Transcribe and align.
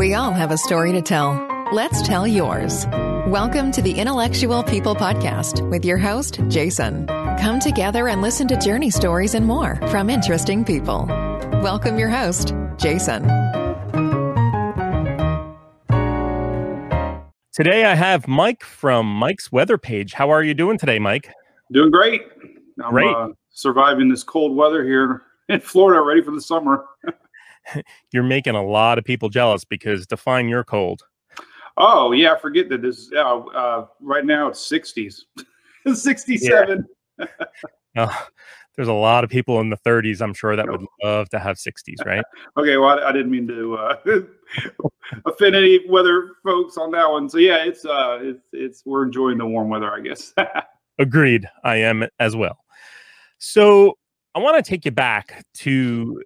We 0.00 0.14
all 0.14 0.32
have 0.32 0.50
a 0.50 0.56
story 0.56 0.92
to 0.92 1.02
tell. 1.02 1.46
Let's 1.72 2.00
tell 2.00 2.26
yours. 2.26 2.86
Welcome 3.26 3.70
to 3.72 3.82
the 3.82 3.92
Intellectual 3.92 4.62
People 4.62 4.94
Podcast 4.94 5.68
with 5.68 5.84
your 5.84 5.98
host, 5.98 6.40
Jason. 6.48 7.06
Come 7.06 7.60
together 7.60 8.08
and 8.08 8.22
listen 8.22 8.48
to 8.48 8.56
journey 8.56 8.88
stories 8.88 9.34
and 9.34 9.44
more 9.44 9.76
from 9.90 10.08
interesting 10.08 10.64
people. 10.64 11.04
Welcome 11.60 11.98
your 11.98 12.08
host, 12.08 12.54
Jason. 12.78 13.24
Today 17.52 17.84
I 17.84 17.94
have 17.94 18.26
Mike 18.26 18.64
from 18.64 19.04
Mike's 19.04 19.52
Weather 19.52 19.76
Page. 19.76 20.14
How 20.14 20.30
are 20.30 20.42
you 20.42 20.54
doing 20.54 20.78
today, 20.78 20.98
Mike? 20.98 21.30
Doing 21.72 21.90
great. 21.90 22.22
I'm 22.82 22.90
Great. 22.90 23.14
Uh, 23.14 23.28
surviving 23.50 24.08
this 24.08 24.22
cold 24.22 24.56
weather 24.56 24.82
here 24.82 25.24
in 25.50 25.60
Florida, 25.60 26.00
ready 26.00 26.22
for 26.22 26.30
the 26.30 26.40
summer. 26.40 26.86
You're 28.12 28.22
making 28.22 28.54
a 28.54 28.64
lot 28.64 28.98
of 28.98 29.04
people 29.04 29.28
jealous 29.28 29.64
because 29.64 30.06
define 30.06 30.48
your 30.48 30.64
cold. 30.64 31.02
Oh 31.76 32.12
yeah, 32.12 32.36
forget 32.36 32.68
that 32.68 32.82
this. 32.82 33.10
Uh, 33.14 33.38
uh, 33.38 33.86
right 34.00 34.24
now 34.24 34.48
it's 34.48 34.70
60s, 34.70 35.22
67. 35.94 36.86
Oh, 37.96 38.26
there's 38.76 38.86
a 38.86 38.92
lot 38.92 39.24
of 39.24 39.30
people 39.30 39.60
in 39.60 39.68
the 39.68 39.76
30s, 39.78 40.22
I'm 40.22 40.32
sure, 40.32 40.54
that 40.54 40.68
would 40.68 40.86
love 41.02 41.28
to 41.30 41.40
have 41.40 41.56
60s, 41.56 42.06
right? 42.06 42.22
Okay, 42.56 42.76
well 42.76 43.00
I, 43.00 43.08
I 43.08 43.12
didn't 43.12 43.32
mean 43.32 43.48
to 43.48 43.74
uh, 43.74 43.96
offend 45.26 45.56
any 45.56 45.80
weather 45.88 46.30
folks 46.44 46.76
on 46.76 46.92
that 46.92 47.10
one. 47.10 47.28
So 47.28 47.38
yeah, 47.38 47.64
it's 47.64 47.84
uh, 47.84 48.20
it's 48.22 48.46
it's 48.52 48.82
we're 48.86 49.04
enjoying 49.04 49.38
the 49.38 49.46
warm 49.46 49.70
weather, 49.70 49.92
I 49.92 50.00
guess. 50.00 50.32
Agreed. 51.00 51.48
I 51.64 51.76
am 51.76 52.06
as 52.20 52.36
well. 52.36 52.58
So 53.38 53.98
I 54.34 54.38
want 54.38 54.62
to 54.62 54.68
take 54.68 54.84
you 54.84 54.90
back 54.90 55.44
to, 55.54 56.22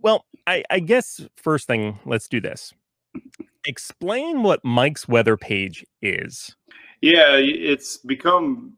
well, 0.00 0.24
I, 0.46 0.64
I 0.70 0.78
guess 0.80 1.20
first 1.36 1.66
thing, 1.66 1.98
let's 2.06 2.28
do 2.28 2.40
this. 2.40 2.72
Explain 3.66 4.42
what 4.42 4.64
Mike's 4.64 5.06
Weather 5.06 5.36
Page 5.36 5.84
is. 6.00 6.56
Yeah, 7.02 7.36
it's 7.36 7.98
become, 7.98 8.74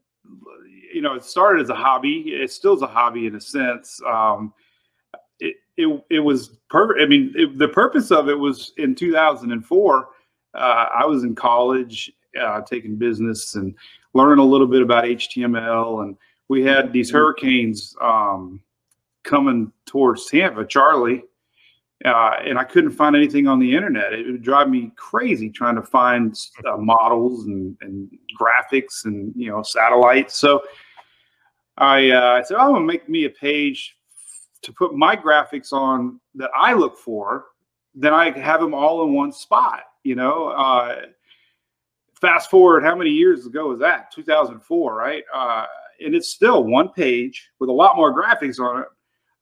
you 0.92 1.02
know, 1.02 1.14
it 1.14 1.24
started 1.24 1.62
as 1.62 1.70
a 1.70 1.74
hobby. 1.74 2.34
It 2.34 2.50
still 2.50 2.74
is 2.74 2.82
a 2.82 2.86
hobby 2.86 3.26
in 3.26 3.36
a 3.36 3.40
sense. 3.40 4.00
Um, 4.06 4.52
it, 5.38 5.56
it, 5.76 6.04
it 6.10 6.20
was 6.20 6.56
perfect. 6.68 7.00
I 7.00 7.06
mean, 7.06 7.32
it, 7.36 7.58
the 7.58 7.68
purpose 7.68 8.10
of 8.10 8.28
it 8.28 8.38
was 8.38 8.72
in 8.76 8.94
2004. 8.94 10.08
Uh, 10.54 10.58
I 10.58 11.04
was 11.04 11.22
in 11.22 11.34
college 11.34 12.12
uh, 12.40 12.60
taking 12.62 12.96
business 12.96 13.54
and 13.54 13.74
learning 14.14 14.42
a 14.42 14.46
little 14.48 14.66
bit 14.66 14.82
about 14.82 15.04
HTML. 15.04 16.02
And 16.02 16.16
we 16.48 16.62
had 16.62 16.92
these 16.92 17.10
hurricanes 17.10 17.96
um, 18.00 18.60
coming 19.24 19.72
towards 19.86 20.26
Tampa, 20.26 20.64
Charley. 20.64 21.24
Uh, 22.04 22.36
and 22.44 22.58
I 22.58 22.64
couldn't 22.64 22.90
find 22.90 23.16
anything 23.16 23.46
on 23.46 23.58
the 23.58 23.74
internet. 23.74 24.12
It 24.12 24.26
would 24.26 24.42
drive 24.42 24.68
me 24.68 24.92
crazy 24.96 25.48
trying 25.48 25.76
to 25.76 25.82
find 25.82 26.38
uh, 26.66 26.76
models 26.76 27.46
and, 27.46 27.76
and 27.80 28.10
graphics 28.38 29.06
and 29.06 29.32
you 29.34 29.50
know 29.50 29.62
satellites. 29.62 30.34
So 30.34 30.62
I, 31.78 32.10
uh, 32.10 32.38
I 32.38 32.42
said, 32.42 32.56
"Oh, 32.56 32.66
I'm 32.66 32.72
gonna 32.74 32.84
make 32.84 33.08
me 33.08 33.24
a 33.24 33.30
page 33.30 33.96
to 34.62 34.72
put 34.72 34.94
my 34.94 35.16
graphics 35.16 35.72
on 35.72 36.20
that 36.34 36.50
I 36.54 36.74
look 36.74 36.98
for. 36.98 37.46
Then 37.94 38.12
I 38.12 38.36
have 38.38 38.60
them 38.60 38.74
all 38.74 39.04
in 39.04 39.14
one 39.14 39.32
spot. 39.32 39.80
You 40.02 40.16
know, 40.16 40.48
uh, 40.48 41.02
fast 42.20 42.50
forward, 42.50 42.82
how 42.82 42.96
many 42.96 43.10
years 43.10 43.46
ago 43.46 43.68
was 43.68 43.78
that? 43.80 44.10
2004, 44.10 44.94
right? 44.94 45.22
Uh, 45.32 45.64
and 46.04 46.14
it's 46.14 46.28
still 46.28 46.64
one 46.64 46.88
page 46.88 47.50
with 47.60 47.70
a 47.70 47.72
lot 47.72 47.96
more 47.96 48.12
graphics 48.12 48.58
on 48.58 48.82
it 48.82 48.88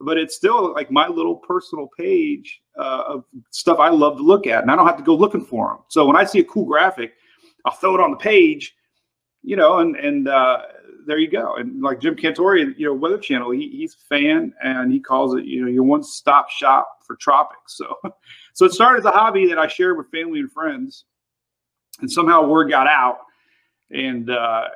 but 0.02 0.18
it's 0.18 0.34
still 0.34 0.72
like 0.74 0.90
my 0.90 1.08
little 1.08 1.36
personal 1.36 1.88
page 1.98 2.60
uh, 2.78 3.04
of 3.06 3.24
stuff 3.50 3.78
I 3.78 3.88
love 3.88 4.16
to 4.16 4.22
look 4.22 4.46
at, 4.46 4.62
and 4.62 4.70
I 4.70 4.76
don't 4.76 4.86
have 4.86 4.96
to 4.98 5.02
go 5.02 5.14
looking 5.14 5.44
for 5.44 5.68
them. 5.68 5.78
So 5.88 6.06
when 6.06 6.16
I 6.16 6.24
see 6.24 6.40
a 6.40 6.44
cool 6.44 6.64
graphic, 6.64 7.14
I'll 7.64 7.72
throw 7.72 7.94
it 7.94 8.00
on 8.00 8.10
the 8.10 8.16
page, 8.16 8.74
you 9.42 9.56
know, 9.56 9.78
and 9.78 9.96
and 9.96 10.28
uh, 10.28 10.62
there 11.06 11.18
you 11.18 11.30
go. 11.30 11.56
And 11.56 11.82
like 11.82 12.00
Jim 12.00 12.16
Cantore, 12.16 12.74
you 12.76 12.86
know, 12.86 12.94
Weather 12.94 13.18
Channel, 13.18 13.50
he, 13.52 13.68
he's 13.68 13.94
a 13.94 14.14
fan, 14.14 14.52
and 14.62 14.92
he 14.92 15.00
calls 15.00 15.34
it, 15.36 15.44
you 15.44 15.62
know, 15.62 15.68
your 15.68 15.84
one-stop 15.84 16.50
shop 16.50 16.88
for 17.06 17.16
tropics. 17.16 17.80
So, 18.54 18.66
so 18.66 18.66
it 18.66 18.72
started 18.72 18.98
as 18.98 19.06
a 19.06 19.10
hobby 19.10 19.46
that 19.46 19.58
I 19.58 19.66
shared 19.66 19.96
with 19.96 20.10
family 20.10 20.40
and 20.40 20.52
friends, 20.52 21.06
and 22.00 22.10
somehow 22.10 22.46
word 22.46 22.68
got 22.68 22.86
out 22.86 23.20
and 23.92 24.30
uh, 24.30 24.68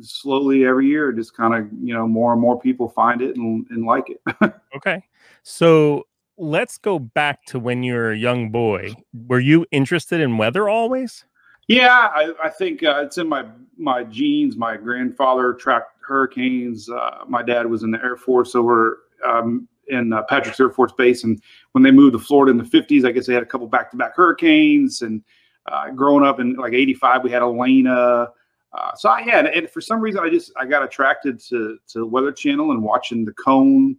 slowly 0.00 0.64
every 0.64 0.86
year, 0.86 1.12
just 1.12 1.36
kind 1.36 1.54
of 1.54 1.68
you 1.82 1.94
know 1.94 2.06
more 2.06 2.32
and 2.32 2.40
more 2.40 2.60
people 2.60 2.88
find 2.88 3.22
it 3.22 3.36
and, 3.36 3.66
and 3.70 3.84
like 3.84 4.04
it. 4.08 4.20
Okay. 4.74 5.04
So 5.42 6.06
let's 6.38 6.78
go 6.78 6.98
back 6.98 7.44
to 7.46 7.58
when 7.58 7.82
you 7.82 7.92
were 7.94 8.10
a 8.10 8.16
young 8.16 8.50
boy. 8.50 8.94
Were 9.28 9.38
you 9.38 9.66
interested 9.70 10.20
in 10.20 10.38
weather 10.38 10.68
always? 10.68 11.24
yeah, 11.68 12.10
I, 12.14 12.32
I 12.42 12.48
think 12.48 12.82
uh, 12.82 13.02
it's 13.04 13.18
in 13.18 13.28
my 13.28 13.44
my 13.78 14.04
genes. 14.04 14.56
My 14.56 14.76
grandfather 14.76 15.54
tracked 15.54 15.96
hurricanes. 16.06 16.88
Uh, 16.88 17.24
my 17.28 17.42
dad 17.42 17.66
was 17.66 17.82
in 17.82 17.90
the 17.90 18.02
Air 18.02 18.16
Force 18.16 18.54
over 18.54 19.04
um, 19.24 19.68
in 19.88 20.12
uh, 20.12 20.22
Patrick's 20.24 20.60
Air 20.60 20.70
Force 20.70 20.92
Base, 20.92 21.24
and 21.24 21.40
when 21.72 21.82
they 21.82 21.90
moved 21.90 22.14
to 22.14 22.18
Florida 22.18 22.50
in 22.50 22.58
the 22.58 22.64
'50s, 22.64 23.06
I 23.06 23.12
guess 23.12 23.26
they 23.26 23.34
had 23.34 23.42
a 23.42 23.46
couple 23.46 23.66
back-to-back 23.68 24.14
hurricanes. 24.14 25.02
And 25.02 25.22
uh, 25.66 25.90
growing 25.90 26.24
up 26.24 26.40
in 26.40 26.54
like 26.54 26.72
'85, 26.72 27.24
we 27.24 27.30
had 27.30 27.42
Elena. 27.42 28.28
Uh, 28.74 28.94
so 28.94 29.10
I, 29.10 29.20
yeah, 29.26 29.38
and, 29.40 29.68
for 29.68 29.80
some 29.80 30.00
reason, 30.00 30.20
I 30.22 30.30
just 30.30 30.52
I 30.56 30.64
got 30.64 30.82
attracted 30.82 31.40
to 31.48 31.78
to 31.88 32.06
Weather 32.06 32.32
Channel 32.32 32.70
and 32.70 32.82
watching 32.82 33.24
the 33.24 33.32
cone. 33.32 33.96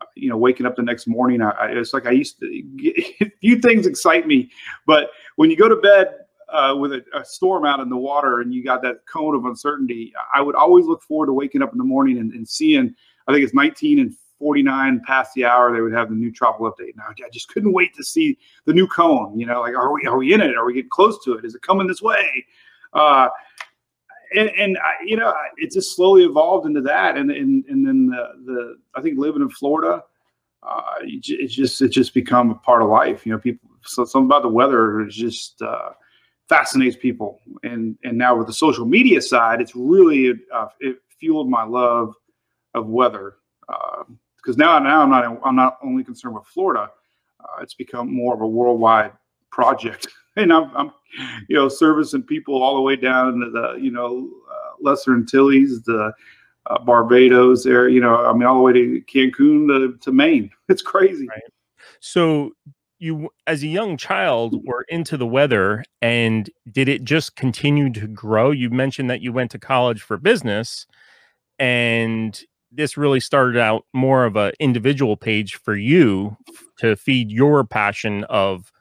Uh, 0.00 0.06
you 0.16 0.28
know, 0.28 0.36
waking 0.36 0.66
up 0.66 0.74
the 0.74 0.82
next 0.82 1.06
morning, 1.06 1.40
I, 1.40 1.50
I 1.50 1.66
it's 1.68 1.94
like 1.94 2.06
I 2.06 2.10
used 2.10 2.38
to. 2.40 2.62
Get, 2.76 3.32
few 3.40 3.60
things 3.60 3.86
excite 3.86 4.26
me, 4.26 4.50
but 4.86 5.10
when 5.36 5.50
you 5.50 5.56
go 5.56 5.68
to 5.68 5.76
bed 5.76 6.08
uh, 6.52 6.74
with 6.76 6.92
a, 6.92 7.04
a 7.14 7.24
storm 7.24 7.64
out 7.64 7.80
in 7.80 7.88
the 7.88 7.96
water 7.96 8.40
and 8.40 8.52
you 8.52 8.64
got 8.64 8.82
that 8.82 9.06
cone 9.06 9.36
of 9.36 9.44
uncertainty, 9.44 10.12
I 10.34 10.40
would 10.40 10.56
always 10.56 10.86
look 10.86 11.02
forward 11.02 11.26
to 11.26 11.32
waking 11.32 11.62
up 11.62 11.72
in 11.72 11.78
the 11.78 11.84
morning 11.84 12.18
and, 12.18 12.32
and 12.32 12.48
seeing. 12.48 12.94
I 13.26 13.32
think 13.32 13.44
it's 13.44 13.54
19 13.54 14.00
and 14.00 14.14
49 14.38 15.00
past 15.06 15.32
the 15.34 15.44
hour. 15.44 15.72
They 15.72 15.80
would 15.80 15.92
have 15.92 16.10
the 16.10 16.16
new 16.16 16.32
tropical 16.32 16.70
update. 16.70 16.96
Now 16.96 17.04
I 17.08 17.30
just 17.32 17.48
couldn't 17.48 17.72
wait 17.72 17.94
to 17.94 18.04
see 18.04 18.38
the 18.66 18.72
new 18.72 18.88
cone. 18.88 19.38
You 19.38 19.46
know, 19.46 19.60
like 19.60 19.74
are 19.74 19.92
we 19.92 20.04
are 20.06 20.18
we 20.18 20.34
in 20.34 20.40
it? 20.40 20.56
Are 20.56 20.64
we 20.64 20.74
getting 20.74 20.90
close 20.90 21.22
to 21.24 21.34
it? 21.34 21.44
Is 21.44 21.54
it 21.54 21.62
coming 21.62 21.86
this 21.86 22.02
way? 22.02 22.26
Uh, 24.34 24.40
and, 24.40 24.50
and 24.58 24.78
I, 24.78 24.94
you 25.04 25.16
know, 25.16 25.32
it 25.56 25.72
just 25.72 25.94
slowly 25.94 26.24
evolved 26.24 26.66
into 26.66 26.80
that, 26.82 27.16
and 27.16 27.30
and 27.30 27.64
and 27.66 27.86
then 27.86 28.06
the, 28.06 28.28
the 28.44 28.78
I 28.94 29.02
think 29.02 29.18
living 29.18 29.42
in 29.42 29.50
Florida, 29.50 30.02
uh, 30.62 30.82
it's 31.02 31.54
just 31.54 31.80
it's 31.82 31.94
just 31.94 32.14
become 32.14 32.50
a 32.50 32.54
part 32.54 32.82
of 32.82 32.88
life. 32.88 33.26
You 33.26 33.32
know, 33.32 33.38
people. 33.38 33.70
So 33.86 34.04
something 34.04 34.26
about 34.26 34.42
the 34.42 34.48
weather 34.48 35.06
is 35.06 35.14
just 35.14 35.60
uh, 35.60 35.90
fascinates 36.48 36.96
people, 36.96 37.40
and 37.62 37.96
and 38.04 38.16
now 38.16 38.36
with 38.36 38.46
the 38.46 38.52
social 38.52 38.86
media 38.86 39.20
side, 39.20 39.60
it's 39.60 39.74
really 39.74 40.34
uh, 40.52 40.68
it 40.80 40.96
fueled 41.18 41.50
my 41.50 41.64
love 41.64 42.14
of 42.74 42.88
weather. 42.88 43.36
Because 44.36 44.58
now 44.58 44.78
now 44.78 45.02
I'm 45.02 45.10
not 45.10 45.40
I'm 45.44 45.56
not 45.56 45.78
only 45.82 46.04
concerned 46.04 46.34
with 46.34 46.46
Florida, 46.46 46.90
uh, 47.40 47.62
it's 47.62 47.74
become 47.74 48.14
more 48.14 48.34
of 48.34 48.40
a 48.40 48.46
worldwide 48.46 49.12
project, 49.50 50.08
and 50.36 50.52
I'm, 50.52 50.74
I'm 50.76 50.92
you 51.48 51.56
know, 51.56 51.68
servicing 51.68 52.22
people 52.22 52.62
all 52.62 52.74
the 52.74 52.82
way 52.82 52.96
down 52.96 53.40
to 53.40 53.50
the, 53.50 53.78
you 53.80 53.90
know, 53.90 54.28
uh, 54.50 54.70
Lesser 54.80 55.14
Antilles, 55.14 55.82
the 55.82 56.12
uh, 56.66 56.78
Barbados 56.80 57.64
there, 57.64 57.88
you 57.88 58.00
know, 58.00 58.16
I 58.16 58.32
mean, 58.32 58.44
all 58.44 58.56
the 58.56 58.62
way 58.62 58.72
to 58.72 59.02
Cancun 59.02 59.68
to, 59.68 59.98
to 59.98 60.12
Maine. 60.12 60.50
It's 60.68 60.82
crazy. 60.82 61.28
Right. 61.28 61.42
So 62.00 62.52
you 62.98 63.28
as 63.46 63.62
a 63.62 63.66
young 63.66 63.98
child 63.98 64.64
were 64.66 64.86
into 64.88 65.18
the 65.18 65.26
weather 65.26 65.84
and 66.00 66.48
did 66.70 66.88
it 66.88 67.04
just 67.04 67.36
continue 67.36 67.92
to 67.92 68.06
grow? 68.06 68.50
You 68.50 68.70
mentioned 68.70 69.10
that 69.10 69.20
you 69.20 69.30
went 69.30 69.50
to 69.50 69.58
college 69.58 70.00
for 70.00 70.16
business 70.16 70.86
and 71.58 72.42
this 72.72 72.96
really 72.96 73.20
started 73.20 73.58
out 73.58 73.84
more 73.92 74.24
of 74.24 74.36
a 74.36 74.52
individual 74.58 75.16
page 75.16 75.56
for 75.56 75.76
you 75.76 76.36
to 76.78 76.96
feed 76.96 77.30
your 77.30 77.62
passion 77.62 78.24
of 78.24 78.72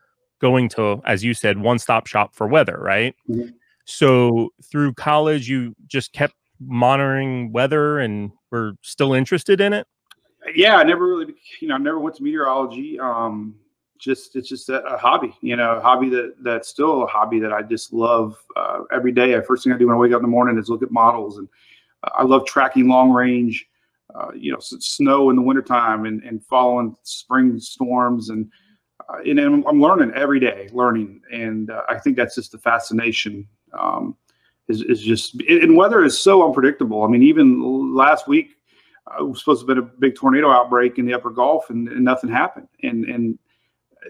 going 0.43 0.67
to 0.67 1.01
as 1.05 1.23
you 1.23 1.33
said 1.33 1.57
one 1.57 1.79
stop 1.79 2.05
shop 2.05 2.35
for 2.35 2.45
weather, 2.47 2.77
right? 2.77 3.15
Mhm. 3.29 3.53
So 3.85 4.49
through 4.69 4.93
college 4.95 5.47
you 5.47 5.73
just 5.87 6.11
kept 6.11 6.35
monitoring 6.59 7.53
weather 7.53 7.99
and 7.99 8.31
were 8.51 8.73
still 8.81 9.13
interested 9.13 9.61
in 9.61 9.71
it? 9.71 9.87
Yeah, 10.53 10.75
I 10.75 10.83
never 10.83 11.07
really, 11.07 11.33
you 11.61 11.69
know, 11.69 11.75
I 11.75 11.77
never 11.77 11.99
went 11.99 12.17
to 12.17 12.23
meteorology. 12.23 12.99
Um, 12.99 13.55
just 13.97 14.35
it's 14.35 14.49
just 14.49 14.67
a, 14.67 14.83
a 14.83 14.97
hobby, 14.97 15.33
you 15.39 15.55
know, 15.55 15.77
a 15.77 15.81
hobby 15.81 16.09
that 16.09 16.35
that's 16.41 16.67
still 16.67 17.03
a 17.03 17.07
hobby 17.07 17.39
that 17.39 17.53
I 17.53 17.61
just 17.61 17.93
love 17.93 18.35
uh, 18.57 18.79
every 18.91 19.13
day. 19.13 19.39
First 19.47 19.63
thing 19.63 19.71
I 19.71 19.77
do 19.77 19.87
when 19.87 19.95
I 19.95 19.99
wake 19.99 20.11
up 20.11 20.17
in 20.17 20.23
the 20.23 20.27
morning 20.27 20.57
is 20.57 20.67
look 20.67 20.83
at 20.83 20.91
models, 20.91 21.37
and 21.37 21.47
uh, 22.03 22.09
I 22.15 22.23
love 22.23 22.45
tracking 22.45 22.89
long 22.89 23.11
range, 23.11 23.65
uh, 24.13 24.31
you 24.35 24.51
know, 24.51 24.59
snow 24.59 25.29
in 25.29 25.37
the 25.37 25.41
wintertime 25.41 26.05
and 26.05 26.21
and 26.23 26.43
following 26.43 26.97
spring 27.03 27.57
storms, 27.59 28.29
and 28.29 28.51
and 29.25 29.39
I'm, 29.39 29.65
I'm 29.67 29.81
learning 29.81 30.11
every 30.15 30.39
day, 30.39 30.69
learning, 30.71 31.21
and 31.31 31.69
uh, 31.69 31.83
I 31.89 31.99
think 31.99 32.17
that's 32.17 32.35
just 32.35 32.51
the 32.51 32.57
fascination. 32.57 33.47
Um, 33.77 34.15
is, 34.67 34.81
is 34.83 35.01
just 35.01 35.41
and 35.41 35.75
weather 35.75 36.03
is 36.03 36.19
so 36.19 36.45
unpredictable. 36.45 37.03
I 37.03 37.07
mean, 37.07 37.23
even 37.23 37.95
last 37.95 38.27
week 38.27 38.55
uh, 39.07 39.25
was 39.25 39.39
supposed 39.39 39.65
to 39.65 39.67
have 39.67 39.75
been 39.75 39.85
a 39.85 39.99
big 39.99 40.15
tornado 40.15 40.49
outbreak 40.49 40.97
in 40.97 41.05
the 41.05 41.13
upper 41.13 41.29
Gulf, 41.29 41.69
and, 41.69 41.87
and 41.89 42.03
nothing 42.03 42.29
happened. 42.29 42.67
And 42.81 43.05
and 43.05 43.37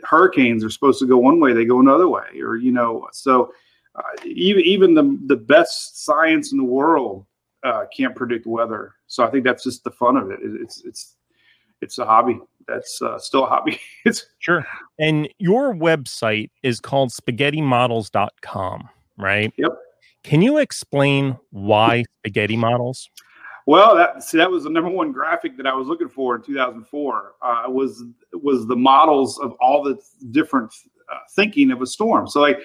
hurricanes 0.03 0.63
are 0.63 0.69
supposed 0.69 0.99
to 0.99 1.07
go 1.07 1.17
one 1.17 1.39
way, 1.39 1.53
they 1.53 1.65
go 1.65 1.79
another 1.79 2.07
way, 2.07 2.41
or 2.41 2.55
you 2.55 2.71
know, 2.71 3.07
so 3.11 3.53
uh, 3.95 4.01
even 4.25 4.63
even 4.63 4.93
the 4.93 5.19
the 5.27 5.37
best 5.37 6.03
science 6.03 6.51
in 6.51 6.57
the 6.57 6.63
world 6.63 7.25
uh, 7.63 7.85
can't 7.95 8.15
predict 8.15 8.45
weather. 8.45 8.93
So 9.07 9.23
I 9.23 9.29
think 9.29 9.43
that's 9.43 9.63
just 9.63 9.83
the 9.83 9.91
fun 9.91 10.17
of 10.17 10.31
it. 10.31 10.39
It's 10.41 10.83
it's 10.83 11.15
it's 11.83 11.97
a 11.97 12.05
hobby. 12.05 12.39
That's 12.67 13.01
uh, 13.01 13.19
still 13.19 13.43
a 13.43 13.47
hobby. 13.47 13.79
it's 14.05 14.25
sure. 14.39 14.65
And 14.99 15.29
your 15.37 15.75
website 15.75 16.49
is 16.63 16.79
called 16.79 17.11
spaghettimodels.com, 17.11 18.89
right? 19.17 19.53
Yep. 19.57 19.71
Can 20.23 20.41
you 20.41 20.57
explain 20.57 21.37
why 21.51 22.05
spaghetti 22.19 22.55
models? 22.55 23.09
Well, 23.65 23.95
that 23.95 24.23
see, 24.23 24.37
that 24.37 24.49
was 24.49 24.63
the 24.63 24.69
number 24.69 24.89
one 24.89 25.11
graphic 25.11 25.55
that 25.57 25.67
I 25.67 25.73
was 25.73 25.87
looking 25.87 26.09
for 26.09 26.35
in 26.35 26.41
2004. 26.41 27.33
Uh, 27.41 27.63
was 27.67 28.03
was 28.33 28.67
the 28.67 28.75
models 28.75 29.39
of 29.39 29.53
all 29.61 29.83
the 29.83 29.97
different 30.31 30.73
uh, 31.11 31.19
thinking 31.35 31.71
of 31.71 31.81
a 31.81 31.85
storm. 31.85 32.27
So 32.27 32.41
like 32.41 32.59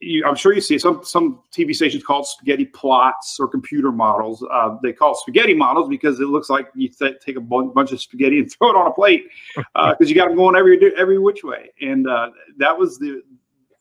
you, 0.00 0.24
I'm 0.26 0.34
sure 0.34 0.54
you 0.54 0.60
see 0.60 0.78
some 0.78 1.04
some 1.04 1.40
TV 1.52 1.74
stations 1.74 2.02
called 2.02 2.26
spaghetti 2.26 2.64
plots 2.64 3.38
or 3.38 3.46
computer 3.46 3.92
models. 3.92 4.44
Uh, 4.50 4.76
they 4.82 4.92
call 4.92 5.14
spaghetti 5.14 5.54
models 5.54 5.88
because 5.88 6.20
it 6.20 6.26
looks 6.26 6.48
like 6.48 6.68
you 6.74 6.88
th- 6.88 7.20
take 7.24 7.36
a 7.36 7.40
b- 7.40 7.70
bunch 7.74 7.92
of 7.92 8.00
spaghetti 8.00 8.38
and 8.38 8.50
throw 8.58 8.70
it 8.70 8.76
on 8.76 8.86
a 8.86 8.92
plate 8.92 9.28
because 9.54 9.66
uh, 9.74 9.94
you 10.00 10.14
got 10.14 10.28
them 10.28 10.36
going 10.36 10.56
every 10.56 10.96
every 10.96 11.18
which 11.18 11.44
way. 11.44 11.70
And 11.82 12.08
uh, 12.08 12.30
that 12.56 12.76
was 12.76 12.98
the 12.98 13.22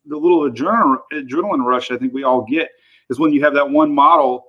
the 0.05 0.17
little 0.17 0.49
adrenaline, 0.49 0.97
adrenaline 1.13 1.63
rush 1.63 1.91
I 1.91 1.97
think 1.97 2.13
we 2.13 2.23
all 2.23 2.43
get 2.43 2.69
is 3.09 3.19
when 3.19 3.31
you 3.31 3.43
have 3.43 3.53
that 3.53 3.69
one 3.69 3.93
model 3.93 4.45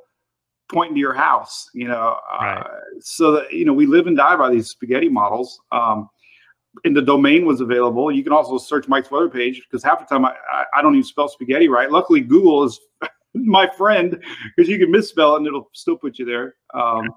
pointing 0.68 0.94
to 0.94 1.00
your 1.00 1.14
house. 1.14 1.70
You 1.72 1.88
know, 1.88 2.18
uh, 2.32 2.36
right. 2.40 2.66
so 3.00 3.32
that 3.32 3.52
you 3.52 3.64
know 3.64 3.72
we 3.72 3.86
live 3.86 4.08
and 4.08 4.16
die 4.16 4.36
by 4.36 4.50
these 4.50 4.70
spaghetti 4.70 5.08
models. 5.08 5.60
Um, 5.70 6.08
and 6.84 6.96
the 6.96 7.02
domain 7.02 7.44
was 7.46 7.60
available. 7.60 8.12
You 8.12 8.22
can 8.22 8.32
also 8.32 8.58
search 8.58 8.88
Mike's 8.88 9.10
weather 9.10 9.28
page 9.28 9.62
because 9.68 9.82
half 9.82 9.98
the 9.98 10.06
time 10.06 10.24
I, 10.24 10.34
I, 10.74 10.82
don't 10.82 10.94
even 10.94 11.04
spell 11.04 11.28
spaghetti 11.28 11.68
right. 11.68 11.90
Luckily, 11.90 12.20
Google 12.20 12.64
is 12.64 12.78
my 13.34 13.68
friend 13.76 14.22
because 14.56 14.68
you 14.68 14.78
can 14.78 14.90
misspell 14.90 15.34
it 15.34 15.38
and 15.38 15.46
it'll 15.46 15.70
still 15.72 15.96
put 15.96 16.18
you 16.18 16.24
there. 16.24 16.54
Um, 16.74 17.08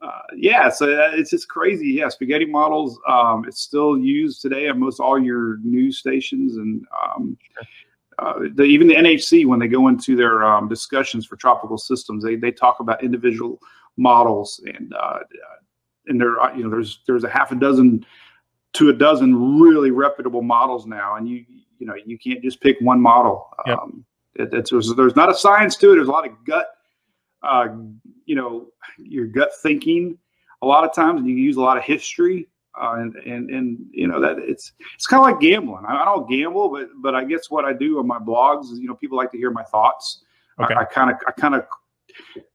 uh, 0.00 0.20
yeah, 0.36 0.68
so 0.68 0.86
it's 1.14 1.30
just 1.30 1.48
crazy. 1.48 1.88
Yeah, 1.88 2.08
spaghetti 2.08 2.44
models. 2.44 2.98
Um, 3.08 3.44
it's 3.48 3.60
still 3.60 3.98
used 3.98 4.42
today 4.42 4.68
on 4.68 4.78
most 4.78 5.00
all 5.00 5.18
your 5.18 5.58
news 5.62 5.98
stations 5.98 6.56
and 6.56 6.84
um, 7.02 7.38
uh, 8.18 8.40
the, 8.54 8.62
even 8.62 8.86
the 8.86 8.94
NHC 8.94 9.46
when 9.46 9.58
they 9.58 9.66
go 9.68 9.88
into 9.88 10.14
their 10.14 10.44
um, 10.44 10.68
discussions 10.68 11.26
for 11.26 11.36
tropical 11.36 11.78
systems, 11.78 12.22
they 12.22 12.36
they 12.36 12.52
talk 12.52 12.80
about 12.80 13.02
individual 13.02 13.58
models 13.96 14.60
and 14.66 14.94
uh, 14.94 15.20
and 16.06 16.20
there 16.20 16.36
you 16.56 16.64
know 16.64 16.70
there's 16.70 17.00
there's 17.06 17.24
a 17.24 17.30
half 17.30 17.50
a 17.50 17.56
dozen 17.56 18.04
to 18.74 18.90
a 18.90 18.92
dozen 18.92 19.58
really 19.60 19.90
reputable 19.90 20.42
models 20.42 20.86
now, 20.86 21.16
and 21.16 21.28
you 21.28 21.44
you 21.78 21.86
know 21.86 21.94
you 22.04 22.18
can't 22.18 22.42
just 22.42 22.60
pick 22.60 22.76
one 22.80 23.00
model. 23.00 23.48
Yep. 23.66 23.78
Um, 23.78 24.04
it, 24.34 24.52
it's 24.52 24.70
there's, 24.70 24.94
there's 24.94 25.16
not 25.16 25.30
a 25.30 25.34
science 25.34 25.76
to 25.76 25.92
it. 25.92 25.94
There's 25.96 26.08
a 26.08 26.12
lot 26.12 26.26
of 26.26 26.32
gut, 26.44 26.68
uh, 27.42 27.68
you 28.26 28.34
know, 28.34 28.68
your 28.98 29.26
gut 29.26 29.50
thinking. 29.62 30.18
A 30.62 30.66
lot 30.66 30.84
of 30.84 30.94
times, 30.94 31.20
and 31.20 31.28
you 31.28 31.34
use 31.34 31.56
a 31.56 31.60
lot 31.60 31.76
of 31.76 31.84
history, 31.84 32.48
uh, 32.80 32.94
and 32.98 33.14
and 33.16 33.50
and 33.50 33.86
you 33.92 34.08
know 34.08 34.20
that 34.20 34.38
it's 34.38 34.72
it's 34.94 35.06
kind 35.06 35.20
of 35.20 35.30
like 35.30 35.40
gambling. 35.40 35.84
I, 35.86 36.02
I, 36.02 36.04
don't 36.06 36.28
gamble, 36.28 36.70
but 36.70 36.88
but 37.02 37.14
I 37.14 37.24
guess 37.24 37.50
what 37.50 37.64
I 37.64 37.72
do 37.72 37.98
on 37.98 38.06
my 38.06 38.18
blogs 38.18 38.72
is 38.72 38.78
you 38.78 38.88
know 38.88 38.94
people 38.94 39.16
like 39.16 39.30
to 39.32 39.38
hear 39.38 39.50
my 39.50 39.64
thoughts. 39.64 40.24
Okay. 40.60 40.74
I 40.74 40.84
kind 40.84 41.10
of 41.10 41.16
I 41.26 41.32
kind 41.32 41.54
of 41.54 41.66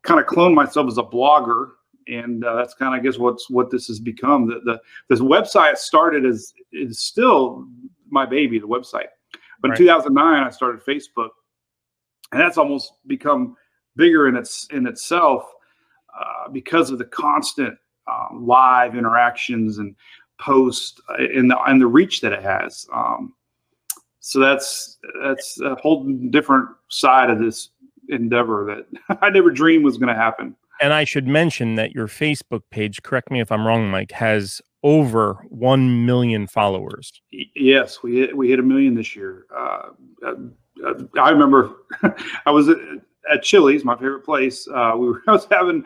kind 0.01 0.19
of 0.19 0.25
clone 0.25 0.55
myself 0.55 0.87
as 0.87 0.97
a 0.97 1.03
blogger 1.03 1.71
and 2.07 2.43
uh, 2.43 2.55
that's 2.55 2.73
kind 2.73 2.93
of 2.93 2.99
I 2.99 3.03
guess 3.03 3.17
what's 3.17 3.49
what 3.49 3.69
this 3.69 3.87
has 3.87 3.99
become. 3.99 4.47
The, 4.47 4.59
the 4.65 4.81
this 5.09 5.19
website 5.19 5.77
started 5.77 6.25
as 6.25 6.53
is 6.71 6.99
still 6.99 7.65
my 8.09 8.25
baby, 8.25 8.59
the 8.59 8.67
website. 8.67 9.07
But 9.61 9.71
right. 9.71 9.79
in 9.79 9.85
2009, 9.85 10.43
I 10.43 10.49
started 10.49 10.81
Facebook, 10.81 11.29
and 12.31 12.41
that's 12.41 12.57
almost 12.57 12.93
become 13.07 13.55
bigger 13.95 14.27
in 14.27 14.35
its 14.35 14.67
in 14.71 14.87
itself 14.87 15.51
uh, 16.17 16.49
because 16.49 16.89
of 16.89 16.97
the 16.97 17.05
constant 17.05 17.77
um, 18.07 18.45
live 18.45 18.95
interactions 18.95 19.77
and 19.77 19.95
posts 20.39 20.99
uh, 21.09 21.15
and 21.17 21.51
the 21.51 21.59
and 21.63 21.81
the 21.81 21.87
reach 21.87 22.21
that 22.21 22.33
it 22.33 22.41
has. 22.41 22.87
Um, 22.93 23.33
so 24.19 24.39
that's 24.39 24.97
that's 25.23 25.59
a 25.61 25.75
whole 25.75 26.03
different 26.29 26.69
side 26.89 27.29
of 27.29 27.39
this 27.39 27.69
endeavor 28.09 28.65
that 28.65 29.19
I 29.21 29.29
never 29.29 29.51
dreamed 29.51 29.85
was 29.85 29.97
going 29.97 30.13
to 30.13 30.19
happen. 30.19 30.55
And 30.81 30.93
I 30.93 31.03
should 31.03 31.27
mention 31.27 31.75
that 31.75 31.91
your 31.91 32.07
Facebook 32.07 32.61
page, 32.71 33.01
correct 33.03 33.31
me 33.31 33.41
if 33.41 33.51
I'm 33.51 33.65
wrong, 33.65 33.89
Mike, 33.89 34.11
has 34.11 34.61
over 34.83 35.45
1 35.49 36.05
million 36.05 36.47
followers. 36.47 37.11
Yes, 37.31 38.01
we 38.01 38.19
hit, 38.19 38.37
we 38.37 38.49
hit 38.49 38.59
a 38.59 38.63
million 38.63 38.95
this 38.95 39.15
year. 39.15 39.45
Uh, 39.55 39.89
uh, 40.25 40.33
uh 40.85 40.93
I 41.19 41.31
remember 41.31 41.71
I 42.45 42.51
was 42.51 42.69
at, 42.69 42.77
at 43.31 43.43
Chili's, 43.43 43.83
my 43.83 43.95
favorite 43.95 44.23
place. 44.23 44.67
Uh, 44.67 44.93
we 44.97 45.09
were, 45.09 45.21
I 45.27 45.33
was 45.33 45.47
having 45.51 45.83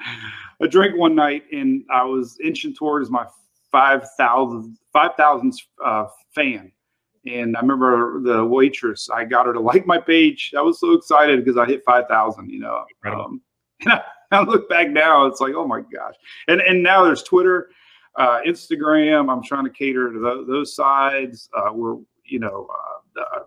a 0.62 0.68
drink 0.68 0.96
one 0.98 1.16
night 1.16 1.44
and 1.52 1.84
I 1.92 2.04
was 2.04 2.38
inching 2.44 2.76
towards 2.76 3.10
my 3.10 3.26
5,000 3.72 4.78
5,000th 4.96 5.56
uh, 5.84 6.06
fan. 6.36 6.72
And 7.26 7.56
I 7.56 7.62
remember 7.62 8.22
the 8.22 8.46
waitress, 8.46 9.10
I 9.10 9.24
got 9.24 9.46
her 9.46 9.54
to 9.54 9.60
like 9.60 9.88
my 9.88 9.98
page. 9.98 10.54
I 10.58 10.62
was 10.62 10.80
so 10.80 10.94
excited 10.94 11.44
because 11.44 11.58
I 11.58 11.66
hit 11.66 11.84
5,000, 11.86 12.50
you 12.50 12.60
know. 12.60 12.84
Um, 13.06 13.42
and 13.82 13.94
I, 13.94 14.02
I 14.34 14.44
look 14.44 14.70
back 14.70 14.90
now, 14.90 15.26
it's 15.26 15.42
like, 15.42 15.54
oh 15.56 15.68
my 15.68 15.82
gosh. 15.82 16.16
And 16.48 16.62
and 16.62 16.84
now 16.84 17.04
there's 17.04 17.24
Twitter, 17.24 17.70
uh, 18.16 18.42
Instagram. 18.46 19.32
I'm 19.32 19.44
trying 19.44 19.66
to 19.66 19.70
cater 19.70 20.12
to 20.12 20.20
the, 20.20 20.46
those 20.48 20.76
sides. 20.76 21.50
Uh, 21.56 21.72
we're 21.74 21.98
you 22.26 22.40
know 22.40 22.68
uh, 23.18 23.22
uh 23.22 23.40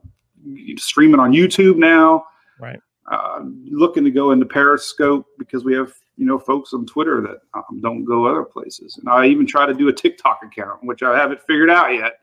streaming 0.76 1.20
on 1.20 1.32
YouTube 1.32 1.76
now. 1.76 2.24
Right. 2.60 2.80
Uh, 3.10 3.40
looking 3.70 4.04
to 4.04 4.10
go 4.10 4.32
into 4.32 4.46
Periscope 4.46 5.26
because 5.38 5.64
we 5.64 5.74
have 5.74 5.92
you 6.16 6.26
know 6.26 6.38
folks 6.38 6.72
on 6.72 6.86
Twitter 6.86 7.20
that 7.20 7.38
um, 7.54 7.80
don't 7.80 8.04
go 8.04 8.26
other 8.26 8.44
places. 8.44 8.98
And 8.98 9.08
I 9.08 9.26
even 9.26 9.46
try 9.46 9.66
to 9.66 9.74
do 9.74 9.88
a 9.88 9.92
TikTok 9.92 10.40
account, 10.44 10.80
which 10.82 11.02
I 11.02 11.16
haven't 11.16 11.40
figured 11.42 11.70
out 11.70 11.94
yet. 11.94 12.20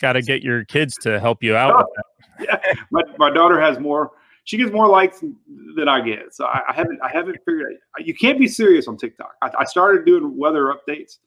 Got 0.00 0.14
to 0.14 0.22
get 0.22 0.42
your 0.42 0.64
kids 0.64 0.96
to 0.98 1.20
help 1.20 1.42
you 1.42 1.54
out. 1.54 1.86
yeah, 2.40 2.58
my, 2.90 3.02
my 3.16 3.30
daughter 3.30 3.60
has 3.60 3.78
more 3.78 4.10
she 4.44 4.58
gets 4.58 4.70
more 4.70 4.88
likes 4.88 5.20
than 5.20 5.88
I 5.88 6.00
get. 6.00 6.34
So 6.34 6.44
I, 6.44 6.60
I 6.68 6.74
haven't 6.74 7.00
I 7.02 7.10
haven't 7.10 7.38
figured 7.44 7.74
out. 7.98 8.06
You 8.06 8.14
can't 8.14 8.38
be 8.38 8.46
serious 8.46 8.86
on 8.86 8.96
TikTok. 8.96 9.32
I, 9.42 9.50
I 9.60 9.64
started 9.64 10.04
doing 10.04 10.36
weather 10.36 10.74
updates. 10.74 11.18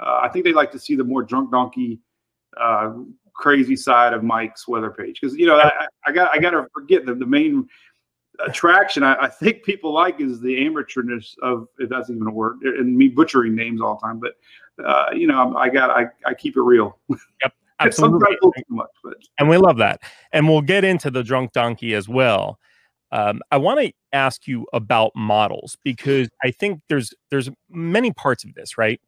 Uh, 0.00 0.20
I 0.22 0.28
think 0.28 0.44
they 0.44 0.52
like 0.52 0.72
to 0.72 0.78
see 0.78 0.94
the 0.94 1.04
more 1.04 1.22
drunk 1.22 1.50
donkey, 1.52 2.00
uh, 2.60 2.92
crazy 3.34 3.76
side 3.76 4.12
of 4.14 4.22
Mike's 4.22 4.66
weather 4.66 4.90
page 4.90 5.20
because 5.20 5.36
you 5.36 5.46
know 5.46 5.58
I, 5.58 5.86
I, 6.06 6.12
got 6.12 6.30
I 6.32 6.38
got 6.38 6.50
to 6.50 6.66
forget 6.74 7.04
the, 7.04 7.14
the 7.14 7.26
main 7.26 7.68
attraction 8.46 9.02
I, 9.02 9.14
I, 9.14 9.28
think 9.28 9.62
people 9.62 9.92
like 9.92 10.20
is 10.20 10.40
the 10.40 10.54
amateurness 10.54 11.34
of 11.42 11.68
if 11.78 11.88
that's 11.88 12.10
even 12.10 12.26
a 12.26 12.30
word 12.30 12.60
and 12.62 12.96
me 12.96 13.08
butchering 13.08 13.54
names 13.54 13.80
all 13.80 13.98
the 14.00 14.06
time. 14.06 14.20
But 14.20 14.34
uh, 14.84 15.10
you 15.14 15.26
know 15.26 15.54
I 15.56 15.68
got 15.68 15.90
I, 15.90 16.06
I 16.24 16.34
keep 16.34 16.56
it 16.56 16.62
real. 16.62 16.98
Yep. 17.42 17.52
Absolutely. 17.80 18.36
Much. 18.68 18.88
And 19.38 19.48
we 19.48 19.56
love 19.58 19.76
that. 19.78 20.00
And 20.32 20.48
we'll 20.48 20.62
get 20.62 20.84
into 20.84 21.10
the 21.10 21.22
drunk 21.22 21.52
donkey 21.52 21.94
as 21.94 22.08
well. 22.08 22.58
Um, 23.12 23.40
I 23.50 23.58
want 23.58 23.80
to 23.80 23.92
ask 24.12 24.46
you 24.46 24.66
about 24.72 25.12
models 25.14 25.76
because 25.84 26.28
I 26.42 26.50
think 26.50 26.80
there's 26.88 27.14
there's 27.30 27.50
many 27.70 28.12
parts 28.12 28.44
of 28.44 28.54
this, 28.54 28.76
right? 28.76 29.00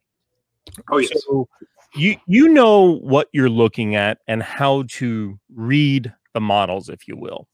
Oh 0.89 0.97
yes. 0.97 1.11
So 1.25 1.47
you 1.95 2.15
you 2.27 2.47
know 2.47 2.97
what 2.99 3.27
you're 3.33 3.49
looking 3.49 3.95
at 3.95 4.19
and 4.27 4.41
how 4.41 4.83
to 4.89 5.39
read 5.53 6.13
the 6.33 6.41
models, 6.41 6.89
if 6.89 7.07
you 7.07 7.17
will. 7.17 7.47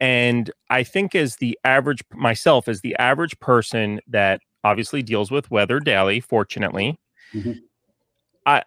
And 0.00 0.50
I 0.68 0.82
think 0.82 1.14
as 1.14 1.36
the 1.36 1.58
average 1.64 2.02
myself, 2.12 2.68
as 2.68 2.80
the 2.80 2.96
average 2.96 3.38
person 3.38 4.00
that 4.08 4.40
obviously 4.64 5.02
deals 5.02 5.30
with 5.30 5.50
weather 5.50 5.80
daily, 5.80 6.20
fortunately, 6.20 6.98
mm-hmm. 7.32 7.52
I 8.44 8.62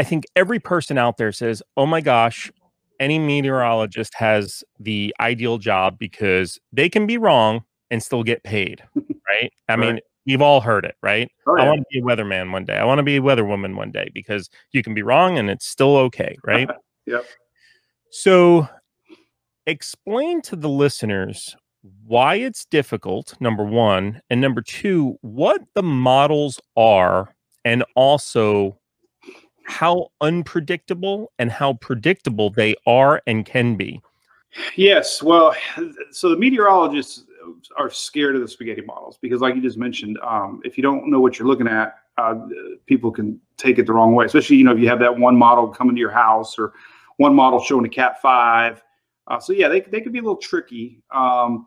I 0.00 0.02
think 0.02 0.24
every 0.34 0.58
person 0.58 0.96
out 0.96 1.18
there 1.18 1.30
says, 1.30 1.62
"Oh 1.76 1.84
my 1.84 2.00
gosh, 2.00 2.50
any 2.98 3.18
meteorologist 3.18 4.14
has 4.14 4.64
the 4.78 5.14
ideal 5.20 5.58
job 5.58 5.98
because 5.98 6.58
they 6.72 6.88
can 6.88 7.06
be 7.06 7.18
wrong 7.18 7.64
and 7.90 8.02
still 8.02 8.22
get 8.22 8.42
paid." 8.42 8.82
right? 9.28 9.52
I 9.68 9.74
right. 9.74 9.78
mean, 9.78 10.00
we've 10.24 10.40
all 10.40 10.62
heard 10.62 10.86
it, 10.86 10.94
right? 11.02 11.30
Oh, 11.46 11.54
yeah. 11.54 11.64
I 11.64 11.68
want 11.68 11.80
to 11.80 11.86
be 11.92 11.98
a 11.98 12.02
weatherman 12.02 12.50
one 12.50 12.64
day. 12.64 12.78
I 12.78 12.84
want 12.86 12.98
to 12.98 13.02
be 13.02 13.18
a 13.18 13.20
weatherwoman 13.20 13.76
one 13.76 13.90
day 13.90 14.10
because 14.14 14.48
you 14.72 14.82
can 14.82 14.94
be 14.94 15.02
wrong 15.02 15.36
and 15.36 15.50
it's 15.50 15.66
still 15.66 15.98
okay, 15.98 16.34
right? 16.46 16.70
yep. 17.04 17.26
So, 18.10 18.70
explain 19.66 20.40
to 20.42 20.56
the 20.56 20.70
listeners 20.70 21.54
why 22.06 22.36
it's 22.36 22.64
difficult, 22.64 23.34
number 23.38 23.64
one, 23.64 24.22
and 24.30 24.40
number 24.40 24.62
two, 24.62 25.18
what 25.20 25.60
the 25.74 25.82
models 25.82 26.58
are, 26.74 27.34
and 27.66 27.84
also 27.94 28.79
how 29.70 30.10
unpredictable 30.20 31.32
and 31.38 31.50
how 31.50 31.74
predictable 31.74 32.50
they 32.50 32.74
are 32.86 33.22
and 33.26 33.46
can 33.46 33.76
be. 33.76 34.00
Yes. 34.74 35.22
Well, 35.22 35.54
so 36.10 36.28
the 36.28 36.36
meteorologists 36.36 37.24
are 37.76 37.88
scared 37.88 38.34
of 38.34 38.42
the 38.42 38.48
spaghetti 38.48 38.82
models 38.82 39.16
because, 39.22 39.40
like 39.40 39.54
you 39.54 39.62
just 39.62 39.78
mentioned, 39.78 40.18
um, 40.22 40.60
if 40.64 40.76
you 40.76 40.82
don't 40.82 41.08
know 41.08 41.20
what 41.20 41.38
you're 41.38 41.46
looking 41.46 41.68
at, 41.68 41.94
uh, 42.18 42.34
people 42.86 43.12
can 43.12 43.40
take 43.56 43.78
it 43.78 43.86
the 43.86 43.92
wrong 43.92 44.14
way. 44.14 44.24
Especially, 44.24 44.56
you 44.56 44.64
know, 44.64 44.72
if 44.72 44.80
you 44.80 44.88
have 44.88 44.98
that 44.98 45.16
one 45.16 45.36
model 45.36 45.68
coming 45.68 45.94
to 45.94 46.00
your 46.00 46.10
house 46.10 46.58
or 46.58 46.72
one 47.18 47.34
model 47.34 47.60
showing 47.60 47.84
a 47.86 47.88
Cat 47.88 48.20
Five. 48.20 48.82
Uh, 49.28 49.38
so 49.38 49.52
yeah, 49.52 49.68
they 49.68 49.80
they 49.82 50.00
could 50.00 50.12
be 50.12 50.18
a 50.18 50.22
little 50.22 50.36
tricky. 50.36 51.00
Um, 51.14 51.66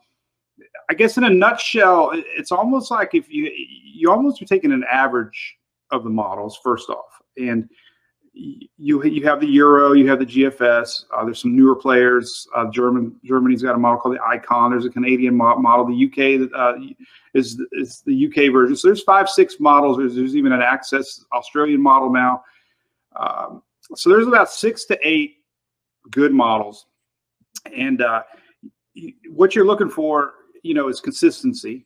I 0.90 0.94
guess 0.94 1.18
in 1.18 1.24
a 1.24 1.30
nutshell, 1.30 2.12
it's 2.14 2.52
almost 2.52 2.92
like 2.92 3.16
if 3.16 3.30
you 3.30 3.50
you 3.56 4.12
almost 4.12 4.42
are 4.42 4.46
taking 4.46 4.74
an 4.74 4.84
average 4.92 5.56
of 5.92 6.04
the 6.04 6.10
models 6.10 6.60
first 6.62 6.90
off, 6.90 7.22
and 7.38 7.70
you 8.34 9.04
you 9.04 9.24
have 9.26 9.40
the 9.40 9.48
Euro, 9.48 9.94
you 9.94 10.10
have 10.10 10.20
the 10.20 10.26
GFS. 10.26 11.06
Uh, 11.16 11.24
there's 11.26 11.42
some 11.42 11.56
newer 11.56 11.76
players. 11.76 12.48
Uh, 12.56 12.66
German 12.72 13.16
Germany's 13.24 13.62
got 13.62 13.76
a 13.76 13.78
model 13.78 14.00
called 14.00 14.16
the 14.16 14.24
Icon. 14.24 14.72
There's 14.72 14.86
a 14.86 14.90
Canadian 14.90 15.36
mo- 15.36 15.58
model. 15.58 15.86
The 15.86 16.06
UK 16.06 16.50
uh, 16.56 16.74
is 17.34 17.62
is 17.74 18.02
the 18.06 18.28
UK 18.28 18.52
version. 18.52 18.76
So 18.76 18.88
there's 18.88 19.04
five 19.04 19.30
six 19.30 19.60
models. 19.60 19.98
There's, 19.98 20.16
there's 20.16 20.36
even 20.36 20.52
an 20.52 20.62
Access 20.62 21.24
Australian 21.32 21.82
model 21.82 22.12
now. 22.12 22.44
Um, 23.16 23.62
so 23.96 24.10
there's 24.10 24.28
about 24.28 24.50
six 24.50 24.86
to 24.86 24.98
eight 25.04 25.36
good 26.10 26.34
models, 26.34 26.88
and 27.76 28.02
uh, 28.02 28.24
what 29.30 29.56
you're 29.56 29.66
looking 29.66 29.90
for, 29.90 30.34
you 30.64 30.74
know, 30.74 30.88
is 30.88 31.00
consistency. 31.00 31.86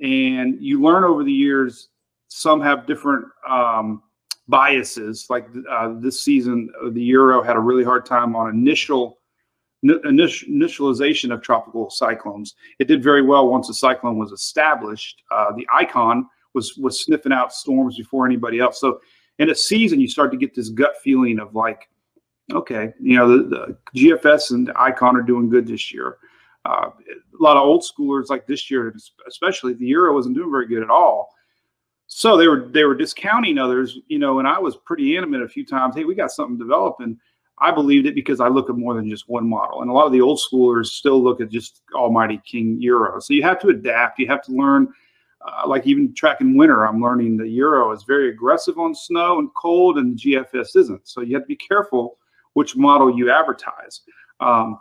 And 0.00 0.60
you 0.60 0.82
learn 0.82 1.04
over 1.04 1.22
the 1.22 1.32
years. 1.32 1.88
Some 2.26 2.60
have 2.62 2.84
different. 2.84 3.26
Um, 3.48 4.02
biases. 4.48 5.26
Like 5.30 5.46
uh, 5.70 5.94
this 5.98 6.22
season, 6.22 6.70
uh, 6.82 6.90
the 6.90 7.02
Euro 7.02 7.42
had 7.42 7.56
a 7.56 7.60
really 7.60 7.84
hard 7.84 8.06
time 8.06 8.36
on 8.36 8.50
initial 8.50 9.18
initial, 9.82 10.48
initialization 10.48 11.32
of 11.32 11.42
tropical 11.42 11.90
cyclones. 11.90 12.54
It 12.78 12.88
did 12.88 13.02
very 13.02 13.22
well 13.22 13.48
once 13.48 13.68
a 13.68 13.74
cyclone 13.74 14.18
was 14.18 14.32
established. 14.32 15.22
Uh, 15.30 15.52
the 15.56 15.66
icon 15.72 16.26
was 16.54 16.76
was 16.76 17.04
sniffing 17.04 17.32
out 17.32 17.52
storms 17.52 17.96
before 17.96 18.26
anybody 18.26 18.60
else. 18.60 18.80
So 18.80 19.00
in 19.38 19.50
a 19.50 19.54
season, 19.54 20.00
you 20.00 20.08
start 20.08 20.30
to 20.32 20.38
get 20.38 20.54
this 20.54 20.68
gut 20.68 20.94
feeling 21.02 21.38
of 21.38 21.54
like, 21.54 21.88
okay, 22.52 22.92
you 23.00 23.16
know, 23.16 23.28
the, 23.28 23.76
the 23.92 23.98
GFS 23.98 24.52
and 24.52 24.68
the 24.68 24.80
icon 24.80 25.16
are 25.16 25.22
doing 25.22 25.50
good 25.50 25.66
this 25.66 25.92
year. 25.92 26.18
Uh, 26.64 26.88
a 26.98 27.42
lot 27.42 27.58
of 27.58 27.62
old 27.62 27.84
schoolers 27.84 28.30
like 28.30 28.46
this 28.46 28.70
year, 28.70 28.94
especially 29.28 29.74
the 29.74 29.86
Euro 29.86 30.14
wasn't 30.14 30.34
doing 30.34 30.50
very 30.50 30.66
good 30.66 30.82
at 30.82 30.88
all 30.88 31.28
so 32.16 32.36
they 32.36 32.46
were 32.46 32.68
they 32.70 32.84
were 32.84 32.94
discounting 32.94 33.58
others, 33.58 33.98
you 34.06 34.20
know, 34.20 34.38
and 34.38 34.46
I 34.46 34.56
was 34.60 34.76
pretty 34.76 35.16
intimate 35.16 35.42
a 35.42 35.48
few 35.48 35.66
times. 35.66 35.96
Hey, 35.96 36.04
we 36.04 36.14
got 36.14 36.30
something 36.30 36.56
developing. 36.56 37.18
I 37.58 37.72
believed 37.72 38.06
it 38.06 38.14
because 38.14 38.38
I 38.38 38.46
look 38.46 38.70
at 38.70 38.76
more 38.76 38.94
than 38.94 39.10
just 39.10 39.28
one 39.28 39.48
model, 39.48 39.82
and 39.82 39.90
a 39.90 39.92
lot 39.92 40.06
of 40.06 40.12
the 40.12 40.20
old 40.20 40.38
schoolers 40.38 40.86
still 40.86 41.20
look 41.20 41.40
at 41.40 41.50
just 41.50 41.82
Almighty 41.92 42.40
King 42.46 42.76
Euro. 42.80 43.20
So 43.20 43.34
you 43.34 43.42
have 43.42 43.58
to 43.62 43.68
adapt. 43.70 44.20
You 44.20 44.28
have 44.28 44.42
to 44.42 44.52
learn. 44.52 44.92
Uh, 45.44 45.66
like 45.66 45.88
even 45.88 46.14
tracking 46.14 46.56
winter, 46.56 46.86
I'm 46.86 47.02
learning 47.02 47.36
the 47.36 47.48
Euro 47.48 47.90
is 47.90 48.04
very 48.04 48.30
aggressive 48.30 48.78
on 48.78 48.94
snow 48.94 49.40
and 49.40 49.52
cold, 49.56 49.98
and 49.98 50.16
the 50.16 50.34
GFS 50.34 50.76
isn't. 50.76 51.08
So 51.08 51.20
you 51.20 51.34
have 51.34 51.42
to 51.42 51.48
be 51.48 51.56
careful 51.56 52.18
which 52.52 52.76
model 52.76 53.18
you 53.18 53.28
advertise. 53.28 54.02
Um, 54.38 54.78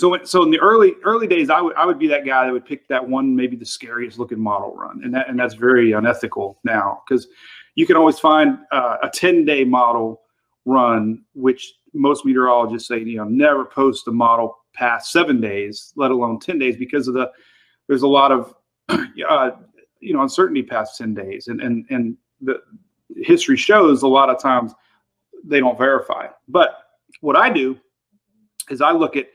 so 0.00 0.18
so 0.24 0.42
in 0.42 0.50
the 0.50 0.58
early 0.58 0.94
early 1.04 1.26
days, 1.26 1.50
I 1.50 1.60
would 1.60 1.76
I 1.76 1.84
would 1.84 1.98
be 1.98 2.08
that 2.08 2.24
guy 2.24 2.46
that 2.46 2.52
would 2.52 2.64
pick 2.64 2.88
that 2.88 3.06
one 3.06 3.36
maybe 3.36 3.56
the 3.56 3.66
scariest 3.66 4.18
looking 4.18 4.40
model 4.40 4.74
run, 4.74 5.02
and 5.04 5.14
that 5.14 5.28
and 5.28 5.38
that's 5.38 5.54
very 5.54 5.92
unethical 5.92 6.58
now 6.64 7.02
because 7.06 7.28
you 7.74 7.86
can 7.86 7.96
always 7.96 8.18
find 8.18 8.58
uh, 8.72 8.96
a 9.02 9.10
ten 9.10 9.44
day 9.44 9.62
model 9.64 10.22
run, 10.64 11.22
which 11.34 11.74
most 11.92 12.24
meteorologists 12.24 12.88
say 12.88 12.98
you 12.98 13.18
know 13.18 13.24
never 13.24 13.64
post 13.64 14.08
a 14.08 14.12
model 14.12 14.56
past 14.74 15.12
seven 15.12 15.40
days, 15.40 15.92
let 15.96 16.10
alone 16.10 16.40
ten 16.40 16.58
days, 16.58 16.76
because 16.76 17.06
of 17.06 17.14
the 17.14 17.30
there's 17.86 18.02
a 18.02 18.08
lot 18.08 18.32
of 18.32 18.54
uh, 18.88 19.50
you 20.00 20.14
know 20.14 20.22
uncertainty 20.22 20.62
past 20.62 20.96
ten 20.96 21.12
days, 21.12 21.48
and 21.48 21.60
and 21.60 21.84
and 21.90 22.16
the 22.40 22.60
history 23.16 23.56
shows 23.56 24.02
a 24.02 24.08
lot 24.08 24.30
of 24.30 24.40
times 24.40 24.72
they 25.44 25.60
don't 25.60 25.76
verify. 25.76 26.26
But 26.48 26.70
what 27.20 27.36
I 27.36 27.50
do 27.50 27.78
is 28.70 28.80
I 28.80 28.92
look 28.92 29.16
at 29.16 29.26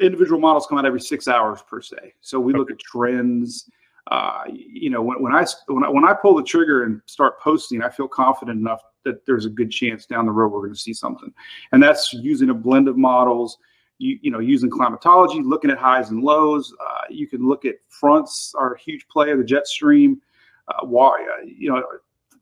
individual 0.00 0.40
models 0.40 0.66
come 0.66 0.78
out 0.78 0.86
every 0.86 1.00
six 1.00 1.28
hours 1.28 1.62
per 1.62 1.80
se. 1.80 2.14
So 2.20 2.40
we 2.40 2.52
look 2.52 2.70
at 2.70 2.78
trends. 2.78 3.68
Uh, 4.10 4.42
you 4.48 4.88
know, 4.88 5.02
when, 5.02 5.20
when 5.20 5.34
I 5.34 5.44
when 5.66 5.84
I 5.84 5.88
when 5.88 6.04
I 6.04 6.14
pull 6.14 6.34
the 6.34 6.42
trigger 6.42 6.84
and 6.84 7.00
start 7.06 7.40
posting, 7.40 7.82
I 7.82 7.90
feel 7.90 8.08
confident 8.08 8.58
enough 8.58 8.80
that 9.04 9.26
there's 9.26 9.44
a 9.44 9.50
good 9.50 9.70
chance 9.70 10.06
down 10.06 10.26
the 10.26 10.32
road 10.32 10.52
we're 10.52 10.60
going 10.60 10.72
to 10.72 10.78
see 10.78 10.94
something, 10.94 11.32
and 11.72 11.82
that's 11.82 12.12
using 12.14 12.50
a 12.50 12.54
blend 12.54 12.88
of 12.88 12.96
models. 12.96 13.58
You, 13.98 14.18
you 14.22 14.30
know, 14.30 14.38
using 14.38 14.70
climatology, 14.70 15.42
looking 15.42 15.72
at 15.72 15.78
highs 15.78 16.10
and 16.10 16.22
lows. 16.22 16.72
Uh, 16.80 17.00
you 17.10 17.26
can 17.26 17.46
look 17.48 17.64
at 17.64 17.74
fronts 17.88 18.54
are 18.56 18.74
a 18.74 18.78
huge 18.78 19.06
player, 19.08 19.36
the 19.36 19.42
jet 19.42 19.66
stream. 19.66 20.22
Uh, 20.68 20.86
why, 20.86 21.20
uh, 21.20 21.44
you 21.44 21.68
know, 21.68 21.78
a 21.78 21.84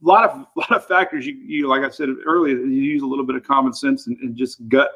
lot 0.03 0.29
of 0.29 0.47
a 0.57 0.61
lot 0.61 0.73
of 0.73 0.87
factors. 0.87 1.27
You, 1.27 1.35
you 1.35 1.67
like 1.67 1.83
I 1.83 1.89
said 1.89 2.11
earlier, 2.25 2.57
you 2.59 2.83
use 2.83 3.03
a 3.03 3.07
little 3.07 3.25
bit 3.25 3.37
of 3.37 3.43
common 3.43 3.73
sense 3.73 4.07
and, 4.07 4.17
and 4.19 4.37
just 4.37 4.69
gut 4.69 4.91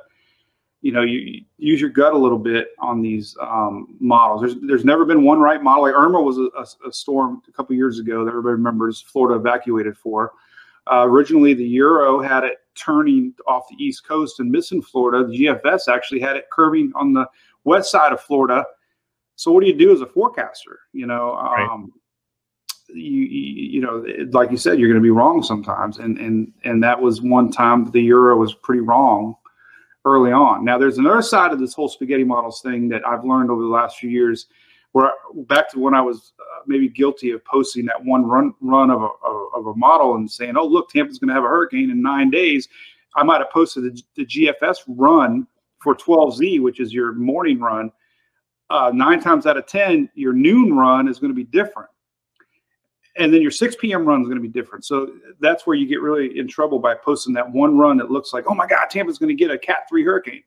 you 0.82 0.92
know, 0.92 1.02
you, 1.02 1.42
use 1.58 1.80
your 1.80 1.90
gut 1.90 2.14
a 2.14 2.18
little 2.18 2.38
bit 2.38 2.68
on 2.78 3.02
these 3.02 3.37
um, 3.40 3.96
models. 4.00 4.40
There's 4.40 4.54
there's 4.62 4.84
never 4.84 5.04
been 5.04 5.25
one 5.25 5.38
right 5.38 5.62
model. 5.62 5.84
Like 5.84 5.94
Irma 5.94 6.20
was 6.20 6.38
a, 6.38 6.49
a, 6.56 6.88
a 6.88 6.92
storm 6.92 7.42
a 7.49 7.52
couple 7.52 7.76
years 7.76 7.99
ago 7.99 8.25
that 8.25 8.30
everybody 8.30 8.52
remembers 8.52 9.00
Florida 9.00 9.38
evacuated 9.38 9.96
for. 9.96 10.32
Uh, 10.90 11.04
originally, 11.06 11.52
the 11.52 11.66
Euro 11.66 12.20
had 12.20 12.44
it 12.44 12.58
turning 12.75 13.34
off 13.46 13.64
the 13.68 13.82
east 13.82 14.06
coast 14.06 14.40
and 14.40 14.50
missing 14.50 14.80
Florida. 14.80 15.26
The 15.26 15.46
GFS 15.46 15.88
actually 15.88 16.20
had 16.20 16.37
it 16.37 16.46
curving 16.50 16.92
on 16.94 17.12
the 17.12 17.26
west 17.64 17.90
side 17.90 18.12
of 18.12 18.20
Florida. 18.22 18.64
So 19.37 19.52
what 19.52 19.60
do 19.60 19.66
you 19.66 19.76
do 19.76 19.92
as 19.92 20.00
a 20.00 20.06
forecaster? 20.06 20.80
You 20.92 21.06
know, 21.06 21.34
right. 21.34 21.68
um, 21.70 21.92
you, 22.88 23.22
you, 23.22 23.70
you 23.72 23.80
know, 23.82 24.04
like 24.32 24.50
you 24.50 24.56
said, 24.56 24.78
you're 24.78 24.88
going 24.88 25.00
to 25.00 25.06
be 25.06 25.10
wrong 25.10 25.42
sometimes, 25.42 25.99
and 25.99 26.18
and 26.18 26.52
and 26.64 26.82
that 26.82 27.00
was 27.00 27.20
one 27.20 27.52
time 27.52 27.90
the 27.90 28.00
Euro 28.00 28.37
was 28.37 28.54
pretty 28.54 28.80
wrong 28.80 29.37
early 30.04 30.33
on. 30.33 30.64
Now, 30.64 30.78
there's 30.78 30.99
another 30.99 31.23
side 31.23 31.52
of 31.52 31.59
this 31.59 31.75
whole 31.75 31.88
spaghetti 31.88 32.25
models 32.25 32.61
thing 32.62 32.88
that 32.88 33.07
I've 33.07 33.25
learned 33.25 33.50
over 33.50 33.62
the 33.62 33.69
last 33.69 33.99
few 33.99 34.11
years, 34.11 34.47
where 34.92 35.12
back 35.47 35.71
to 35.71 35.78
when 35.78 35.95
I 35.95 36.00
was 36.00 36.33
uh, 36.40 36.62
maybe 36.66 36.88
guilty 36.88 37.30
of 37.30 37.45
posting 37.45 37.87
that 37.87 38.04
one 38.04 38.25
run 38.25 38.54
run 38.61 38.90
of 38.90 39.02
a, 39.02 39.09
of 39.57 39.66
a 39.66 39.75
model 39.75 40.16
and 40.16 40.30
saying, 40.30 40.57
"Oh, 40.57 40.66
look, 40.66 40.90
Tampa's 40.90 41.19
going 41.19 41.28
to 41.28 41.35
have 41.35 41.45
a 41.45 41.49
hurricane 41.49 41.90
in 41.90 42.02
nine 42.02 42.30
days." 42.30 42.69
I 43.16 43.25
might 43.25 43.38
have 43.38 43.50
posted 43.50 43.85
the, 43.85 44.02
the 44.16 44.25
GFS 44.25 44.78
run 44.87 45.47
for 45.83 45.97
12Z, 45.97 46.61
which 46.61 46.78
is 46.78 46.92
your 46.92 47.12
morning 47.12 47.59
run. 47.59 47.90
Uh, 48.69 48.92
nine 48.95 49.21
times 49.21 49.47
out 49.47 49.57
of 49.57 49.66
ten, 49.66 50.09
your 50.14 50.33
noon 50.33 50.75
run 50.76 51.09
is 51.09 51.19
going 51.19 51.30
to 51.30 51.35
be 51.35 51.45
different 51.45 51.88
and 53.17 53.33
then 53.33 53.43
your 53.43 53.50
6 53.50 53.76
p.m. 53.76 54.05
run 54.05 54.23
is 54.23 54.29
going 54.29 54.40
to 54.40 54.43
be 54.43 54.49
different. 54.49 54.85
So 54.85 55.12
that's 55.40 55.67
where 55.67 55.76
you 55.76 55.87
get 55.87 56.00
really 56.00 56.38
in 56.38 56.47
trouble 56.47 56.79
by 56.79 56.95
posting 56.95 57.35
that 57.35 57.50
one 57.50 57.76
run 57.76 57.97
that 57.99 58.11
looks 58.11 58.33
like, 58.33 58.45
oh 58.49 58.55
my 58.55 58.67
God, 58.67 58.87
Tampa's 58.88 59.19
going 59.19 59.29
to 59.29 59.35
get 59.35 59.50
a 59.50 59.59
Cat 59.59 59.88
3 59.88 60.05
hurricane. 60.05 60.43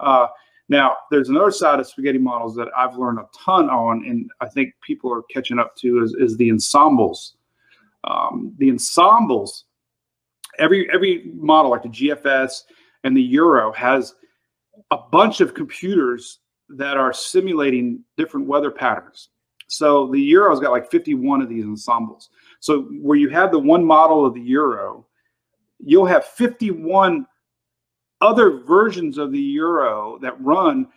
Uh, 0.00 0.26
now, 0.68 0.96
there's 1.10 1.30
another 1.30 1.50
side 1.50 1.80
of 1.80 1.86
spaghetti 1.86 2.18
models 2.18 2.54
that 2.56 2.68
I've 2.76 2.96
learned 2.96 3.18
a 3.18 3.28
ton 3.36 3.70
on, 3.70 4.04
and 4.06 4.30
I 4.40 4.48
think 4.48 4.74
people 4.82 5.12
are 5.12 5.22
catching 5.30 5.58
up 5.58 5.74
to 5.76 6.02
is, 6.02 6.14
is 6.18 6.36
the 6.36 6.50
ensembles. 6.50 7.36
Um, 8.04 8.54
the 8.58 8.70
ensembles, 8.70 9.64
every 10.58 10.88
every 10.92 11.30
model 11.34 11.70
like 11.70 11.82
the 11.82 11.88
GFS 11.88 12.62
and 13.04 13.16
the 13.16 13.22
Euro 13.22 13.72
has 13.72 14.14
a 14.90 14.98
bunch 15.10 15.40
of 15.40 15.54
computers 15.54 16.40
that 16.68 16.96
are 16.96 17.12
simulating 17.12 18.04
different 18.16 18.46
weather 18.46 18.70
patterns. 18.70 19.30
So 19.68 20.10
the 20.10 20.20
Euro's 20.20 20.60
got 20.60 20.72
like 20.72 20.90
51 20.90 21.42
of 21.42 21.48
these 21.48 21.64
ensembles. 21.64 22.30
So 22.58 22.82
where 23.00 23.18
you 23.18 23.28
have 23.28 23.52
the 23.52 23.58
one 23.58 23.84
model 23.84 24.26
of 24.26 24.34
the 24.34 24.40
Euro, 24.40 25.06
you'll 25.78 26.06
have 26.06 26.24
51 26.24 27.26
other 28.20 28.58
versions 28.60 29.18
of 29.18 29.30
the 29.30 29.38
Euro 29.38 30.18
that 30.22 30.40
run. 30.40 30.88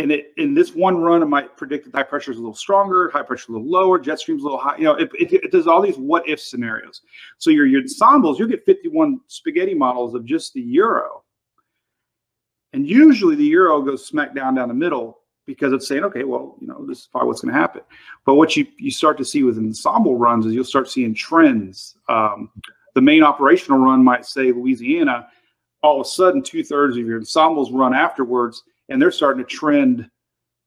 And 0.00 0.12
it, 0.12 0.32
in 0.36 0.52
this 0.52 0.74
one 0.74 0.98
run, 0.98 1.22
it 1.22 1.26
might 1.26 1.56
predict 1.56 1.86
that 1.86 1.94
high 1.94 2.02
pressure 2.02 2.32
is 2.32 2.38
a 2.38 2.40
little 2.40 2.54
stronger, 2.54 3.08
high 3.10 3.22
pressure 3.22 3.52
a 3.52 3.54
little 3.54 3.70
lower, 3.70 3.98
jet 3.98 4.18
stream's 4.18 4.42
a 4.42 4.44
little 4.44 4.58
high. 4.58 4.76
You 4.76 4.84
know, 4.84 4.94
it, 4.94 5.10
it, 5.14 5.32
it 5.32 5.52
does 5.52 5.66
all 5.68 5.80
these 5.80 5.96
what 5.96 6.28
if 6.28 6.40
scenarios. 6.40 7.02
So 7.38 7.50
your, 7.50 7.66
your 7.66 7.80
ensembles, 7.82 8.38
you'll 8.38 8.48
get 8.48 8.66
51 8.66 9.20
spaghetti 9.28 9.74
models 9.74 10.14
of 10.14 10.24
just 10.24 10.52
the 10.54 10.60
Euro. 10.62 11.22
And 12.72 12.86
usually 12.86 13.36
the 13.36 13.44
Euro 13.44 13.80
goes 13.80 14.06
smack 14.06 14.34
down 14.34 14.56
down 14.56 14.68
the 14.68 14.74
middle 14.74 15.17
because 15.48 15.72
it's 15.72 15.88
saying, 15.88 16.04
okay, 16.04 16.24
well, 16.24 16.56
you 16.60 16.66
know, 16.66 16.84
this 16.86 16.98
is 17.00 17.06
probably 17.06 17.26
what's 17.26 17.40
going 17.40 17.52
to 17.52 17.58
happen. 17.58 17.80
But 18.26 18.34
what 18.34 18.54
you, 18.54 18.66
you 18.76 18.90
start 18.90 19.16
to 19.16 19.24
see 19.24 19.42
with 19.42 19.56
ensemble 19.56 20.16
runs 20.16 20.44
is 20.44 20.52
you'll 20.52 20.62
start 20.62 20.90
seeing 20.90 21.14
trends. 21.14 21.96
Um, 22.08 22.50
the 22.94 23.00
main 23.00 23.22
operational 23.22 23.78
run 23.78 24.04
might 24.04 24.26
say 24.26 24.52
Louisiana. 24.52 25.26
All 25.82 26.00
of 26.00 26.06
a 26.06 26.08
sudden, 26.08 26.42
two 26.42 26.62
thirds 26.62 26.98
of 26.98 27.06
your 27.06 27.18
ensembles 27.18 27.72
run 27.72 27.94
afterwards, 27.94 28.62
and 28.90 29.00
they're 29.00 29.10
starting 29.10 29.42
to 29.42 29.48
trend, 29.48 30.08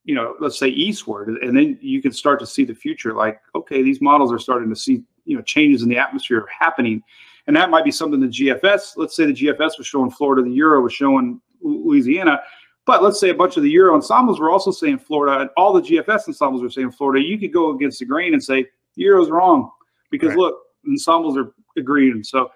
you 0.03 0.15
know, 0.15 0.35
let's 0.39 0.57
say 0.57 0.69
eastward. 0.69 1.29
And 1.43 1.55
then 1.55 1.77
you 1.79 2.01
can 2.01 2.11
start 2.11 2.39
to 2.39 2.47
see 2.47 2.65
the 2.65 2.73
future 2.73 3.13
like, 3.13 3.39
okay, 3.53 3.83
these 3.83 4.01
models 4.01 4.33
are 4.33 4.39
starting 4.39 4.69
to 4.69 4.75
see, 4.75 5.03
you 5.25 5.35
know, 5.35 5.43
changes 5.43 5.83
in 5.83 5.89
the 5.89 5.97
atmosphere 5.99 6.47
happening. 6.59 7.03
And 7.45 7.55
that 7.55 7.69
might 7.69 7.85
be 7.85 7.91
something 7.91 8.19
the 8.19 8.27
GFS, 8.27 8.93
let's 8.97 9.15
say 9.15 9.27
the 9.27 9.33
GFS 9.33 9.77
was 9.77 9.85
showing 9.85 10.09
Florida, 10.09 10.41
the 10.41 10.55
Euro 10.55 10.81
was 10.81 10.93
showing 10.93 11.39
Louisiana 11.61 12.41
but 12.85 13.03
let's 13.03 13.19
say 13.19 13.29
a 13.29 13.33
bunch 13.33 13.57
of 13.57 13.63
the 13.63 13.69
Euro 13.71 13.95
ensembles 13.95 14.39
were 14.39 14.49
also 14.49 14.71
saying 14.71 14.99
Florida, 14.99 15.41
and 15.41 15.49
all 15.55 15.73
the 15.73 15.81
GFS 15.81 16.27
ensembles 16.27 16.61
were 16.61 16.69
saying 16.69 16.91
Florida. 16.91 17.25
You 17.25 17.37
could 17.37 17.53
go 17.53 17.71
against 17.71 17.99
the 17.99 18.05
grain 18.05 18.33
and 18.33 18.43
say 18.43 18.63
the 18.95 19.03
Euro's 19.03 19.29
wrong 19.29 19.71
because 20.09 20.29
right. 20.29 20.37
look, 20.37 20.59
ensembles 20.87 21.37
are 21.37 21.53
agreeing. 21.77 22.23
So, 22.23 22.51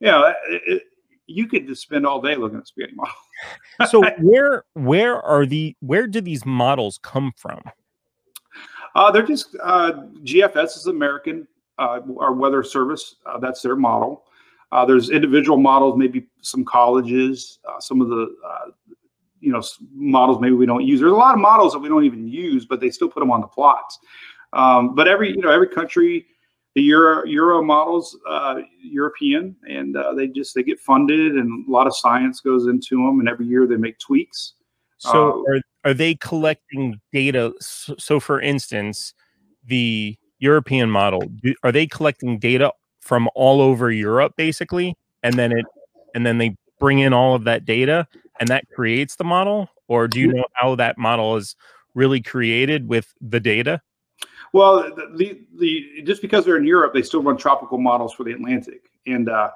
yeah, 0.00 0.32
it, 0.48 0.82
you 1.26 1.48
could 1.48 1.66
just 1.66 1.82
spend 1.82 2.06
all 2.06 2.20
day 2.20 2.36
looking 2.36 2.58
at 2.58 2.68
spaghetti 2.68 2.94
models. 2.94 3.16
so 3.90 4.02
where 4.20 4.64
where 4.74 5.20
are 5.22 5.44
the 5.44 5.76
where 5.80 6.06
do 6.06 6.20
these 6.20 6.46
models 6.46 6.98
come 7.02 7.32
from? 7.36 7.60
Uh, 8.94 9.10
they're 9.10 9.26
just 9.26 9.56
uh, 9.62 9.92
GFS 10.22 10.76
is 10.76 10.86
American, 10.86 11.46
uh, 11.78 12.00
our 12.18 12.32
weather 12.32 12.62
service. 12.62 13.16
Uh, 13.26 13.38
that's 13.38 13.60
their 13.60 13.76
model. 13.76 14.24
Uh, 14.72 14.84
there's 14.84 15.10
individual 15.10 15.58
models, 15.58 15.96
maybe 15.96 16.26
some 16.40 16.64
colleges, 16.64 17.58
uh, 17.68 17.78
some 17.78 18.00
of 18.00 18.08
the 18.08 18.34
you 19.46 19.52
know 19.52 19.62
models 19.94 20.40
maybe 20.40 20.54
we 20.54 20.66
don't 20.66 20.84
use. 20.84 20.98
There's 20.98 21.12
a 21.12 21.14
lot 21.14 21.34
of 21.34 21.40
models 21.40 21.72
that 21.72 21.78
we 21.78 21.88
don't 21.88 22.04
even 22.04 22.26
use, 22.26 22.66
but 22.66 22.80
they 22.80 22.90
still 22.90 23.08
put 23.08 23.20
them 23.20 23.30
on 23.30 23.40
the 23.40 23.46
plots. 23.46 23.98
Um, 24.52 24.94
but 24.96 25.06
every 25.06 25.30
you 25.30 25.40
know 25.40 25.50
every 25.50 25.68
country, 25.68 26.26
the 26.74 26.82
Euro 26.82 27.24
Euro 27.24 27.62
models, 27.62 28.18
uh, 28.28 28.56
European, 28.82 29.54
and 29.68 29.96
uh, 29.96 30.14
they 30.14 30.26
just 30.26 30.56
they 30.56 30.64
get 30.64 30.80
funded, 30.80 31.36
and 31.36 31.66
a 31.66 31.70
lot 31.70 31.86
of 31.86 31.96
science 31.96 32.40
goes 32.40 32.66
into 32.66 32.96
them, 32.96 33.20
and 33.20 33.28
every 33.28 33.46
year 33.46 33.68
they 33.68 33.76
make 33.76 33.98
tweaks. 34.00 34.54
So 34.98 35.44
uh, 35.48 35.54
are 35.54 35.60
are 35.84 35.94
they 35.94 36.16
collecting 36.16 37.00
data? 37.12 37.52
So, 37.60 37.94
so 37.98 38.18
for 38.18 38.40
instance, 38.40 39.14
the 39.64 40.16
European 40.40 40.90
model, 40.90 41.22
do, 41.42 41.54
are 41.62 41.70
they 41.70 41.86
collecting 41.86 42.40
data 42.40 42.72
from 43.00 43.28
all 43.36 43.60
over 43.60 43.92
Europe 43.92 44.32
basically, 44.36 44.96
and 45.22 45.34
then 45.34 45.52
it 45.52 45.64
and 46.16 46.26
then 46.26 46.38
they 46.38 46.56
bring 46.80 46.98
in 46.98 47.12
all 47.12 47.34
of 47.34 47.44
that 47.44 47.64
data 47.64 48.08
and 48.40 48.48
that 48.48 48.64
creates 48.74 49.16
the 49.16 49.24
model? 49.24 49.68
Or 49.88 50.08
do 50.08 50.20
you 50.20 50.32
know 50.32 50.44
how 50.54 50.74
that 50.76 50.98
model 50.98 51.36
is 51.36 51.56
really 51.94 52.20
created 52.20 52.88
with 52.88 53.12
the 53.20 53.40
data? 53.40 53.80
Well 54.52 54.82
the, 55.16 55.40
the, 55.58 56.02
just 56.02 56.22
because 56.22 56.44
they're 56.44 56.56
in 56.56 56.64
europe 56.64 56.94
they 56.94 57.02
still 57.02 57.22
run 57.22 57.36
tropical 57.36 57.78
models 57.78 58.14
for 58.14 58.24
the 58.24 58.32
atlantic. 58.32 58.90
And 59.06 59.28
uh, 59.28 59.50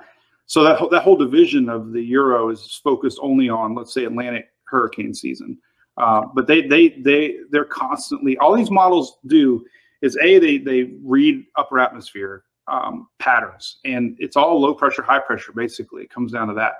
so 0.47 0.63
that, 0.65 0.91
that 0.91 1.03
whole 1.03 1.17
division 1.17 1.69
of 1.69 1.93
the 1.93 2.03
euro 2.03 2.51
is 2.51 2.81
focused 2.83 3.19
only 3.23 3.49
on 3.49 3.75
let's 3.75 3.95
say 3.95 4.05
atlantic 4.05 4.49
hurricane 4.65 5.15
season. 5.15 5.59
Uh, 5.97 6.23
but 6.35 6.47
they 6.47 6.67
they 6.67 6.91
they 7.01 7.37
they're 7.51 7.65
constantly 7.65 8.37
all 8.39 8.55
these 8.55 8.71
models 8.71 9.19
do 9.27 9.65
is 10.03 10.17
a 10.23 10.39
they 10.39 10.59
they 10.59 10.93
read 11.03 11.45
upper 11.57 11.79
atmosphere 11.79 12.45
um, 12.69 13.09
patterns. 13.19 13.79
And 13.85 14.17
it's 14.19 14.37
all 14.37 14.61
low 14.61 14.75
pressure 14.75 15.03
high 15.03 15.19
pressure 15.19 15.53
basically. 15.53 16.03
It 16.03 16.11
comes 16.11 16.33
down 16.33 16.49
to 16.49 16.55
that 16.55 16.77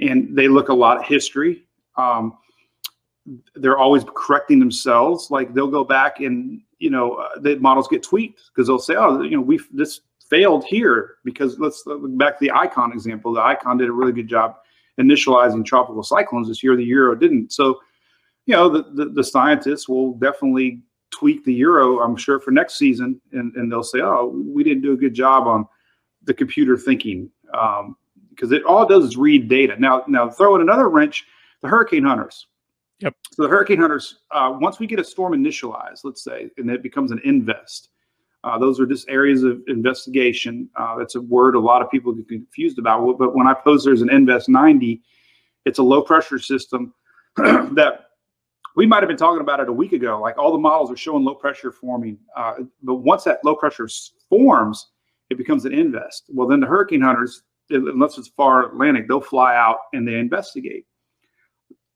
and 0.00 0.36
they 0.36 0.48
look 0.48 0.68
a 0.68 0.74
lot 0.74 0.98
at 0.98 1.06
history. 1.06 1.64
Um, 1.96 2.38
they're 3.54 3.78
always 3.78 4.04
correcting 4.14 4.58
themselves. 4.58 5.30
Like 5.30 5.54
they'll 5.54 5.68
go 5.68 5.84
back 5.84 6.20
and 6.20 6.60
you 6.78 6.90
know 6.90 7.14
uh, 7.14 7.38
the 7.40 7.56
models 7.56 7.88
get 7.88 8.02
tweaked 8.02 8.42
because 8.52 8.66
they'll 8.66 8.78
say, 8.78 8.96
oh, 8.96 9.22
you 9.22 9.36
know, 9.36 9.42
we 9.42 9.60
this 9.72 10.00
failed 10.28 10.64
here 10.64 11.16
because 11.24 11.58
let's 11.58 11.82
look 11.86 12.16
back 12.16 12.38
to 12.38 12.44
the 12.44 12.52
icon 12.52 12.92
example. 12.92 13.32
The 13.32 13.42
icon 13.42 13.76
did 13.78 13.88
a 13.88 13.92
really 13.92 14.12
good 14.12 14.28
job 14.28 14.56
initializing 14.98 15.64
tropical 15.64 16.02
cyclones 16.02 16.48
this 16.48 16.62
year. 16.62 16.76
The 16.76 16.84
euro 16.84 17.14
didn't. 17.14 17.52
So, 17.52 17.80
you 18.46 18.54
know, 18.54 18.68
the 18.68 18.84
the, 18.94 19.10
the 19.10 19.24
scientists 19.24 19.88
will 19.88 20.14
definitely 20.14 20.82
tweak 21.10 21.44
the 21.44 21.54
euro. 21.54 22.00
I'm 22.00 22.16
sure 22.16 22.40
for 22.40 22.52
next 22.52 22.78
season, 22.78 23.20
and 23.32 23.54
and 23.54 23.70
they'll 23.70 23.82
say, 23.82 24.00
oh, 24.00 24.32
we 24.34 24.64
didn't 24.64 24.82
do 24.82 24.92
a 24.92 24.96
good 24.96 25.14
job 25.14 25.46
on 25.46 25.66
the 26.24 26.34
computer 26.34 26.76
thinking. 26.76 27.30
Um, 27.52 27.96
because 28.40 28.52
it 28.52 28.64
all 28.64 28.86
does 28.86 29.04
is 29.04 29.16
read 29.18 29.48
data. 29.48 29.76
Now, 29.78 30.02
now 30.08 30.30
throw 30.30 30.54
in 30.54 30.62
another 30.62 30.88
wrench, 30.88 31.26
the 31.60 31.68
hurricane 31.68 32.04
hunters. 32.04 32.46
Yep. 33.00 33.14
So 33.32 33.42
the 33.42 33.48
hurricane 33.48 33.78
hunters, 33.78 34.20
uh, 34.30 34.56
once 34.58 34.78
we 34.78 34.86
get 34.86 34.98
a 34.98 35.04
storm 35.04 35.34
initialized, 35.34 36.00
let's 36.04 36.24
say, 36.24 36.50
and 36.56 36.70
it 36.70 36.82
becomes 36.82 37.10
an 37.12 37.20
invest, 37.24 37.90
uh, 38.42 38.58
those 38.58 38.80
are 38.80 38.86
just 38.86 39.08
areas 39.10 39.42
of 39.42 39.60
investigation. 39.68 40.70
Uh, 40.74 40.96
that's 40.96 41.16
a 41.16 41.20
word 41.20 41.54
a 41.54 41.60
lot 41.60 41.82
of 41.82 41.90
people 41.90 42.12
get 42.14 42.28
confused 42.28 42.78
about. 42.78 43.18
But 43.18 43.34
when 43.34 43.46
I 43.46 43.52
pose 43.52 43.84
there's 43.84 44.00
an 44.00 44.10
invest 44.10 44.48
90, 44.48 45.02
it's 45.66 45.78
a 45.78 45.82
low 45.82 46.00
pressure 46.00 46.38
system 46.38 46.94
that 47.36 48.06
we 48.74 48.86
might 48.86 49.02
have 49.02 49.08
been 49.08 49.18
talking 49.18 49.42
about 49.42 49.60
it 49.60 49.68
a 49.68 49.72
week 49.72 49.92
ago. 49.92 50.18
Like 50.18 50.38
all 50.38 50.52
the 50.52 50.58
models 50.58 50.90
are 50.90 50.96
showing 50.96 51.24
low 51.24 51.34
pressure 51.34 51.72
forming. 51.72 52.16
Uh, 52.34 52.54
but 52.82 52.96
once 52.96 53.24
that 53.24 53.44
low 53.44 53.54
pressure 53.54 53.88
forms, 54.30 54.88
it 55.28 55.36
becomes 55.36 55.66
an 55.66 55.74
invest. 55.74 56.24
Well, 56.28 56.48
then 56.48 56.60
the 56.60 56.66
hurricane 56.66 57.02
hunters, 57.02 57.42
unless 57.70 58.18
it's 58.18 58.28
far 58.28 58.66
Atlantic, 58.66 59.08
they'll 59.08 59.20
fly 59.20 59.56
out 59.56 59.78
and 59.92 60.06
they 60.06 60.16
investigate. 60.16 60.86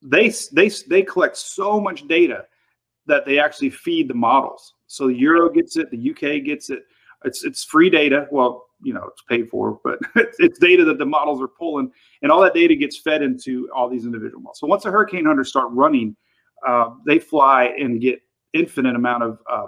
They 0.03 0.33
they 0.53 0.71
they 0.89 1.03
collect 1.03 1.37
so 1.37 1.81
much 1.81 2.07
data 2.09 2.45
that 3.07 3.25
they 3.25 3.39
actually 3.39 3.71
feed 3.71 4.09
the 4.09 4.15
models. 4.15 4.75
So 4.87 5.09
the 5.09 5.15
Euro 5.15 5.51
gets 5.51 5.77
it, 5.77 5.91
the 5.91 6.11
UK 6.11 6.45
gets 6.45 6.71
it. 6.71 6.85
It's 7.25 7.45
it's 7.45 7.65
free 7.65 7.91
data. 7.91 8.27
Well, 8.31 8.67
you 8.83 8.93
know, 8.93 9.05
it's 9.05 9.23
paid 9.23 9.49
for, 9.49 9.81
but 9.83 9.99
it's, 10.17 10.39
it's 10.41 10.59
data 10.59 10.85
that 10.85 10.99
the 10.99 11.07
models 11.07 11.41
are 11.41 11.49
pulling, 11.49 11.91
and 12.23 12.31
all 12.31 12.41
that 12.43 12.55
data 12.55 12.77
gets 12.77 12.99
fed 12.99 13.23
into 13.23 13.69
all 13.75 13.89
these 13.89 14.05
individual 14.05 14.43
models. 14.43 14.61
So 14.61 14.67
once 14.67 14.83
the 14.83 14.91
hurricane 14.91 15.25
hunters 15.25 15.49
start 15.49 15.69
running, 15.71 16.17
uh, 16.67 16.91
they 17.07 17.19
fly 17.19 17.75
and 17.79 18.01
get 18.01 18.21
infinite 18.53 18.95
amount 18.95 19.23
of 19.23 19.39
uh, 19.51 19.67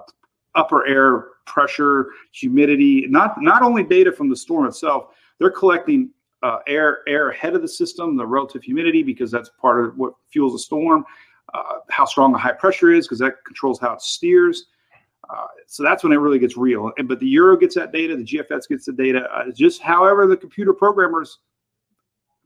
upper 0.55 0.87
air 0.87 1.29
pressure, 1.47 2.09
humidity, 2.33 3.07
not 3.09 3.41
not 3.41 3.63
only 3.63 3.83
data 3.83 4.13
from 4.13 4.29
the 4.29 4.37
storm 4.37 4.67
itself, 4.67 5.07
they're 5.39 5.51
collecting 5.51 6.11
uh, 6.43 6.59
air 6.67 6.99
air 7.09 7.31
ahead 7.31 7.55
of 7.55 7.63
the 7.63 7.69
system, 7.69 8.17
the 8.17 8.27
relative 8.27 8.63
humidity, 8.63 9.03
because 9.03 9.31
that's 9.31 9.51
part 9.61 9.85
of 9.85 9.97
what 9.97 10.15
fuels 10.31 10.55
a 10.55 10.59
storm. 10.59 11.05
Uh, 11.55 11.79
how 11.91 12.05
strong 12.05 12.35
a 12.35 12.39
high 12.39 12.53
pressure 12.53 12.93
is, 12.93 13.07
because 13.07 13.21
that 13.21 13.35
controls 13.47 13.79
how 13.79 13.93
it 13.93 14.03
steers. 14.03 14.67
Uh, 15.31 15.47
so 15.67 15.83
that's 15.83 16.03
when 16.05 16.13
it 16.13 16.17
really 16.17 16.39
gets 16.39 16.57
real. 16.57 16.93
And, 16.99 17.09
but 17.09 17.19
the 17.21 17.27
Euro 17.29 17.57
gets 17.57 17.75
that 17.75 17.93
data, 17.93 18.17
the 18.17 18.25
GFS 18.25 18.69
gets 18.69 18.85
the 18.85 18.93
data. 18.93 19.29
Uh, 19.33 19.51
just 19.53 19.81
however 19.81 20.27
the 20.27 20.37
computer 20.37 20.73
programmers 20.73 21.39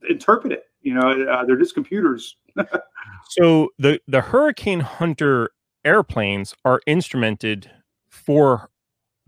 interpret 0.09 0.53
it. 0.53 0.65
You 0.83 0.95
know, 0.95 1.27
uh, 1.27 1.45
they're 1.45 1.59
just 1.59 1.75
computers. 1.75 2.37
so 3.29 3.69
the 3.79 4.01
the 4.09 4.23
Hurricane 4.23 4.81
Hunter 4.81 5.51
airplanes 5.85 6.55
are 6.65 6.81
instrumented 6.87 7.71
for 8.09 8.71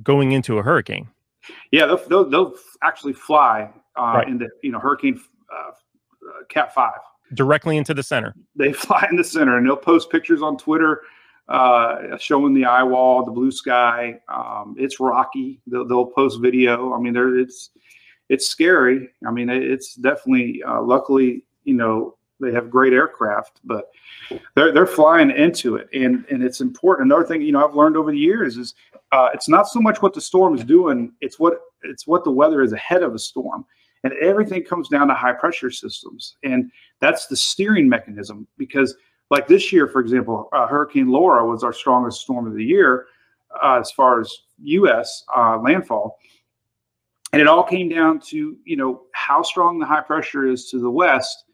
going 0.02 0.32
into 0.32 0.58
a 0.58 0.62
hurricane. 0.62 1.08
Yeah, 1.70 1.86
they'll, 1.86 2.08
they'll, 2.08 2.28
they'll 2.28 2.54
actually 2.82 3.12
fly 3.12 3.70
uh, 3.98 4.02
right. 4.02 4.28
into 4.28 4.48
you 4.62 4.72
know 4.72 4.78
Hurricane 4.78 5.20
uh, 5.52 5.70
uh, 5.70 6.44
Cat 6.48 6.74
Five 6.74 7.00
directly 7.34 7.76
into 7.76 7.94
the 7.94 8.02
center. 8.02 8.34
They 8.56 8.72
fly 8.72 9.06
in 9.10 9.16
the 9.16 9.24
center, 9.24 9.56
and 9.56 9.66
they'll 9.66 9.76
post 9.76 10.10
pictures 10.10 10.42
on 10.42 10.56
Twitter 10.56 11.02
uh, 11.48 12.16
showing 12.18 12.54
the 12.54 12.64
eye 12.64 12.82
wall, 12.82 13.24
the 13.24 13.30
blue 13.30 13.50
sky. 13.50 14.18
Um, 14.28 14.74
it's 14.78 15.00
rocky. 15.00 15.60
They'll, 15.66 15.86
they'll, 15.86 16.06
post 16.06 16.40
video. 16.40 16.94
I 16.94 17.00
mean, 17.00 17.12
there 17.12 17.36
it's 17.38 17.70
it's 18.28 18.48
scary. 18.48 19.08
I 19.26 19.30
mean, 19.30 19.50
it's 19.50 19.94
definitely. 19.94 20.62
Uh, 20.62 20.82
luckily, 20.82 21.44
you 21.64 21.74
know, 21.74 22.16
they 22.42 22.52
have 22.52 22.70
great 22.70 22.92
aircraft, 22.92 23.60
but 23.64 23.90
they're 24.54 24.72
they're 24.72 24.86
flying 24.86 25.30
into 25.30 25.76
it, 25.76 25.88
and 25.94 26.24
and 26.30 26.42
it's 26.42 26.60
important. 26.60 27.06
Another 27.06 27.24
thing, 27.24 27.40
you 27.40 27.52
know, 27.52 27.66
I've 27.66 27.74
learned 27.74 27.96
over 27.96 28.10
the 28.10 28.18
years 28.18 28.58
is 28.58 28.74
uh, 29.12 29.28
it's 29.32 29.48
not 29.48 29.68
so 29.68 29.80
much 29.80 30.02
what 30.02 30.12
the 30.12 30.20
storm 30.20 30.54
is 30.54 30.64
doing; 30.64 31.12
it's 31.20 31.38
what 31.38 31.60
it's 31.82 32.06
what 32.06 32.24
the 32.24 32.30
weather 32.30 32.62
is 32.62 32.72
ahead 32.72 33.02
of 33.02 33.12
the 33.12 33.18
storm, 33.18 33.64
and 34.04 34.12
everything 34.14 34.64
comes 34.64 34.88
down 34.88 35.08
to 35.08 35.14
high 35.14 35.32
pressure 35.32 35.70
systems, 35.70 36.36
and 36.42 36.70
that's 37.00 37.26
the 37.26 37.36
steering 37.36 37.88
mechanism. 37.88 38.46
Because 38.58 38.94
like 39.30 39.48
this 39.48 39.72
year, 39.72 39.88
for 39.88 40.00
example, 40.00 40.48
uh, 40.52 40.66
Hurricane 40.66 41.08
Laura 41.08 41.46
was 41.46 41.64
our 41.64 41.72
strongest 41.72 42.20
storm 42.20 42.46
of 42.46 42.54
the 42.54 42.64
year 42.64 43.06
uh, 43.62 43.78
as 43.80 43.90
far 43.92 44.20
as 44.20 44.30
U.S. 44.64 45.24
Uh, 45.34 45.58
landfall. 45.58 46.18
And 47.32 47.40
it 47.40 47.48
all 47.48 47.62
came 47.62 47.88
down 47.88 48.20
to, 48.28 48.58
you 48.64 48.76
know, 48.76 49.04
how 49.12 49.40
strong 49.40 49.78
the 49.78 49.86
high 49.86 50.02
pressure 50.02 50.46
is 50.46 50.68
to 50.68 50.78
the 50.78 50.90
west 50.90 51.44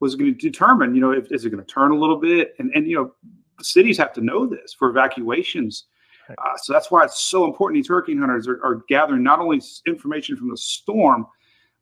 was 0.00 0.14
going 0.14 0.32
to 0.32 0.38
determine, 0.38 0.94
you 0.94 1.00
know, 1.00 1.12
if 1.12 1.30
is 1.32 1.44
it 1.44 1.50
going 1.50 1.64
to 1.64 1.72
turn 1.72 1.90
a 1.90 1.96
little 1.96 2.18
bit, 2.18 2.54
and 2.58 2.70
and 2.74 2.86
you 2.86 2.96
know, 2.96 3.12
cities 3.60 3.98
have 3.98 4.12
to 4.14 4.20
know 4.20 4.46
this 4.46 4.74
for 4.78 4.90
evacuations. 4.90 5.86
Uh, 6.30 6.56
so 6.58 6.72
that's 6.74 6.90
why 6.90 7.04
it's 7.04 7.20
so 7.20 7.46
important. 7.46 7.78
These 7.78 7.88
hurricane 7.88 8.18
hunters 8.18 8.46
are, 8.46 8.62
are, 8.62 8.82
gathering 8.86 9.22
not 9.22 9.38
only 9.38 9.62
information 9.86 10.36
from 10.36 10.50
the 10.50 10.58
storm, 10.58 11.26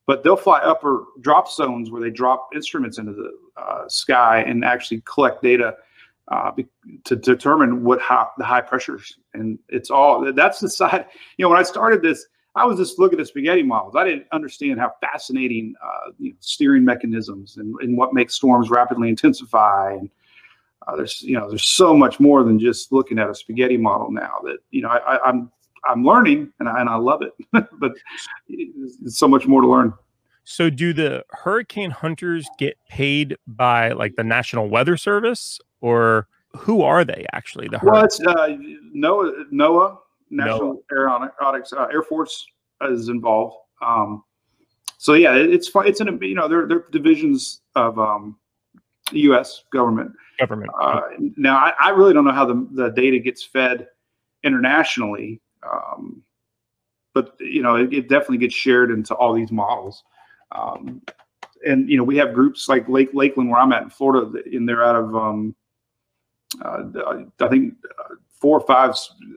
but 0.06 0.22
they'll 0.22 0.36
fly 0.36 0.60
upper 0.60 1.04
drop 1.20 1.50
zones 1.50 1.90
where 1.90 2.00
they 2.00 2.10
drop 2.10 2.50
instruments 2.54 2.98
into 2.98 3.12
the 3.12 3.36
uh, 3.56 3.88
sky 3.88 4.42
and 4.42 4.64
actually 4.64 5.02
collect 5.04 5.42
data 5.42 5.74
uh, 6.28 6.52
to 7.04 7.16
determine 7.16 7.82
what 7.82 8.00
how, 8.00 8.30
the 8.38 8.44
high 8.44 8.60
pressures. 8.60 9.18
And 9.34 9.58
it's 9.68 9.90
all 9.90 10.32
that's 10.32 10.60
the 10.60 10.70
side. 10.70 11.06
You 11.36 11.44
know, 11.44 11.48
when 11.48 11.58
I 11.58 11.64
started 11.64 12.02
this, 12.02 12.26
I 12.56 12.64
was 12.64 12.78
just 12.78 12.98
looking 12.98 13.18
at 13.18 13.22
the 13.22 13.26
spaghetti 13.26 13.62
models. 13.62 13.94
I 13.96 14.04
didn't 14.04 14.26
understand 14.32 14.80
how 14.80 14.94
fascinating 15.00 15.74
uh, 15.82 16.12
you 16.18 16.30
know, 16.30 16.36
steering 16.40 16.84
mechanisms 16.84 17.58
and, 17.58 17.74
and 17.80 17.96
what 17.98 18.14
makes 18.14 18.34
storms 18.34 18.70
rapidly 18.70 19.10
intensify. 19.10 19.92
And 19.92 20.10
uh, 20.86 20.96
there's 20.96 21.20
you 21.22 21.38
know 21.38 21.48
there's 21.48 21.68
so 21.68 21.94
much 21.94 22.18
more 22.18 22.42
than 22.44 22.58
just 22.58 22.92
looking 22.92 23.18
at 23.18 23.28
a 23.28 23.34
spaghetti 23.34 23.76
model 23.76 24.10
now. 24.10 24.38
That 24.44 24.58
you 24.70 24.80
know 24.80 24.88
I, 24.88 25.18
I'm 25.28 25.52
I'm 25.86 26.02
learning 26.02 26.50
and 26.58 26.68
I, 26.68 26.80
and 26.80 26.88
I 26.88 26.96
love 26.96 27.22
it, 27.22 27.34
but 27.78 27.92
it's 28.48 29.18
so 29.18 29.28
much 29.28 29.46
more 29.46 29.60
to 29.60 29.68
learn. 29.68 29.92
So, 30.44 30.70
do 30.70 30.92
the 30.92 31.24
hurricane 31.30 31.90
hunters 31.90 32.48
get 32.56 32.78
paid 32.88 33.36
by 33.46 33.92
like 33.92 34.16
the 34.16 34.24
National 34.24 34.68
Weather 34.68 34.96
Service, 34.96 35.60
or 35.80 36.28
who 36.56 36.82
are 36.82 37.04
they 37.04 37.26
actually? 37.32 37.68
The 37.68 37.80
well, 37.82 38.04
it's 38.04 38.20
uh, 38.20 38.56
NOAA, 38.94 39.50
NOAA 39.52 39.98
National 40.30 40.82
Aeronautics 40.92 41.72
uh, 41.72 41.86
Air 41.92 42.02
Force 42.02 42.46
is 42.82 43.08
involved. 43.08 43.56
Um, 43.82 44.24
so 44.98 45.14
yeah, 45.14 45.34
it, 45.34 45.52
it's 45.52 45.68
fun. 45.68 45.86
It's 45.86 46.00
in 46.00 46.08
a, 46.08 46.26
you 46.26 46.34
know, 46.34 46.48
they're, 46.48 46.66
they're 46.66 46.84
divisions 46.90 47.60
of, 47.74 47.98
um, 47.98 48.36
U.S. 49.12 49.64
government. 49.72 50.12
Government. 50.38 50.70
Uh, 50.80 51.02
now, 51.36 51.56
I, 51.56 51.72
I, 51.80 51.90
really 51.90 52.12
don't 52.12 52.24
know 52.24 52.32
how 52.32 52.44
the, 52.44 52.66
the 52.72 52.88
data 52.90 53.18
gets 53.18 53.42
fed 53.44 53.86
internationally, 54.42 55.40
um, 55.62 56.22
but 57.14 57.36
you 57.40 57.62
know, 57.62 57.76
it, 57.76 57.92
it, 57.92 58.08
definitely 58.08 58.38
gets 58.38 58.54
shared 58.54 58.90
into 58.90 59.14
all 59.14 59.32
these 59.32 59.52
models. 59.52 60.02
Um, 60.52 61.02
and 61.66 61.88
you 61.88 61.96
know, 61.96 62.04
we 62.04 62.16
have 62.16 62.34
groups 62.34 62.68
like 62.68 62.88
Lake 62.88 63.10
Lakeland, 63.14 63.50
where 63.50 63.60
I'm 63.60 63.72
at 63.72 63.82
in 63.82 63.90
Florida, 63.90 64.42
and 64.52 64.68
they're 64.68 64.84
out 64.84 64.96
of 64.96 65.16
um, 65.16 65.54
uh, 66.62 66.82
I 67.40 67.48
think 67.48 67.74
uh, 67.98 68.14
four 68.40 68.58
or 68.58 68.66
five 68.66 68.94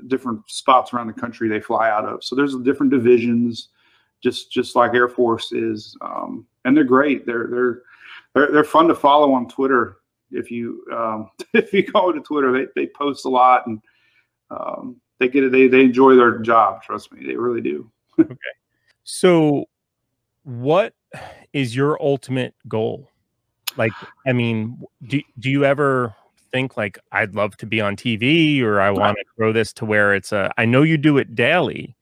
different 0.08 0.42
spots 0.50 0.94
around 0.94 1.08
the 1.08 1.14
country 1.14 1.48
they 1.48 1.60
fly 1.60 1.90
out 1.90 2.06
of. 2.06 2.24
So 2.24 2.36
there's 2.36 2.56
different 2.58 2.92
divisions, 2.92 3.70
just 4.22 4.52
just 4.52 4.76
like 4.76 4.94
Air 4.94 5.10
Force 5.10 5.52
is, 5.52 5.96
um, 6.02 6.46
and 6.66 6.76
they're 6.76 6.84
great. 6.84 7.26
They're 7.26 7.48
they're 7.48 7.82
they're 8.34 8.52
they're 8.52 8.64
fun 8.64 8.88
to 8.88 8.96
follow 8.96 9.34
on 9.34 9.48
Twitter. 9.48 9.98
If 10.32 10.52
you 10.52 10.84
um, 10.94 11.30
if 11.54 11.74
you 11.74 11.84
go 11.84 12.12
to 12.12 12.20
Twitter, 12.20 12.52
they, 12.52 12.68
they 12.76 12.88
post 12.88 13.26
a 13.26 13.30
lot 13.30 13.68
and 13.68 13.82
um, 14.52 14.98
they 15.20 15.28
get 15.28 15.44
it. 15.44 15.52
They 15.52 15.68
they 15.68 15.82
enjoy 15.82 16.16
their 16.16 16.40
job. 16.40 16.82
Trust 16.84 17.12
me, 17.12 17.26
they 17.26 17.36
really 17.36 17.62
do. 17.62 17.90
okay. 18.20 18.36
So, 19.04 19.66
what 20.44 20.94
is 21.54 21.76
your 21.76 22.02
ultimate 22.02 22.54
goal? 22.68 23.10
Like, 23.78 23.94
I 24.28 24.34
mean, 24.34 24.82
do 25.08 25.22
do 25.40 25.50
you 25.50 25.64
ever 25.66 26.16
think 26.52 26.78
like 26.78 27.00
I'd 27.12 27.36
love 27.36 27.58
to 27.58 27.66
be 27.66 27.82
on 27.82 27.96
TV 27.96 28.62
or 28.62 28.80
I 28.80 28.92
want 28.92 29.18
to 29.18 29.26
grow 29.38 29.52
this 29.52 29.74
to 29.74 29.86
where 29.86 30.14
it's 30.14 30.32
a? 30.32 30.52
I 30.58 30.66
know 30.66 30.82
you 30.82 30.98
do 30.98 31.18
it 31.18 31.36
daily. 31.36 31.96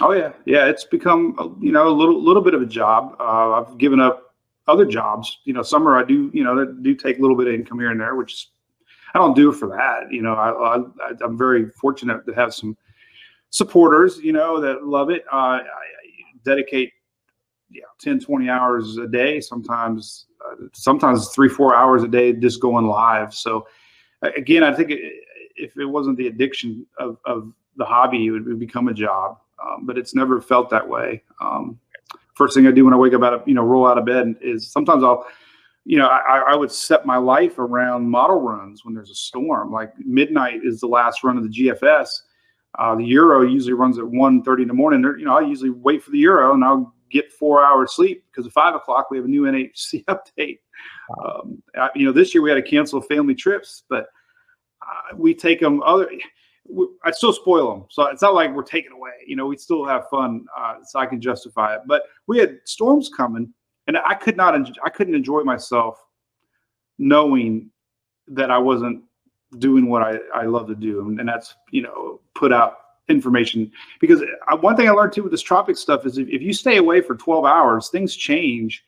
Oh 0.00 0.12
yeah, 0.12 0.32
yeah. 0.44 0.66
It's 0.66 0.84
become 0.84 1.58
you 1.60 1.72
know 1.72 1.88
a 1.88 1.90
little 1.90 2.22
little 2.22 2.42
bit 2.42 2.54
of 2.54 2.62
a 2.62 2.66
job. 2.66 3.16
Uh, 3.18 3.52
I've 3.52 3.78
given 3.78 4.00
up 4.00 4.34
other 4.66 4.84
jobs. 4.84 5.38
You 5.44 5.54
know, 5.54 5.62
summer 5.62 5.96
I 5.96 6.04
do, 6.04 6.30
you 6.32 6.44
know, 6.44 6.56
that 6.56 6.82
do 6.82 6.94
take 6.94 7.18
a 7.18 7.20
little 7.20 7.36
bit 7.36 7.48
of 7.48 7.54
income 7.54 7.80
here 7.80 7.90
and 7.90 8.00
there, 8.00 8.14
which 8.14 8.32
is, 8.34 8.50
I 9.14 9.18
don't 9.18 9.34
do 9.34 9.50
it 9.50 9.54
for 9.54 9.68
that. 9.68 10.12
You 10.12 10.22
know, 10.22 10.34
I, 10.34 10.76
I 10.80 11.24
am 11.24 11.36
very 11.36 11.70
fortunate 11.70 12.26
to 12.26 12.32
have 12.34 12.54
some 12.54 12.76
supporters, 13.50 14.18
you 14.18 14.32
know, 14.32 14.60
that 14.60 14.84
love 14.84 15.10
it. 15.10 15.24
Uh, 15.32 15.36
I, 15.36 15.62
dedicate 16.44 16.92
yeah 17.70 17.82
10 18.00 18.20
20 18.20 18.48
hours 18.48 18.96
a 18.96 19.06
day 19.06 19.40
sometimes 19.40 20.26
uh, 20.46 20.54
sometimes 20.72 21.28
three 21.28 21.48
four 21.48 21.74
hours 21.74 22.02
a 22.02 22.08
day 22.08 22.32
just 22.32 22.60
going 22.60 22.86
live 22.86 23.34
so 23.34 23.66
again 24.22 24.62
i 24.62 24.72
think 24.74 24.90
it, 24.90 25.00
if 25.56 25.76
it 25.76 25.86
wasn't 25.86 26.16
the 26.16 26.26
addiction 26.26 26.86
of, 26.98 27.18
of 27.24 27.52
the 27.76 27.84
hobby 27.84 28.26
it 28.26 28.30
would 28.30 28.58
become 28.58 28.88
a 28.88 28.94
job 28.94 29.38
um, 29.60 29.86
but 29.86 29.98
it's 29.98 30.14
never 30.14 30.40
felt 30.40 30.70
that 30.70 30.86
way 30.88 31.22
um, 31.40 31.78
first 32.38 32.54
thing 32.54 32.68
I 32.68 32.70
do 32.70 32.84
when 32.84 32.94
I 32.94 32.96
wake 32.96 33.12
up 33.12 33.22
out 33.22 33.34
of 33.34 33.42
you 33.46 33.54
know 33.54 33.64
roll 33.64 33.86
out 33.86 33.98
of 33.98 34.06
bed 34.06 34.36
is 34.40 34.70
sometimes 34.70 35.02
I'll 35.02 35.26
you 35.84 35.98
know 35.98 36.06
I, 36.06 36.52
I 36.52 36.56
would 36.56 36.70
set 36.70 37.04
my 37.04 37.16
life 37.16 37.58
around 37.58 38.08
model 38.08 38.40
runs 38.40 38.84
when 38.84 38.94
there's 38.94 39.10
a 39.10 39.14
storm. 39.14 39.72
Like 39.72 39.92
midnight 39.98 40.60
is 40.62 40.80
the 40.80 40.86
last 40.86 41.24
run 41.24 41.36
of 41.36 41.42
the 41.42 41.50
GFS. 41.50 42.08
Uh, 42.78 42.94
the 42.94 43.04
Euro 43.04 43.42
usually 43.42 43.72
runs 43.72 43.98
at 43.98 44.04
1.30 44.04 44.62
in 44.62 44.68
the 44.68 44.74
morning. 44.74 45.02
You 45.18 45.24
know 45.26 45.36
I 45.36 45.40
usually 45.40 45.70
wait 45.70 46.02
for 46.02 46.12
the 46.12 46.18
Euro 46.18 46.54
and 46.54 46.64
I'll 46.64 46.94
get 47.10 47.32
four 47.32 47.64
hours 47.64 47.94
sleep 47.94 48.24
because 48.30 48.46
at 48.46 48.52
five 48.52 48.74
o'clock 48.74 49.10
we 49.10 49.16
have 49.16 49.26
a 49.26 49.28
new 49.28 49.42
NHC 49.44 50.04
update. 50.06 50.58
Um, 51.24 51.62
you 51.94 52.06
know 52.06 52.12
this 52.12 52.34
year 52.34 52.42
we 52.42 52.50
had 52.50 52.56
to 52.56 52.70
cancel 52.70 53.00
family 53.00 53.34
trips, 53.34 53.84
but 53.88 54.06
uh, 54.82 55.16
we 55.16 55.34
take 55.34 55.60
them 55.60 55.82
other 55.82 56.08
I 57.02 57.10
still 57.10 57.32
spoil 57.32 57.72
them, 57.72 57.86
so 57.88 58.04
it's 58.06 58.22
not 58.22 58.34
like 58.34 58.54
we're 58.54 58.62
taking 58.62 58.92
away. 58.92 59.12
You 59.26 59.36
know, 59.36 59.46
we 59.46 59.56
still 59.56 59.86
have 59.86 60.08
fun, 60.10 60.44
uh, 60.56 60.76
so 60.84 60.98
I 60.98 61.06
can 61.06 61.20
justify 61.20 61.74
it. 61.74 61.82
But 61.86 62.02
we 62.26 62.38
had 62.38 62.58
storms 62.64 63.10
coming, 63.14 63.52
and 63.86 63.96
I 63.96 64.14
could 64.14 64.36
not, 64.36 64.54
I 64.84 64.90
couldn't 64.90 65.14
enjoy 65.14 65.42
myself 65.42 65.98
knowing 66.98 67.70
that 68.28 68.50
I 68.50 68.58
wasn't 68.58 69.02
doing 69.58 69.88
what 69.88 70.02
I, 70.02 70.18
I 70.34 70.44
love 70.44 70.66
to 70.68 70.74
do, 70.74 71.08
and, 71.08 71.18
and 71.20 71.28
that's 71.28 71.54
you 71.70 71.82
know 71.82 72.20
put 72.34 72.52
out 72.52 72.76
information. 73.08 73.70
Because 74.00 74.22
I, 74.48 74.54
one 74.54 74.76
thing 74.76 74.88
I 74.88 74.92
learned 74.92 75.12
too 75.12 75.22
with 75.22 75.32
this 75.32 75.42
tropic 75.42 75.76
stuff 75.76 76.06
is 76.06 76.18
if, 76.18 76.28
if 76.28 76.42
you 76.42 76.52
stay 76.52 76.76
away 76.76 77.00
for 77.00 77.14
12 77.14 77.44
hours, 77.44 77.88
things 77.88 78.14
change, 78.14 78.84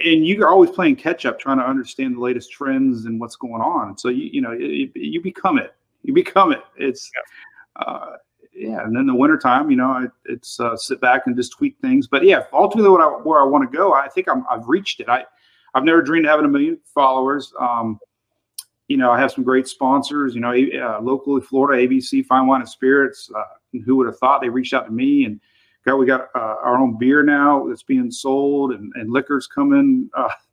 and 0.00 0.26
you're 0.26 0.48
always 0.48 0.70
playing 0.70 0.96
catch 0.96 1.26
up, 1.26 1.38
trying 1.38 1.58
to 1.58 1.66
understand 1.66 2.16
the 2.16 2.20
latest 2.20 2.50
trends 2.50 3.04
and 3.04 3.20
what's 3.20 3.36
going 3.36 3.60
on. 3.60 3.98
So 3.98 4.08
you 4.08 4.30
you 4.32 4.40
know 4.40 4.52
you, 4.52 4.90
you 4.94 5.20
become 5.20 5.58
it 5.58 5.74
you 6.02 6.14
become 6.14 6.52
it. 6.52 6.62
It's 6.76 7.10
yeah. 7.14 7.84
Uh, 7.84 8.16
yeah, 8.52 8.84
and 8.84 8.94
then 8.94 9.06
the 9.06 9.14
wintertime, 9.14 9.70
you 9.70 9.76
know, 9.76 9.86
I, 9.86 10.06
it's 10.26 10.58
uh, 10.60 10.76
sit 10.76 11.00
back 11.00 11.22
and 11.26 11.36
just 11.36 11.52
tweak 11.52 11.78
things. 11.80 12.08
But 12.08 12.24
yeah, 12.24 12.42
ultimately, 12.52 12.90
what 12.90 13.00
I, 13.00 13.06
where 13.06 13.40
I 13.40 13.44
want 13.44 13.70
to 13.70 13.74
go, 13.74 13.94
I 13.94 14.08
think 14.08 14.28
I'm, 14.28 14.44
I've 14.50 14.68
reached 14.68 15.00
it. 15.00 15.08
I 15.08 15.24
I've 15.74 15.84
never 15.84 16.02
dreamed 16.02 16.26
of 16.26 16.30
having 16.30 16.44
a 16.44 16.48
million 16.48 16.78
followers. 16.92 17.52
Um, 17.58 17.98
you 18.90 18.96
know, 18.96 19.12
I 19.12 19.20
have 19.20 19.30
some 19.30 19.44
great 19.44 19.68
sponsors. 19.68 20.34
You 20.34 20.40
know, 20.40 20.50
uh, 20.50 21.00
locally, 21.00 21.40
Florida, 21.40 21.86
ABC, 21.86 22.26
Fine 22.26 22.48
Wine 22.48 22.60
and 22.60 22.68
Spirits. 22.68 23.30
Uh, 23.34 23.44
who 23.84 23.94
would 23.94 24.06
have 24.06 24.18
thought 24.18 24.40
they 24.40 24.48
reached 24.48 24.74
out 24.74 24.84
to 24.86 24.90
me 24.90 25.24
and 25.24 25.40
got 25.84 25.96
we 25.96 26.06
got 26.06 26.28
uh, 26.34 26.56
our 26.62 26.76
own 26.76 26.98
beer 26.98 27.22
now 27.22 27.66
that's 27.68 27.84
being 27.84 28.10
sold 28.10 28.72
and, 28.72 28.92
and 28.96 29.12
liquors 29.12 29.46
coming 29.46 30.10
uh, 30.14 30.28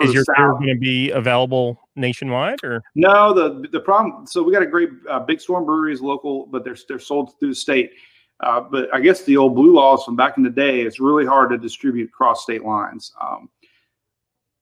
is 0.00 0.14
your 0.14 0.24
beer 0.36 0.52
going 0.52 0.68
to 0.68 0.78
be 0.78 1.10
available 1.10 1.76
nationwide 1.96 2.58
or 2.62 2.82
no 2.94 3.34
the 3.34 3.68
the 3.70 3.80
problem 3.80 4.26
so 4.26 4.44
we 4.44 4.52
got 4.52 4.62
a 4.62 4.66
great 4.66 4.90
uh, 5.10 5.18
big 5.18 5.40
storm 5.40 5.64
brewery 5.64 5.92
is 5.92 6.00
local 6.00 6.46
but 6.46 6.64
they're 6.64 6.76
they're 6.88 7.00
sold 7.00 7.38
through 7.38 7.48
the 7.48 7.54
state 7.54 7.92
uh, 8.40 8.60
but 8.60 8.92
i 8.94 9.00
guess 9.00 9.24
the 9.24 9.36
old 9.36 9.56
blue 9.56 9.74
laws 9.74 10.04
from 10.04 10.14
back 10.14 10.36
in 10.36 10.44
the 10.44 10.50
day 10.50 10.82
it's 10.82 11.00
really 11.00 11.26
hard 11.26 11.50
to 11.50 11.58
distribute 11.58 12.08
across 12.08 12.44
state 12.44 12.64
lines 12.64 13.12
um, 13.20 13.50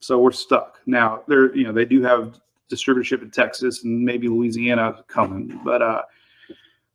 so 0.00 0.18
we're 0.18 0.32
stuck 0.32 0.80
now 0.86 1.22
they're 1.28 1.54
you 1.54 1.64
know 1.64 1.72
they 1.72 1.84
do 1.84 2.02
have 2.02 2.40
distributorship 2.70 3.22
in 3.22 3.30
texas 3.30 3.84
and 3.84 4.04
maybe 4.04 4.28
louisiana 4.28 5.02
coming 5.08 5.60
but 5.64 5.82
uh 5.82 6.02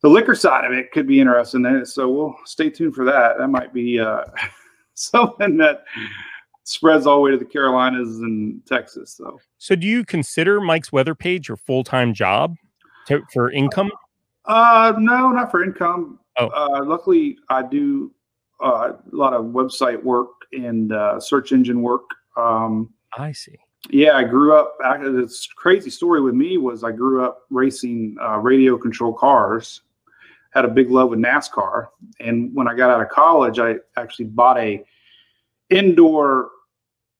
the 0.02 0.08
liquor 0.08 0.34
side 0.34 0.64
of 0.64 0.72
it 0.72 0.92
could 0.92 1.06
be 1.06 1.20
interesting 1.20 1.84
so 1.84 2.10
we'll 2.10 2.36
stay 2.44 2.70
tuned 2.70 2.94
for 2.94 3.04
that 3.04 3.38
that 3.38 3.48
might 3.48 3.72
be 3.72 3.98
uh 3.98 4.24
something 4.94 5.56
that 5.56 5.84
spreads 6.66 7.06
all 7.06 7.16
the 7.16 7.20
way 7.22 7.30
to 7.30 7.38
the 7.38 7.44
Carolinas 7.44 8.18
and 8.18 8.64
Texas. 8.66 9.12
So, 9.12 9.38
so 9.58 9.74
do 9.74 9.86
you 9.86 10.04
consider 10.04 10.60
Mike's 10.60 10.92
weather 10.92 11.14
page 11.14 11.48
your 11.48 11.56
full 11.56 11.84
time 11.84 12.12
job 12.12 12.56
to, 13.06 13.22
for 13.32 13.50
income? 13.50 13.90
Uh, 14.44 14.92
no, 14.98 15.30
not 15.30 15.50
for 15.50 15.64
income. 15.64 16.18
Oh. 16.38 16.48
Uh, 16.48 16.84
luckily, 16.84 17.38
I 17.48 17.62
do 17.62 18.12
uh, 18.62 18.92
a 19.12 19.16
lot 19.16 19.32
of 19.32 19.46
website 19.46 20.02
work 20.02 20.28
and 20.52 20.92
uh, 20.92 21.18
search 21.20 21.52
engine 21.52 21.82
work. 21.82 22.04
Um, 22.36 22.92
I 23.16 23.32
see. 23.32 23.56
Yeah, 23.90 24.16
I 24.16 24.24
grew 24.24 24.54
up. 24.54 24.76
This 25.00 25.46
crazy 25.46 25.90
story 25.90 26.20
with 26.20 26.34
me 26.34 26.58
was 26.58 26.82
I 26.82 26.92
grew 26.92 27.24
up 27.24 27.42
racing 27.50 28.16
uh, 28.20 28.38
radio 28.38 28.76
control 28.76 29.12
cars. 29.12 29.82
Had 30.50 30.64
a 30.64 30.68
big 30.68 30.90
love 30.90 31.10
with 31.10 31.18
NASCAR, 31.18 31.88
and 32.18 32.54
when 32.54 32.66
I 32.66 32.74
got 32.74 32.90
out 32.90 33.02
of 33.02 33.10
college, 33.10 33.58
I 33.58 33.76
actually 33.96 34.24
bought 34.26 34.58
a 34.58 34.84
indoor 35.70 36.50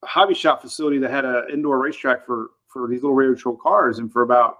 hobby 0.03 0.33
shop 0.33 0.61
facility 0.61 0.97
that 0.99 1.11
had 1.11 1.25
an 1.25 1.45
indoor 1.51 1.79
racetrack 1.79 2.25
for 2.25 2.51
for 2.67 2.87
these 2.87 3.01
little 3.01 3.15
radio 3.15 3.33
control 3.33 3.57
cars 3.57 3.99
and 3.99 4.11
for 4.11 4.21
about 4.21 4.59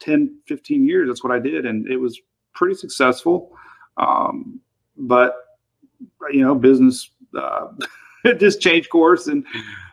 10 0.00 0.38
15 0.46 0.86
years 0.86 1.08
that's 1.08 1.22
what 1.22 1.32
i 1.32 1.38
did 1.38 1.66
and 1.66 1.86
it 1.88 1.96
was 1.96 2.20
pretty 2.54 2.74
successful 2.74 3.52
um, 3.98 4.60
but 4.96 5.36
you 6.32 6.40
know 6.40 6.54
business 6.54 7.10
uh, 7.38 7.68
just 8.38 8.60
changed 8.60 8.90
course 8.90 9.26
and 9.26 9.44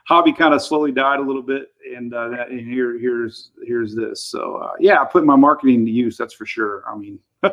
hobby 0.07 0.31
kind 0.31 0.53
of 0.53 0.61
slowly 0.61 0.91
died 0.91 1.19
a 1.19 1.23
little 1.23 1.41
bit 1.41 1.71
and, 1.95 2.13
uh, 2.13 2.29
that, 2.29 2.49
and 2.49 2.61
here 2.61 2.97
here's 2.97 3.51
here's 3.63 3.93
this 3.93 4.23
so 4.23 4.55
uh, 4.55 4.71
yeah 4.79 5.01
i 5.01 5.05
put 5.05 5.25
my 5.25 5.35
marketing 5.35 5.85
to 5.85 5.91
use 5.91 6.17
that's 6.17 6.33
for 6.33 6.45
sure 6.45 6.83
i 6.87 6.95
mean 6.95 7.19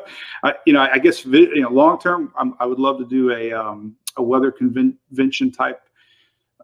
I, 0.42 0.54
you 0.64 0.72
know 0.72 0.80
i 0.80 0.98
guess 0.98 1.24
you 1.24 1.60
know 1.60 1.70
long 1.70 1.98
term 1.98 2.32
i 2.58 2.66
would 2.66 2.78
love 2.78 2.98
to 2.98 3.06
do 3.06 3.32
a 3.32 3.52
um, 3.52 3.96
a 4.16 4.22
weather 4.22 4.50
convention 4.50 5.50
type 5.50 5.82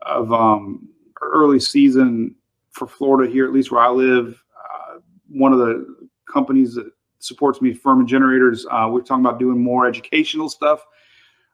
of 0.03 0.33
um, 0.33 0.89
early 1.21 1.61
season 1.61 2.35
for 2.71 2.87
Florida 2.87 3.31
here, 3.31 3.45
at 3.45 3.53
least 3.53 3.71
where 3.71 3.83
I 3.83 3.89
live. 3.89 4.43
Uh, 4.57 4.99
one 5.29 5.53
of 5.53 5.59
the 5.59 6.09
companies 6.31 6.75
that 6.75 6.91
supports 7.19 7.61
me, 7.61 7.75
Furman 7.75 8.07
Generators, 8.07 8.67
uh, 8.71 8.89
we're 8.91 9.03
talking 9.03 9.25
about 9.25 9.39
doing 9.39 9.63
more 9.63 9.87
educational 9.87 10.49
stuff. 10.49 10.87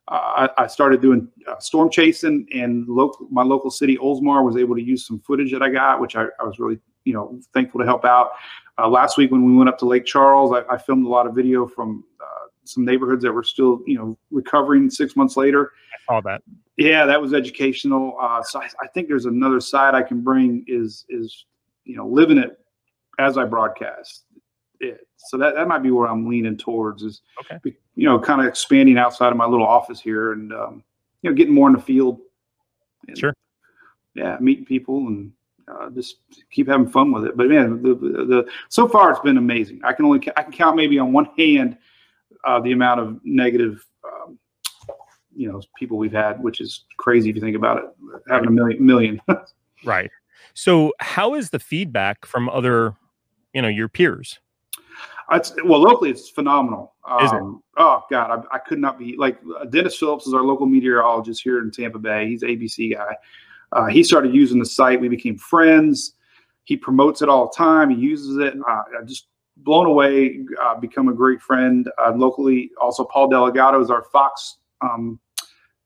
Uh, 0.08 0.48
I, 0.56 0.64
I, 0.64 0.66
started 0.68 1.00
doing 1.00 1.28
uh, 1.48 1.58
storm 1.58 1.90
chasing, 1.90 2.46
and 2.54 2.86
local, 2.86 3.26
my 3.28 3.42
local 3.42 3.70
city, 3.70 3.96
Oldsmar, 3.96 4.44
was 4.44 4.56
able 4.56 4.76
to 4.76 4.82
use 4.82 5.04
some 5.04 5.18
footage 5.18 5.50
that 5.50 5.62
I 5.62 5.68
got, 5.68 6.00
which 6.00 6.14
I, 6.14 6.26
I 6.40 6.44
was 6.44 6.60
really, 6.60 6.78
you 7.04 7.12
know, 7.12 7.40
thankful 7.52 7.80
to 7.80 7.86
help 7.86 8.04
out. 8.04 8.30
Uh, 8.78 8.88
last 8.88 9.18
week 9.18 9.32
when 9.32 9.44
we 9.44 9.56
went 9.56 9.68
up 9.68 9.78
to 9.78 9.84
Lake 9.84 10.04
Charles, 10.04 10.52
I, 10.52 10.62
I 10.72 10.78
filmed 10.78 11.06
a 11.06 11.08
lot 11.08 11.26
of 11.26 11.34
video 11.34 11.66
from 11.66 12.04
uh, 12.20 12.46
some 12.64 12.84
neighborhoods 12.84 13.24
that 13.24 13.32
were 13.32 13.42
still, 13.42 13.80
you 13.84 13.96
know, 13.98 14.16
recovering 14.30 14.90
six 14.90 15.16
months 15.16 15.36
later. 15.36 15.72
Saw 16.08 16.20
that. 16.20 16.42
Yeah, 16.76 17.06
that 17.06 17.20
was 17.20 17.32
educational. 17.32 18.16
Uh, 18.20 18.42
so 18.42 18.60
I, 18.60 18.68
I, 18.82 18.86
think 18.88 19.08
there's 19.08 19.24
another 19.24 19.60
side 19.60 19.94
I 19.94 20.02
can 20.02 20.20
bring 20.20 20.62
is 20.68 21.06
is 21.08 21.46
you 21.84 21.96
know 21.96 22.06
living 22.06 22.38
it 22.38 22.60
as 23.18 23.38
I 23.38 23.44
broadcast 23.44 24.25
it. 24.80 25.06
So 25.16 25.36
that, 25.38 25.54
that 25.54 25.68
might 25.68 25.82
be 25.82 25.90
where 25.90 26.08
I'm 26.08 26.28
leaning 26.28 26.56
towards 26.56 27.02
is 27.02 27.22
okay. 27.40 27.76
you 27.94 28.04
know 28.04 28.18
kind 28.18 28.40
of 28.40 28.46
expanding 28.46 28.98
outside 28.98 29.30
of 29.30 29.36
my 29.36 29.46
little 29.46 29.66
office 29.66 30.00
here 30.00 30.32
and 30.32 30.52
um, 30.52 30.84
you 31.22 31.30
know 31.30 31.36
getting 31.36 31.54
more 31.54 31.68
in 31.68 31.74
the 31.74 31.82
field. 31.82 32.20
And, 33.08 33.18
Sure. 33.18 33.34
Yeah, 34.14 34.38
meeting 34.40 34.64
people 34.64 35.06
and 35.08 35.32
uh, 35.68 35.90
just 35.90 36.16
keep 36.50 36.68
having 36.68 36.88
fun 36.88 37.12
with 37.12 37.24
it. 37.24 37.36
But 37.36 37.48
man, 37.48 37.82
the, 37.82 37.94
the, 37.94 38.24
the 38.24 38.50
so 38.68 38.88
far 38.88 39.10
it's 39.10 39.20
been 39.20 39.36
amazing. 39.36 39.80
I 39.84 39.92
can 39.92 40.04
only 40.04 40.20
I 40.36 40.42
can 40.42 40.52
count 40.52 40.76
maybe 40.76 40.98
on 40.98 41.12
one 41.12 41.26
hand 41.36 41.76
uh, 42.44 42.60
the 42.60 42.72
amount 42.72 43.00
of 43.00 43.20
negative. 43.24 43.84
Um, 44.04 44.38
you 45.34 45.52
know, 45.52 45.60
people 45.76 45.98
we've 45.98 46.12
had, 46.12 46.42
which 46.42 46.62
is 46.62 46.84
crazy 46.96 47.28
if 47.28 47.36
you 47.36 47.42
think 47.42 47.56
about 47.56 47.78
it. 47.78 47.84
Having 48.30 48.48
a 48.48 48.52
million, 48.52 48.86
million. 48.86 49.22
Right. 49.84 50.10
So, 50.54 50.94
how 51.00 51.34
is 51.34 51.50
the 51.50 51.58
feedback 51.58 52.24
from 52.24 52.48
other, 52.48 52.94
you 53.52 53.60
know, 53.60 53.68
your 53.68 53.88
peers? 53.88 54.40
It's, 55.32 55.52
well, 55.64 55.80
locally, 55.80 56.10
it's 56.10 56.28
phenomenal. 56.28 56.94
Is 57.22 57.32
it? 57.32 57.36
Um, 57.36 57.62
oh 57.76 58.02
God, 58.10 58.46
I, 58.52 58.56
I 58.56 58.58
could 58.58 58.78
not 58.78 58.98
be 58.98 59.16
like 59.16 59.38
uh, 59.60 59.64
Dennis 59.64 59.96
Phillips 59.96 60.26
is 60.26 60.34
our 60.34 60.42
local 60.42 60.66
meteorologist 60.66 61.42
here 61.42 61.60
in 61.60 61.70
Tampa 61.70 61.98
Bay. 61.98 62.28
He's 62.28 62.42
ABC 62.42 62.94
guy. 62.94 63.16
Uh, 63.72 63.86
he 63.86 64.02
started 64.04 64.34
using 64.34 64.58
the 64.58 64.66
site. 64.66 65.00
We 65.00 65.08
became 65.08 65.36
friends. 65.36 66.14
He 66.64 66.76
promotes 66.76 67.22
it 67.22 67.28
all 67.28 67.46
the 67.46 67.54
time. 67.56 67.90
He 67.90 67.96
uses 67.96 68.38
it. 68.38 68.54
Uh, 68.68 68.82
I 69.00 69.04
just 69.04 69.28
blown 69.58 69.86
away. 69.86 70.44
Uh, 70.60 70.78
become 70.78 71.08
a 71.08 71.12
great 71.12 71.40
friend 71.40 71.88
uh, 72.04 72.12
locally. 72.14 72.70
Also, 72.80 73.04
Paul 73.04 73.28
Dellegatto 73.28 73.82
is 73.82 73.90
our 73.90 74.02
Fox 74.04 74.58
um, 74.80 75.18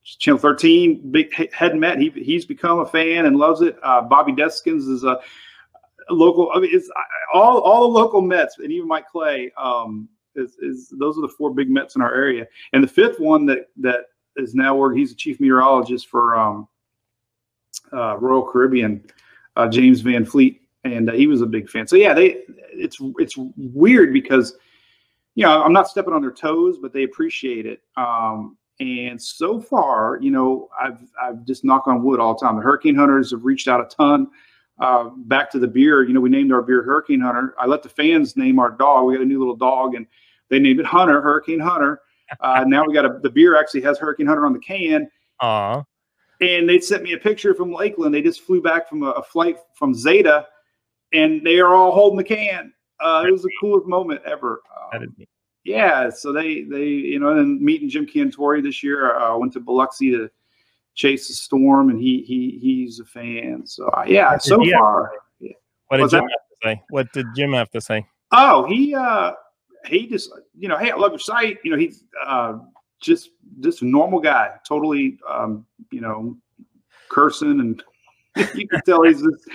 Channel 0.02 0.38
13 0.38 1.10
big 1.10 1.32
he- 1.34 1.50
head 1.52 1.76
met. 1.76 1.98
He 1.98 2.10
he's 2.10 2.44
become 2.44 2.80
a 2.80 2.86
fan 2.86 3.26
and 3.26 3.36
loves 3.36 3.60
it. 3.60 3.78
Uh, 3.82 4.02
Bobby 4.02 4.32
Deskins 4.32 4.88
is 4.88 5.04
a 5.04 5.20
local. 6.10 6.50
I 6.54 6.60
mean, 6.60 6.70
it's 6.72 6.90
all 7.32 7.58
all 7.58 7.82
the 7.82 7.98
local 7.98 8.20
Mets 8.20 8.58
and 8.58 8.72
even 8.72 8.88
Mike 8.88 9.08
Clay. 9.08 9.52
Um, 9.56 10.08
is, 10.36 10.56
is 10.60 10.94
those 10.98 11.18
are 11.18 11.22
the 11.22 11.28
four 11.28 11.52
big 11.52 11.70
Mets 11.70 11.96
in 11.96 12.02
our 12.02 12.14
area, 12.14 12.46
and 12.72 12.82
the 12.82 12.88
fifth 12.88 13.18
one 13.18 13.46
that 13.46 13.68
that 13.78 14.06
is 14.36 14.54
now 14.54 14.74
where 14.74 14.94
he's 14.94 15.12
a 15.12 15.16
chief 15.16 15.40
meteorologist 15.40 16.08
for 16.08 16.38
um, 16.38 16.68
uh, 17.92 18.16
Royal 18.18 18.46
Caribbean, 18.46 19.04
uh, 19.56 19.68
James 19.68 20.00
Van 20.00 20.24
Fleet, 20.24 20.62
and 20.84 21.10
uh, 21.10 21.12
he 21.12 21.26
was 21.26 21.42
a 21.42 21.46
big 21.46 21.68
fan. 21.68 21.86
So 21.86 21.96
yeah, 21.96 22.14
they 22.14 22.42
it's 22.72 22.98
it's 23.18 23.34
weird 23.56 24.12
because 24.12 24.56
you 25.34 25.44
know 25.44 25.62
I'm 25.62 25.72
not 25.72 25.88
stepping 25.88 26.12
on 26.12 26.22
their 26.22 26.30
toes, 26.30 26.78
but 26.80 26.92
they 26.92 27.04
appreciate 27.04 27.66
it. 27.66 27.82
Um, 27.96 28.56
and 28.80 29.20
so 29.20 29.60
far, 29.60 30.18
you 30.20 30.30
know, 30.30 30.68
I've 30.80 31.00
I've 31.20 31.44
just 31.44 31.64
knock 31.64 31.86
on 31.86 32.02
wood 32.02 32.20
all 32.20 32.34
the 32.34 32.44
time. 32.44 32.56
The 32.56 32.62
Hurricane 32.62 32.94
Hunters 32.94 33.30
have 33.32 33.44
reached 33.44 33.68
out 33.68 33.80
a 33.80 33.94
ton. 33.94 34.28
Uh, 34.80 35.10
back 35.14 35.50
to 35.50 35.58
the 35.58 35.68
beer, 35.68 36.02
you 36.04 36.14
know, 36.14 36.20
we 36.20 36.30
named 36.30 36.50
our 36.52 36.62
beer 36.62 36.82
Hurricane 36.82 37.20
Hunter. 37.20 37.54
I 37.58 37.66
let 37.66 37.82
the 37.82 37.90
fans 37.90 38.34
name 38.34 38.58
our 38.58 38.70
dog. 38.70 39.04
We 39.04 39.14
got 39.14 39.22
a 39.22 39.26
new 39.26 39.38
little 39.38 39.56
dog, 39.56 39.94
and 39.94 40.06
they 40.48 40.58
named 40.58 40.80
it 40.80 40.86
Hunter, 40.86 41.20
Hurricane 41.20 41.60
Hunter. 41.60 42.00
Uh, 42.38 42.62
now 42.64 42.84
we 42.86 42.94
got 42.94 43.04
a 43.04 43.18
the 43.24 43.28
beer 43.28 43.58
actually 43.58 43.80
has 43.80 43.98
Hurricane 43.98 44.24
Hunter 44.24 44.46
on 44.46 44.52
the 44.52 44.60
can, 44.60 45.10
Aw. 45.40 45.82
and 46.40 46.68
they 46.68 46.78
sent 46.78 47.02
me 47.02 47.12
a 47.12 47.18
picture 47.18 47.54
from 47.54 47.72
Lakeland. 47.72 48.14
They 48.14 48.22
just 48.22 48.42
flew 48.42 48.62
back 48.62 48.88
from 48.88 49.02
a, 49.02 49.10
a 49.10 49.22
flight 49.24 49.58
from 49.74 49.92
Zeta, 49.92 50.46
and 51.12 51.44
they 51.44 51.58
are 51.58 51.74
all 51.74 51.90
holding 51.90 52.18
the 52.18 52.22
can. 52.22 52.72
Uh, 53.00 53.24
it 53.26 53.32
was 53.32 53.42
the 53.42 53.50
coolest 53.60 53.88
moment 53.88 54.20
ever. 54.24 54.62
Um, 54.94 55.16
yeah, 55.64 56.08
so 56.08 56.32
they 56.32 56.62
they 56.62 56.84
you 56.84 57.18
know, 57.18 57.36
and 57.36 57.60
meeting 57.60 57.88
Jim 57.88 58.06
Cantore 58.06 58.62
this 58.62 58.80
year. 58.80 59.16
I 59.16 59.30
uh, 59.32 59.38
went 59.38 59.52
to 59.54 59.60
Biloxi 59.60 60.12
to 60.12 60.30
chase 60.94 61.28
the 61.28 61.34
storm, 61.34 61.90
and 61.90 62.00
he 62.00 62.22
he 62.22 62.58
he's 62.60 63.00
a 63.00 63.04
fan. 63.04 63.66
So 63.66 63.90
yeah, 64.06 64.36
so 64.38 64.64
far. 64.72 65.12
What 65.88 65.98
did 65.98 66.10
Jim 66.10 66.20
that? 66.20 66.30
have 66.30 66.30
to 66.30 66.56
say? 66.62 66.82
What 66.90 67.12
did 67.12 67.26
Jim 67.34 67.52
have 67.52 67.70
to 67.70 67.80
say? 67.80 68.06
Oh, 68.32 68.64
he 68.66 68.94
uh 68.94 69.32
he 69.86 70.06
just 70.06 70.30
you 70.56 70.68
know, 70.68 70.76
hey, 70.78 70.90
I 70.90 70.96
love 70.96 71.12
your 71.12 71.18
site. 71.18 71.58
You 71.64 71.72
know, 71.72 71.76
he's 71.78 72.04
uh 72.24 72.58
just 73.00 73.30
just 73.60 73.82
a 73.82 73.86
normal 73.86 74.20
guy, 74.20 74.50
totally 74.68 75.18
um, 75.28 75.66
you 75.90 76.00
know, 76.00 76.36
cursing 77.08 77.60
and 77.60 77.82
you 78.54 78.68
can 78.68 78.80
tell 78.86 79.02
he's 79.02 79.22
just 79.22 79.48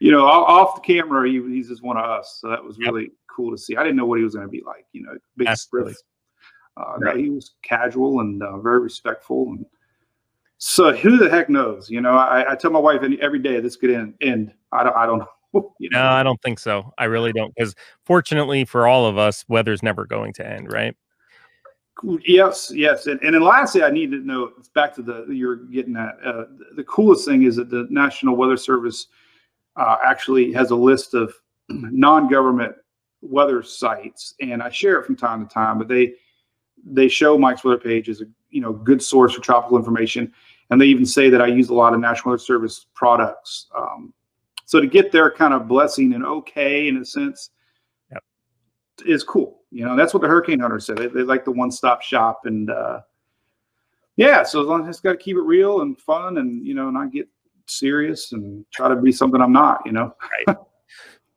you 0.00 0.10
know, 0.10 0.26
off 0.26 0.74
the 0.74 0.80
camera, 0.82 1.26
he, 1.28 1.40
he's 1.48 1.68
just 1.68 1.82
one 1.82 1.96
of 1.96 2.04
us. 2.04 2.38
So 2.40 2.48
that 2.50 2.62
was 2.62 2.76
Yep. 2.78 2.92
really 2.92 3.10
cool 3.34 3.50
to 3.50 3.56
see. 3.56 3.76
I 3.76 3.82
didn't 3.82 3.96
know 3.96 4.04
what 4.04 4.18
he 4.18 4.24
was 4.24 4.34
going 4.34 4.46
to 4.46 4.50
be 4.50 4.62
like. 4.66 4.84
You 4.92 5.02
know, 5.04 5.16
big 5.36 5.48
Absolutely. 5.48 5.94
Uh, 6.76 6.94
Right. 6.98 7.16
he 7.16 7.30
was 7.30 7.54
casual 7.62 8.20
and 8.20 8.42
uh, 8.42 8.58
very 8.58 8.80
respectful. 8.80 9.46
And 9.48 9.64
so 10.58 10.92
who 10.92 11.16
the 11.16 11.30
heck 11.30 11.48
knows? 11.48 11.88
You 11.88 12.00
know, 12.00 12.16
I, 12.16 12.52
I 12.52 12.56
tell 12.56 12.72
my 12.72 12.80
wife 12.80 13.00
every 13.20 13.38
day 13.38 13.60
this 13.60 13.76
could 13.76 13.90
end. 13.90 14.14
end. 14.20 14.52
I 14.72 14.82
don't. 14.82 14.96
I 14.96 15.06
don't 15.06 15.18
know. 15.20 15.28
You 15.78 15.88
No. 15.90 16.04
I 16.04 16.22
don't 16.22 16.40
think 16.42 16.58
so. 16.58 16.92
I 16.98 17.04
really 17.06 17.32
don't. 17.32 17.54
Because 17.56 17.74
fortunately 18.04 18.66
for 18.66 18.86
all 18.86 19.06
of 19.06 19.16
us, 19.16 19.46
weather's 19.48 19.82
never 19.82 20.04
going 20.04 20.34
to 20.34 20.46
end, 20.46 20.70
right? 20.70 20.94
Yes, 22.26 22.70
yes, 22.72 23.06
and, 23.06 23.20
and 23.22 23.34
then 23.34 23.42
lastly, 23.42 23.82
I 23.82 23.90
need 23.90 24.10
to 24.12 24.18
know. 24.18 24.52
It's 24.58 24.68
back 24.68 24.94
to 24.96 25.02
the 25.02 25.26
you're 25.30 25.56
getting 25.56 25.96
at. 25.96 26.16
Uh, 26.24 26.44
the 26.76 26.84
coolest 26.84 27.26
thing 27.26 27.42
is 27.42 27.56
that 27.56 27.70
the 27.70 27.86
National 27.90 28.36
Weather 28.36 28.56
Service 28.56 29.08
uh, 29.76 29.96
actually 30.04 30.52
has 30.52 30.70
a 30.70 30.76
list 30.76 31.14
of 31.14 31.32
non-government 31.68 32.74
weather 33.20 33.62
sites, 33.62 34.34
and 34.40 34.62
I 34.62 34.70
share 34.70 35.00
it 35.00 35.06
from 35.06 35.16
time 35.16 35.46
to 35.46 35.52
time. 35.52 35.78
But 35.78 35.88
they 35.88 36.12
they 36.84 37.08
show 37.08 37.36
Mike's 37.36 37.64
Weather 37.64 37.80
Page 37.80 38.08
as 38.08 38.20
a 38.20 38.26
you 38.50 38.60
know 38.60 38.72
good 38.72 39.02
source 39.02 39.34
for 39.34 39.40
tropical 39.40 39.76
information, 39.76 40.32
and 40.70 40.80
they 40.80 40.86
even 40.86 41.06
say 41.06 41.30
that 41.30 41.40
I 41.42 41.46
use 41.46 41.68
a 41.68 41.74
lot 41.74 41.94
of 41.94 42.00
National 42.00 42.30
Weather 42.30 42.42
Service 42.42 42.86
products. 42.94 43.66
Um, 43.76 44.12
so 44.64 44.80
to 44.80 44.86
get 44.86 45.12
their 45.12 45.30
kind 45.30 45.54
of 45.54 45.66
blessing 45.66 46.12
and 46.12 46.24
okay 46.24 46.88
in 46.88 46.98
a 46.98 47.04
sense 47.04 47.50
Yep. 48.12 48.22
is 49.06 49.24
cool. 49.24 49.62
You 49.70 49.84
know, 49.84 49.96
that's 49.96 50.12
what 50.12 50.20
the 50.20 50.28
Hurricane 50.28 50.60
Hunters 50.60 50.86
said. 50.86 50.98
They, 50.98 51.06
they 51.08 51.22
like 51.22 51.44
the 51.44 51.52
one-stop 51.52 52.02
shop, 52.02 52.42
and 52.44 52.70
uh, 52.70 53.00
yeah. 54.16 54.42
So 54.42 54.60
as 54.60 54.66
long 54.66 54.82
as 54.82 54.88
it's 54.88 55.00
got 55.00 55.12
to 55.12 55.18
keep 55.18 55.36
it 55.36 55.42
real 55.42 55.82
and 55.82 55.98
fun, 55.98 56.38
and 56.38 56.66
you 56.66 56.74
know, 56.74 56.90
not 56.90 57.12
get 57.12 57.28
serious 57.66 58.32
and 58.32 58.64
try 58.72 58.88
to 58.88 58.96
be 58.96 59.12
something 59.12 59.40
I'm 59.40 59.52
not. 59.52 59.82
You 59.84 59.92
know. 59.92 60.14
right. 60.46 60.56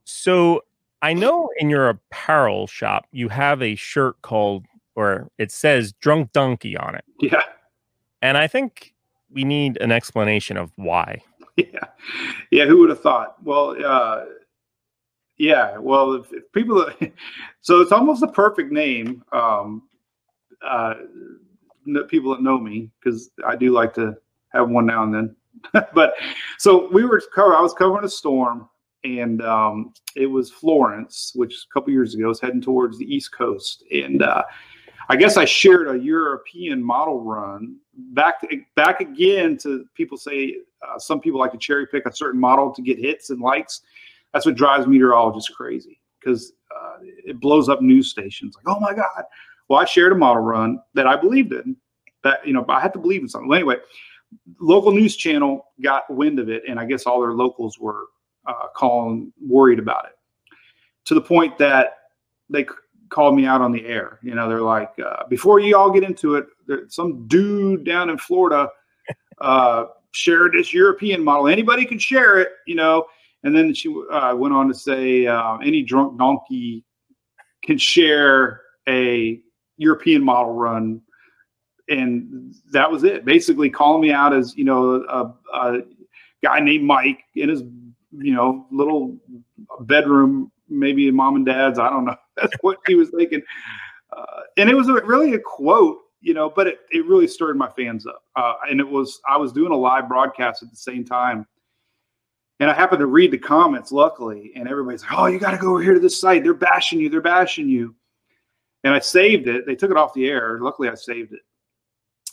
So 0.03 0.63
I 1.01 1.13
know 1.13 1.49
in 1.57 1.69
your 1.69 1.89
apparel 1.89 2.67
shop, 2.67 3.07
you 3.11 3.29
have 3.29 3.61
a 3.61 3.75
shirt 3.75 4.21
called, 4.21 4.65
or 4.95 5.29
it 5.37 5.51
says 5.51 5.93
Drunk 5.93 6.31
Donkey 6.33 6.77
on 6.77 6.95
it. 6.95 7.05
Yeah. 7.19 7.43
And 8.21 8.37
I 8.37 8.47
think 8.47 8.93
we 9.29 9.43
need 9.43 9.77
an 9.81 9.91
explanation 9.91 10.57
of 10.57 10.71
why. 10.75 11.21
Yeah. 11.57 11.85
Yeah. 12.51 12.65
Who 12.65 12.79
would 12.79 12.89
have 12.89 13.01
thought? 13.01 13.35
Well, 13.43 13.75
uh, 13.83 14.25
yeah. 15.37 15.77
Well, 15.77 16.13
if, 16.13 16.31
if 16.31 16.51
people, 16.51 16.89
so 17.61 17.81
it's 17.81 17.91
almost 17.91 18.23
a 18.23 18.27
perfect 18.27 18.71
name. 18.71 19.23
Um, 19.31 19.83
uh, 20.65 20.93
people 22.07 22.31
that 22.31 22.43
know 22.43 22.59
me, 22.59 22.89
because 22.99 23.31
I 23.45 23.55
do 23.55 23.71
like 23.71 23.93
to 23.95 24.15
have 24.49 24.69
one 24.69 24.85
now 24.85 25.03
and 25.03 25.13
then. 25.13 25.35
but 25.93 26.13
so 26.57 26.89
we 26.91 27.05
were 27.05 27.21
cover. 27.33 27.55
I 27.55 27.61
was 27.61 27.73
covering 27.73 28.05
a 28.05 28.09
storm, 28.09 28.69
and 29.03 29.41
um, 29.41 29.93
it 30.15 30.27
was 30.27 30.51
Florence, 30.51 31.33
which 31.35 31.53
a 31.53 31.73
couple 31.73 31.91
years 31.91 32.15
ago 32.15 32.27
was 32.27 32.39
heading 32.39 32.61
towards 32.61 32.97
the 32.97 33.13
East 33.13 33.31
Coast, 33.31 33.83
and 33.91 34.23
uh, 34.23 34.43
I 35.11 35.17
guess 35.17 35.35
I 35.35 35.43
shared 35.43 35.89
a 35.89 35.99
European 35.99 36.81
model 36.81 37.21
run 37.21 37.75
back 38.13 38.35
back 38.77 39.01
again 39.01 39.57
to 39.57 39.83
people 39.93 40.17
say 40.17 40.55
uh, 40.81 40.97
some 40.97 41.19
people 41.19 41.37
like 41.37 41.51
to 41.51 41.57
cherry 41.57 41.85
pick 41.85 42.05
a 42.05 42.15
certain 42.15 42.39
model 42.39 42.71
to 42.73 42.81
get 42.81 42.97
hits 42.97 43.29
and 43.29 43.41
likes. 43.41 43.81
That's 44.31 44.45
what 44.45 44.55
drives 44.55 44.87
meteorologists 44.87 45.49
crazy 45.49 45.99
because 46.17 46.53
uh, 46.73 46.99
it 47.01 47.41
blows 47.41 47.67
up 47.67 47.81
news 47.81 48.09
stations. 48.09 48.55
Like, 48.55 48.73
oh 48.73 48.79
my 48.79 48.93
god! 48.93 49.25
Well, 49.67 49.81
I 49.81 49.83
shared 49.83 50.13
a 50.13 50.15
model 50.15 50.43
run 50.43 50.79
that 50.93 51.07
I 51.07 51.17
believed 51.17 51.51
in. 51.51 51.75
That 52.23 52.47
you 52.47 52.53
know, 52.53 52.63
I 52.69 52.79
had 52.79 52.93
to 52.93 52.99
believe 52.99 53.19
in 53.19 53.27
something. 53.27 53.49
Well, 53.49 53.57
anyway, 53.57 53.79
local 54.61 54.93
news 54.93 55.17
channel 55.17 55.65
got 55.83 56.09
wind 56.09 56.39
of 56.39 56.47
it, 56.47 56.63
and 56.69 56.79
I 56.79 56.85
guess 56.85 57.03
all 57.03 57.19
their 57.19 57.33
locals 57.33 57.77
were 57.77 58.05
uh, 58.45 58.67
calling, 58.77 59.33
worried 59.45 59.79
about 59.79 60.05
it, 60.05 60.13
to 61.03 61.15
the 61.15 61.21
point 61.21 61.57
that 61.57 61.97
they 62.49 62.65
called 63.11 63.35
me 63.35 63.45
out 63.45 63.61
on 63.61 63.71
the 63.71 63.85
air. 63.85 64.17
You 64.23 64.33
know, 64.33 64.49
they're 64.49 64.61
like, 64.61 64.91
uh, 65.05 65.27
before 65.27 65.59
you 65.59 65.77
all 65.77 65.91
get 65.91 66.03
into 66.03 66.35
it, 66.35 66.47
there, 66.65 66.89
some 66.89 67.27
dude 67.27 67.85
down 67.85 68.09
in 68.09 68.17
Florida 68.17 68.69
uh, 69.41 69.85
shared 70.11 70.53
this 70.53 70.73
European 70.73 71.23
model. 71.23 71.47
Anybody 71.47 71.85
can 71.85 71.99
share 71.99 72.39
it, 72.39 72.49
you 72.65 72.75
know. 72.75 73.05
And 73.43 73.55
then 73.55 73.73
she 73.73 73.93
uh, 74.11 74.35
went 74.35 74.53
on 74.53 74.67
to 74.67 74.73
say, 74.73 75.27
uh, 75.27 75.57
any 75.57 75.83
drunk 75.83 76.17
donkey 76.17 76.83
can 77.63 77.77
share 77.77 78.61
a 78.87 79.39
European 79.77 80.23
model 80.23 80.53
run. 80.53 81.01
And 81.89 82.55
that 82.71 82.89
was 82.89 83.03
it. 83.03 83.25
Basically, 83.25 83.69
calling 83.69 84.01
me 84.01 84.11
out 84.11 84.33
as 84.33 84.55
you 84.55 84.63
know 84.63 85.03
a, 85.09 85.33
a 85.53 85.81
guy 86.41 86.59
named 86.61 86.85
Mike 86.85 87.23
in 87.35 87.49
his 87.49 87.63
you 88.11 88.33
know 88.33 88.65
little 88.71 89.17
bedroom, 89.81 90.51
maybe 90.69 91.11
mom 91.11 91.35
and 91.35 91.45
dad's. 91.45 91.79
I 91.79 91.89
don't 91.89 92.05
know. 92.05 92.15
That's 92.41 92.53
what 92.61 92.79
he 92.87 92.95
was 92.95 93.09
thinking. 93.09 93.41
Uh, 94.15 94.41
and 94.57 94.69
it 94.69 94.75
was 94.75 94.87
a, 94.87 94.93
really 95.05 95.33
a 95.33 95.39
quote, 95.39 95.99
you 96.21 96.33
know, 96.33 96.49
but 96.49 96.67
it, 96.67 96.79
it 96.91 97.05
really 97.05 97.27
stirred 97.27 97.57
my 97.57 97.69
fans 97.69 98.05
up. 98.05 98.23
Uh, 98.35 98.53
and 98.69 98.79
it 98.79 98.87
was 98.87 99.19
I 99.27 99.37
was 99.37 99.51
doing 99.51 99.71
a 99.71 99.75
live 99.75 100.07
broadcast 100.07 100.63
at 100.63 100.69
the 100.69 100.75
same 100.75 101.05
time, 101.05 101.45
and 102.59 102.69
I 102.69 102.73
happened 102.73 102.99
to 102.99 103.07
read 103.07 103.31
the 103.31 103.37
comments, 103.37 103.91
luckily, 103.91 104.51
and 104.55 104.67
everybody's 104.67 105.03
like, 105.03 105.13
"Oh, 105.15 105.27
you 105.27 105.39
got 105.39 105.51
to 105.51 105.57
go 105.57 105.71
over 105.71 105.81
here 105.81 105.93
to 105.93 105.99
this 105.99 106.19
site. 106.19 106.43
They're 106.43 106.53
bashing 106.53 106.99
you. 106.99 107.09
They're 107.09 107.21
bashing 107.21 107.69
you." 107.69 107.95
And 108.83 108.93
I 108.93 108.99
saved 108.99 109.47
it. 109.47 109.65
They 109.65 109.75
took 109.75 109.91
it 109.91 109.97
off 109.97 110.13
the 110.13 110.27
air. 110.27 110.59
Luckily, 110.59 110.89
I 110.89 110.95
saved 110.95 111.33
it. 111.33 111.41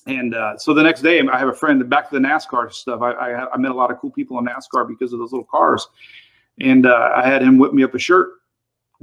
And 0.06 0.34
uh, 0.34 0.56
so 0.56 0.72
the 0.72 0.82
next 0.82 1.02
day, 1.02 1.20
I 1.20 1.38
have 1.38 1.48
a 1.48 1.54
friend 1.54 1.88
back 1.90 2.08
to 2.08 2.18
the 2.18 2.26
NASCAR 2.26 2.72
stuff. 2.72 3.02
I, 3.02 3.12
I, 3.12 3.52
I 3.52 3.56
met 3.58 3.70
a 3.70 3.74
lot 3.74 3.90
of 3.90 3.98
cool 3.98 4.10
people 4.10 4.38
in 4.38 4.46
NASCAR 4.46 4.88
because 4.88 5.12
of 5.12 5.18
those 5.18 5.32
little 5.32 5.46
cars, 5.46 5.86
and 6.60 6.86
uh, 6.86 7.12
I 7.14 7.28
had 7.28 7.42
him 7.42 7.58
whip 7.58 7.74
me 7.74 7.84
up 7.84 7.94
a 7.94 7.98
shirt 7.98 8.30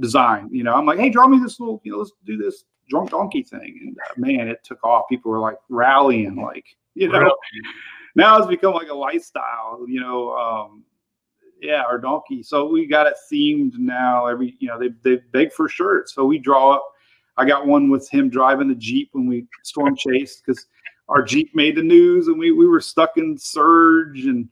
design. 0.00 0.48
You 0.50 0.64
know, 0.64 0.74
I'm 0.74 0.86
like, 0.86 0.98
hey, 0.98 1.10
draw 1.10 1.26
me 1.26 1.38
this 1.38 1.60
little, 1.60 1.80
you 1.84 1.92
know, 1.92 1.98
let's 1.98 2.12
do 2.24 2.36
this 2.36 2.64
drunk 2.88 3.10
donkey 3.10 3.42
thing. 3.42 3.78
And 3.82 3.96
uh, 3.98 4.14
man, 4.16 4.48
it 4.48 4.62
took 4.64 4.82
off. 4.84 5.08
People 5.08 5.30
were 5.30 5.40
like 5.40 5.56
rallying, 5.68 6.36
like 6.36 6.66
you 6.94 7.08
know. 7.08 7.18
Really? 7.20 7.32
Now 8.16 8.38
it's 8.38 8.46
become 8.46 8.72
like 8.72 8.88
a 8.88 8.94
lifestyle. 8.94 9.84
You 9.86 10.00
know, 10.00 10.34
um, 10.34 10.84
yeah, 11.60 11.82
our 11.82 11.98
donkey. 11.98 12.42
So 12.42 12.66
we 12.66 12.86
got 12.86 13.06
it 13.06 13.14
themed 13.30 13.76
now. 13.76 14.26
Every 14.26 14.56
you 14.58 14.68
know 14.68 14.78
they 14.78 14.88
they 15.04 15.20
beg 15.32 15.52
for 15.52 15.68
shirts. 15.68 16.14
So 16.14 16.24
we 16.24 16.38
draw 16.38 16.72
up. 16.72 16.88
I 17.36 17.44
got 17.44 17.66
one 17.66 17.90
with 17.90 18.08
him 18.08 18.30
driving 18.30 18.68
the 18.68 18.74
jeep 18.74 19.10
when 19.12 19.26
we 19.26 19.46
storm 19.64 19.94
chased 19.98 20.42
because 20.44 20.66
our 21.10 21.22
jeep 21.22 21.54
made 21.54 21.76
the 21.76 21.82
news 21.82 22.28
and 22.28 22.38
we 22.38 22.52
we 22.52 22.66
were 22.66 22.80
stuck 22.80 23.18
in 23.18 23.36
surge 23.36 24.24
and 24.24 24.48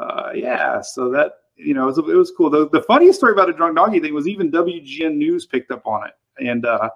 uh, 0.00 0.30
yeah. 0.34 0.80
So 0.80 1.08
that 1.10 1.32
you 1.56 1.74
know 1.74 1.84
it 1.84 1.96
was, 1.96 1.98
it 1.98 2.16
was 2.16 2.32
cool. 2.36 2.50
The, 2.50 2.68
the 2.70 2.82
funniest 2.82 3.18
story 3.18 3.32
about 3.32 3.48
a 3.48 3.52
drunk 3.52 3.76
donkey 3.76 4.00
thing 4.00 4.14
was 4.14 4.28
even 4.28 4.50
WGN 4.50 5.16
News 5.16 5.46
picked 5.46 5.70
up 5.70 5.86
on 5.86 6.06
it 6.06 6.14
and 6.46 6.64
uh, 6.66 6.90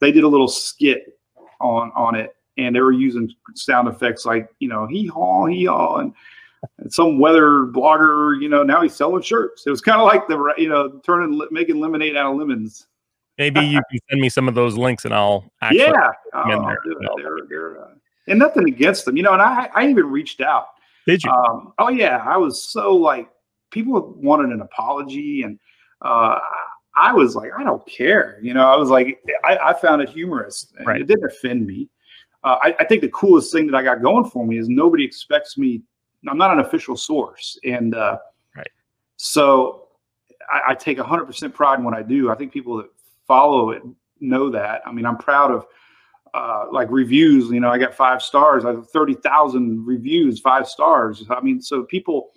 they 0.00 0.12
did 0.12 0.24
a 0.24 0.28
little 0.28 0.48
skit 0.48 1.18
on 1.60 1.92
on 1.94 2.14
it 2.14 2.36
and 2.56 2.74
they 2.74 2.80
were 2.80 2.92
using 2.92 3.32
sound 3.54 3.88
effects 3.88 4.24
like 4.24 4.48
you 4.58 4.68
know 4.68 4.86
hee 4.86 5.06
haw 5.06 5.46
hee 5.46 5.64
haw 5.64 5.96
and 5.96 6.14
some 6.88 7.18
weather 7.18 7.66
blogger, 7.66 8.40
you 8.40 8.48
know, 8.48 8.62
now 8.62 8.82
he's 8.82 8.94
selling 8.94 9.22
shirts. 9.22 9.66
It 9.66 9.70
was 9.70 9.80
kind 9.80 10.00
of 10.00 10.06
like 10.06 10.26
the, 10.28 10.54
you 10.56 10.68
know, 10.68 11.00
turning, 11.04 11.40
making 11.50 11.80
lemonade 11.80 12.16
out 12.16 12.32
of 12.32 12.38
lemons. 12.38 12.86
Maybe 13.38 13.60
you 13.60 13.80
can 13.90 13.98
send 14.08 14.20
me 14.20 14.28
some 14.28 14.48
of 14.48 14.54
those 14.54 14.76
links 14.76 15.04
and 15.04 15.12
I'll 15.12 15.50
actually. 15.60 15.80
Yeah. 15.80 16.08
Oh, 16.34 16.74
they're, 17.16 17.38
they're, 17.48 17.82
uh, 17.82 17.88
and 18.28 18.38
nothing 18.38 18.68
against 18.68 19.04
them, 19.04 19.16
you 19.16 19.22
know, 19.22 19.32
and 19.32 19.42
I, 19.42 19.68
I 19.74 19.88
even 19.88 20.06
reached 20.06 20.40
out. 20.40 20.68
Did 21.06 21.22
you? 21.24 21.30
Um, 21.30 21.72
oh 21.78 21.88
yeah. 21.88 22.22
I 22.24 22.36
was 22.36 22.62
so 22.62 22.94
like, 22.94 23.28
people 23.74 24.14
wanted 24.16 24.50
an 24.50 24.62
apology 24.62 25.42
and, 25.42 25.58
uh, 26.02 26.38
I 26.96 27.12
was 27.12 27.34
like, 27.34 27.50
I 27.58 27.64
don't 27.64 27.84
care. 27.86 28.38
You 28.40 28.54
know, 28.54 28.70
I 28.70 28.76
was 28.76 28.88
like, 28.88 29.18
I, 29.44 29.58
I 29.58 29.72
found 29.72 30.00
it 30.00 30.08
humorous. 30.08 30.72
Right. 30.86 31.00
It 31.00 31.08
didn't 31.08 31.24
offend 31.24 31.66
me. 31.66 31.88
Uh, 32.44 32.56
I, 32.62 32.76
I, 32.78 32.84
think 32.84 33.00
the 33.00 33.08
coolest 33.08 33.52
thing 33.52 33.66
that 33.66 33.76
I 33.76 33.82
got 33.82 34.00
going 34.00 34.30
for 34.30 34.46
me 34.46 34.58
is 34.58 34.68
nobody 34.68 35.04
expects 35.04 35.58
me 35.58 35.82
I'm 36.28 36.38
not 36.38 36.52
an 36.52 36.60
official 36.60 36.96
source, 36.96 37.58
and 37.64 37.94
uh, 37.94 38.18
right. 38.56 38.70
so 39.16 39.88
I, 40.50 40.72
I 40.72 40.74
take 40.74 40.98
100% 40.98 41.54
pride 41.54 41.78
in 41.78 41.84
what 41.84 41.94
I 41.94 42.02
do. 42.02 42.30
I 42.30 42.34
think 42.34 42.52
people 42.52 42.76
that 42.78 42.86
follow 43.26 43.70
it 43.70 43.82
know 44.20 44.50
that. 44.50 44.82
I 44.86 44.92
mean, 44.92 45.06
I'm 45.06 45.18
proud 45.18 45.50
of 45.50 45.66
uh, 46.32 46.66
like 46.72 46.90
reviews. 46.90 47.50
You 47.50 47.60
know, 47.60 47.68
I 47.68 47.78
got 47.78 47.94
five 47.94 48.22
stars. 48.22 48.64
I 48.64 48.70
have 48.70 48.88
30,000 48.90 49.84
reviews, 49.86 50.40
five 50.40 50.68
stars. 50.68 51.24
I 51.30 51.40
mean, 51.40 51.60
so 51.60 51.84
people 51.84 52.30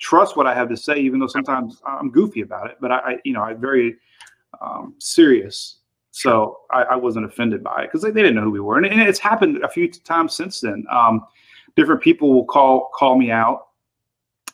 trust 0.00 0.36
what 0.36 0.46
I 0.46 0.54
have 0.54 0.68
to 0.70 0.76
say, 0.76 0.98
even 0.98 1.20
though 1.20 1.28
sometimes 1.28 1.80
I'm 1.86 2.10
goofy 2.10 2.40
about 2.40 2.70
it. 2.70 2.78
But 2.80 2.90
I, 2.90 2.96
I 2.98 3.16
you 3.24 3.32
know, 3.32 3.42
I'm 3.42 3.60
very 3.60 3.96
um, 4.60 4.94
serious. 4.98 5.76
So 6.10 6.58
I, 6.72 6.82
I, 6.82 6.96
wasn't 6.96 7.24
offended 7.24 7.62
by 7.62 7.82
it 7.82 7.86
because 7.86 8.02
they, 8.02 8.10
they, 8.10 8.22
didn't 8.22 8.34
know 8.34 8.42
who 8.42 8.50
we 8.50 8.58
were, 8.58 8.78
and, 8.78 8.84
and, 8.84 9.00
it's 9.00 9.20
happened 9.20 9.62
a 9.62 9.68
few 9.68 9.88
times 9.88 10.34
since 10.34 10.60
then. 10.60 10.84
Um, 10.90 11.24
different 11.76 12.02
people 12.02 12.34
will 12.34 12.44
call 12.44 12.90
call 12.92 13.16
me 13.16 13.30
out 13.30 13.68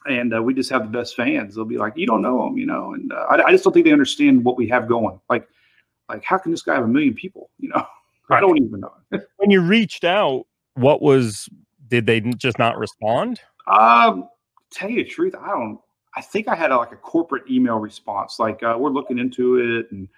and 0.07 0.35
uh, 0.35 0.43
we 0.43 0.55
just 0.55 0.71
have 0.71 0.83
the 0.83 0.99
best 0.99 1.17
fans. 1.17 1.55
They'll 1.55 1.65
be 1.65 1.79
like, 1.79 1.97
"You 1.97 2.07
don't 2.07 2.23
know 2.23 2.45
them," 2.45 2.57
you 2.57 2.67
know, 2.67 2.95
and 2.95 3.13
uh, 3.13 3.27
I, 3.31 3.47
I, 3.47 3.51
just 3.51 3.65
don't 3.65 3.73
think 3.73 3.87
they 3.87 3.93
understand 3.93 4.45
what 4.45 4.57
we 4.57 4.69
have 4.69 4.89
going. 4.89 5.21
Like, 5.29 5.49
like 6.09 6.23
how 6.25 6.39
can 6.39 6.51
this 6.51 6.63
guy 6.63 6.75
have 6.75 6.85
a 6.85 6.89
million 6.89 7.15
people? 7.15 7.51
You 7.59 7.71
know, 7.71 7.87
right. 8.29 8.39
I 8.39 8.41
don't 8.41 8.59
even 8.59 8.81
know. 8.81 8.93
when 9.37 9.51
you 9.51 9.61
reached 9.61 10.05
out, 10.05 10.47
what 10.75 11.03
was? 11.03 11.49
Did 11.89 12.07
they 12.07 12.21
just 12.21 12.59
not 12.59 12.79
respond? 12.79 13.41
Um, 13.67 14.29
tell 14.71 14.91
you 14.91 15.05
the 15.05 15.11
truth, 15.11 15.35
I 15.35 15.49
don't. 15.49 15.81
I 16.15 16.23
think 16.23 16.49
I 16.49 16.55
had 16.55 16.71
a, 16.71 16.77
like 16.77 16.93
a 16.93 16.97
corporate 16.97 17.51
email 17.51 17.77
response, 17.77 18.39
like 18.39 18.63
uh, 18.63 18.77
we're 18.79 18.91
looking 18.91 19.19
into 19.19 19.57
it, 19.57 19.91
and 19.91 20.09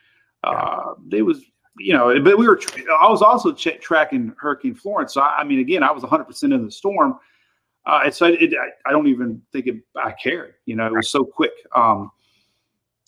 uh, 0.44 0.94
they 1.08 1.22
was 1.22 1.42
you 1.78 1.94
know, 1.94 2.20
but 2.20 2.36
we 2.36 2.46
were, 2.46 2.60
I 3.00 3.08
was 3.08 3.22
also 3.22 3.52
ch- 3.52 3.80
tracking 3.80 4.34
Hurricane 4.38 4.74
Florence. 4.74 5.14
So, 5.14 5.20
I, 5.20 5.38
I, 5.38 5.44
mean, 5.44 5.60
again, 5.60 5.82
I 5.82 5.90
was 5.90 6.02
100% 6.02 6.42
in 6.42 6.64
the 6.64 6.70
storm. 6.70 7.18
Uh, 7.86 8.00
and 8.06 8.14
so 8.14 8.26
it, 8.26 8.52
I, 8.54 8.88
I, 8.88 8.92
don't 8.92 9.06
even 9.06 9.40
think 9.52 9.66
it, 9.66 9.76
I 9.96 10.12
cared, 10.12 10.54
you 10.66 10.76
know, 10.76 10.86
it 10.86 10.92
was 10.92 11.08
so 11.08 11.24
quick. 11.24 11.52
Um, 11.74 12.10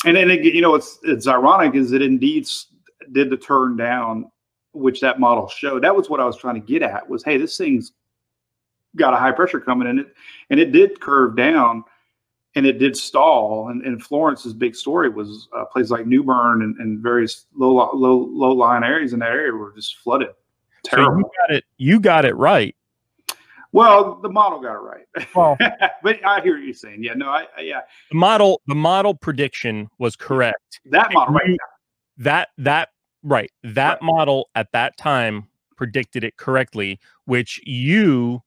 and 0.06 0.16
then, 0.16 0.30
it, 0.30 0.42
you 0.42 0.62
know, 0.62 0.74
it's, 0.74 0.98
it's 1.02 1.26
ironic 1.26 1.74
is 1.74 1.92
it 1.92 2.00
indeed 2.00 2.48
did 3.12 3.28
the 3.28 3.36
turn 3.36 3.76
down, 3.76 4.30
which 4.72 5.00
that 5.00 5.20
model 5.20 5.48
showed. 5.48 5.82
That 5.82 5.94
was 5.94 6.08
what 6.08 6.20
I 6.20 6.24
was 6.24 6.36
trying 6.36 6.54
to 6.54 6.60
get 6.60 6.82
at 6.82 7.08
was, 7.08 7.22
Hey, 7.22 7.36
this 7.36 7.56
thing's 7.58 7.92
got 8.96 9.14
a 9.14 9.16
high 9.16 9.32
pressure 9.32 9.60
coming 9.60 9.88
in 9.88 9.98
it. 9.98 10.14
And 10.50 10.58
it 10.58 10.72
did 10.72 11.00
curve 11.00 11.36
down 11.36 11.84
and 12.54 12.66
it 12.66 12.78
did 12.78 12.96
stall. 12.96 13.68
And, 13.68 13.82
and 13.84 14.02
Florence's 14.02 14.52
big 14.52 14.74
story 14.74 15.08
was 15.08 15.48
uh, 15.56 15.64
places 15.66 15.90
like 15.90 16.06
New 16.06 16.22
Bern 16.22 16.62
and, 16.62 16.76
and, 16.78 17.00
various 17.00 17.46
low 17.56 17.90
low 17.94 18.28
low 18.30 18.52
lying 18.52 18.84
areas 18.84 19.12
in 19.12 19.20
that 19.20 19.30
area 19.30 19.52
were 19.52 19.72
just 19.74 19.98
flooded. 19.98 20.30
Terrible. 20.84 21.12
So 21.12 21.18
you 21.18 21.30
got 21.38 21.56
it. 21.56 21.64
You 21.76 22.00
got 22.00 22.24
it 22.24 22.36
right. 22.36 22.74
Well, 23.72 24.16
the 24.20 24.28
model 24.28 24.60
got 24.60 24.74
it 24.74 24.78
right. 24.78 25.28
Well, 25.34 25.56
but 26.02 26.24
I 26.24 26.40
hear 26.40 26.56
what 26.56 26.64
you're 26.64 26.74
saying. 26.74 27.04
Yeah, 27.04 27.14
no, 27.14 27.28
I, 27.28 27.46
I, 27.56 27.60
yeah. 27.60 27.82
The 28.10 28.16
model, 28.16 28.60
the 28.66 28.74
model 28.74 29.14
prediction 29.14 29.88
was 29.98 30.16
correct. 30.16 30.80
That 30.86 31.12
model, 31.12 31.34
right? 31.34 31.58
That 32.18 32.48
that 32.58 32.88
right. 33.22 33.50
That 33.62 33.92
right. 33.92 34.02
model 34.02 34.48
at 34.56 34.72
that 34.72 34.96
time 34.96 35.48
predicted 35.76 36.24
it 36.24 36.36
correctly, 36.36 36.98
which 37.26 37.60
you 37.64 38.42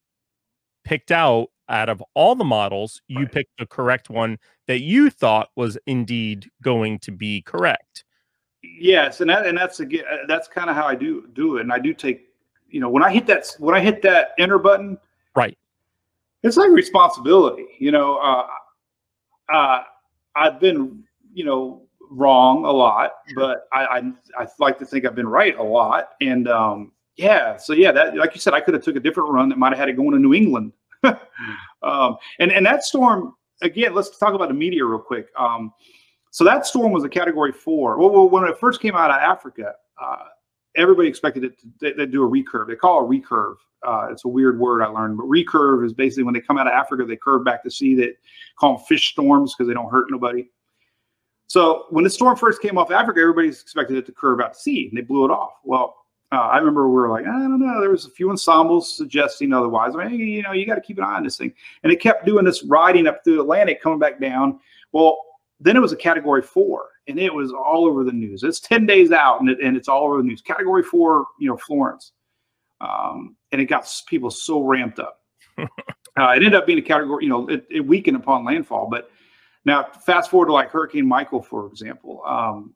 picked 0.84 1.12
out 1.12 1.50
out 1.70 1.90
of 1.90 2.04
all 2.14 2.36
the 2.36 2.44
models, 2.44 3.02
you 3.08 3.20
right. 3.20 3.32
picked 3.32 3.58
the 3.58 3.66
correct 3.66 4.10
one 4.10 4.38
that 4.68 4.82
you 4.82 5.10
thought 5.10 5.50
was 5.56 5.78
indeed 5.86 6.50
going 6.62 7.00
to 7.00 7.12
be 7.12 7.42
correct. 7.42 8.04
Yes, 8.64 9.22
and 9.22 9.30
that 9.30 9.46
and 9.46 9.58
that's 9.58 9.82
again 9.82 10.06
uh, 10.10 10.26
that's 10.28 10.48
kind 10.48 10.70
of 10.70 10.76
how 10.76 10.86
I 10.86 10.96
do 10.96 11.28
do 11.34 11.58
it. 11.58 11.62
And 11.62 11.74
I 11.74 11.80
do 11.80 11.94
take, 11.94 12.30
you 12.70 12.80
know, 12.80 12.90
when 12.90 13.04
I 13.04 13.12
hit 13.12 13.28
that 13.28 13.48
when 13.60 13.76
I 13.76 13.82
hit 13.82 14.02
that 14.04 14.30
enter 14.40 14.58
button, 14.58 14.98
right, 15.36 15.58
it's 16.44 16.56
like 16.56 16.70
responsibility. 16.72 17.66
You 17.78 17.92
know, 17.92 18.18
uh, 18.18 18.48
uh, 19.54 19.84
I've 20.36 20.62
been, 20.62 21.04
you 21.34 21.44
know, 21.44 21.82
wrong 22.10 22.64
a 22.64 22.72
lot, 22.72 23.16
but 23.36 23.68
I, 23.74 23.86
I 23.86 24.12
I 24.44 24.48
like 24.60 24.80
to 24.80 24.86
think 24.86 25.06
I've 25.06 25.16
been 25.16 25.28
right 25.28 25.58
a 25.58 25.64
lot. 25.64 26.12
And 26.22 26.48
um, 26.48 26.93
yeah, 27.16 27.58
so 27.58 27.74
yeah, 27.74 27.92
that 27.92 28.16
like 28.16 28.34
you 28.34 28.42
said, 28.42 28.54
I 28.54 28.62
could 28.62 28.74
have 28.74 28.84
took 28.84 28.96
a 28.96 29.00
different 29.00 29.30
run 29.30 29.50
that 29.50 29.58
might 29.58 29.70
have 29.70 29.80
had 29.80 29.90
it 29.90 29.94
going 29.94 30.12
to 30.12 30.20
New 30.20 30.34
England 30.34 30.74
um, 31.84 32.18
and 32.40 32.52
and 32.52 32.66
that 32.66 32.84
storm 32.84 33.36
again. 33.62 33.94
Let's 33.94 34.18
talk 34.18 34.34
about 34.34 34.48
the 34.48 34.54
media 34.54 34.86
real 34.86 35.00
quick. 35.00 35.28
Um, 35.38 35.74
so 36.32 36.44
that 36.44 36.66
storm 36.66 36.92
was 36.92 37.04
a 37.04 37.10
Category 37.10 37.52
Four. 37.52 37.98
Well, 38.00 38.30
when 38.30 38.44
it 38.46 38.58
first 38.58 38.82
came 38.82 38.96
out 38.96 39.12
of 39.12 39.18
Africa, 39.18 39.74
uh, 40.02 40.26
everybody 40.76 41.08
expected 41.08 41.44
it 41.44 41.60
to 41.60 41.94
they, 41.96 42.06
do 42.06 42.24
a 42.24 42.30
recurve. 42.30 42.68
They 42.68 42.76
call 42.76 43.02
it 43.02 43.06
a 43.06 43.22
recurve. 43.22 43.56
Uh, 43.86 44.08
it's 44.12 44.24
a 44.24 44.30
weird 44.30 44.58
word 44.60 44.82
I 44.82 44.88
learned, 44.88 45.18
but 45.18 45.26
recurve 45.26 45.86
is 45.86 45.94
basically 45.94 46.24
when 46.24 46.34
they 46.34 46.40
come 46.40 46.58
out 46.58 46.68
of 46.68 46.74
Africa, 46.74 47.06
they 47.06 47.18
curve 47.18 47.44
back 47.44 47.64
to 47.64 47.72
sea. 47.72 47.96
They 47.96 48.14
call 48.58 48.78
them 48.78 48.86
fish 48.86 49.12
storms 49.12 49.54
because 49.54 49.68
they 49.68 49.74
don't 49.74 49.92
hurt 49.92 50.08
nobody. 50.10 50.50
So 51.48 51.86
when 51.90 52.06
the 52.06 52.10
storm 52.10 52.38
first 52.38 52.62
came 52.62 52.78
off 52.78 52.92
Africa, 52.92 53.20
everybody 53.20 53.50
expected 53.50 53.98
it 53.98 54.06
to 54.06 54.14
curve 54.14 54.40
out 54.40 54.54
to 54.54 54.60
sea, 54.60 54.88
and 54.88 54.98
they 54.98 55.02
blew 55.02 55.26
it 55.26 55.32
off. 55.32 55.52
Well, 55.66 56.03
uh, 56.34 56.38
I 56.38 56.58
remember 56.58 56.88
we 56.88 56.96
were 56.96 57.10
like, 57.10 57.26
I 57.26 57.32
don't 57.32 57.60
know. 57.60 57.80
There 57.80 57.90
was 57.90 58.06
a 58.06 58.10
few 58.10 58.30
ensembles 58.30 58.96
suggesting 58.96 59.54
otherwise. 59.54 59.94
I 59.96 60.08
mean, 60.08 60.20
you 60.20 60.42
know, 60.42 60.52
you 60.52 60.66
got 60.66 60.76
to 60.76 60.82
keep 60.82 60.98
an 60.98 61.04
eye 61.04 61.16
on 61.16 61.24
this 61.24 61.38
thing. 61.38 61.54
And 61.84 61.92
it 61.92 62.00
kept 62.00 62.26
doing 62.26 62.46
this 62.46 62.64
riding 62.64 63.08
up 63.08 63.24
through 63.24 63.36
the 63.36 63.42
Atlantic, 63.42 63.82
coming 63.82 64.00
back 64.00 64.20
down. 64.20 64.60
Well, 64.92 65.20
then 65.60 65.76
it 65.76 65.80
was 65.80 65.92
a 65.92 65.98
Category 65.98 66.42
Four, 66.42 66.88
and 67.08 67.20
it 67.20 67.34
was 67.34 67.52
all 67.52 67.86
over 67.86 68.04
the 68.04 68.12
news. 68.12 68.44
It's 68.44 68.60
ten 68.60 68.86
days 68.86 69.12
out, 69.12 69.42
and, 69.42 69.50
it, 69.50 69.60
and 69.62 69.78
it's 69.78 69.88
all 69.88 70.06
over 70.06 70.18
the 70.18 70.24
news. 70.24 70.42
Category 70.42 70.84
Four, 70.84 71.26
you 71.40 71.48
know, 71.48 71.58
Florence, 71.58 72.12
um, 72.82 73.36
and 73.52 73.62
it 73.62 73.66
got 73.66 73.90
people 74.08 74.30
so 74.30 74.62
ramped 74.62 75.00
up. 75.00 75.22
uh, 75.60 75.66
it 76.18 76.38
ended 76.38 76.56
up 76.56 76.66
being 76.66 76.80
a 76.80 76.82
category, 76.82 77.24
you 77.24 77.30
know, 77.30 77.48
it, 77.48 77.66
it 77.70 77.80
weakened 77.80 78.18
upon 78.18 78.44
landfall. 78.44 78.88
But 78.90 79.10
now, 79.66 79.84
fast 80.06 80.30
forward 80.30 80.48
to 80.48 80.54
like 80.54 80.70
Hurricane 80.70 81.08
Michael, 81.08 81.42
for 81.42 81.68
example. 81.68 82.22
Um, 82.26 82.74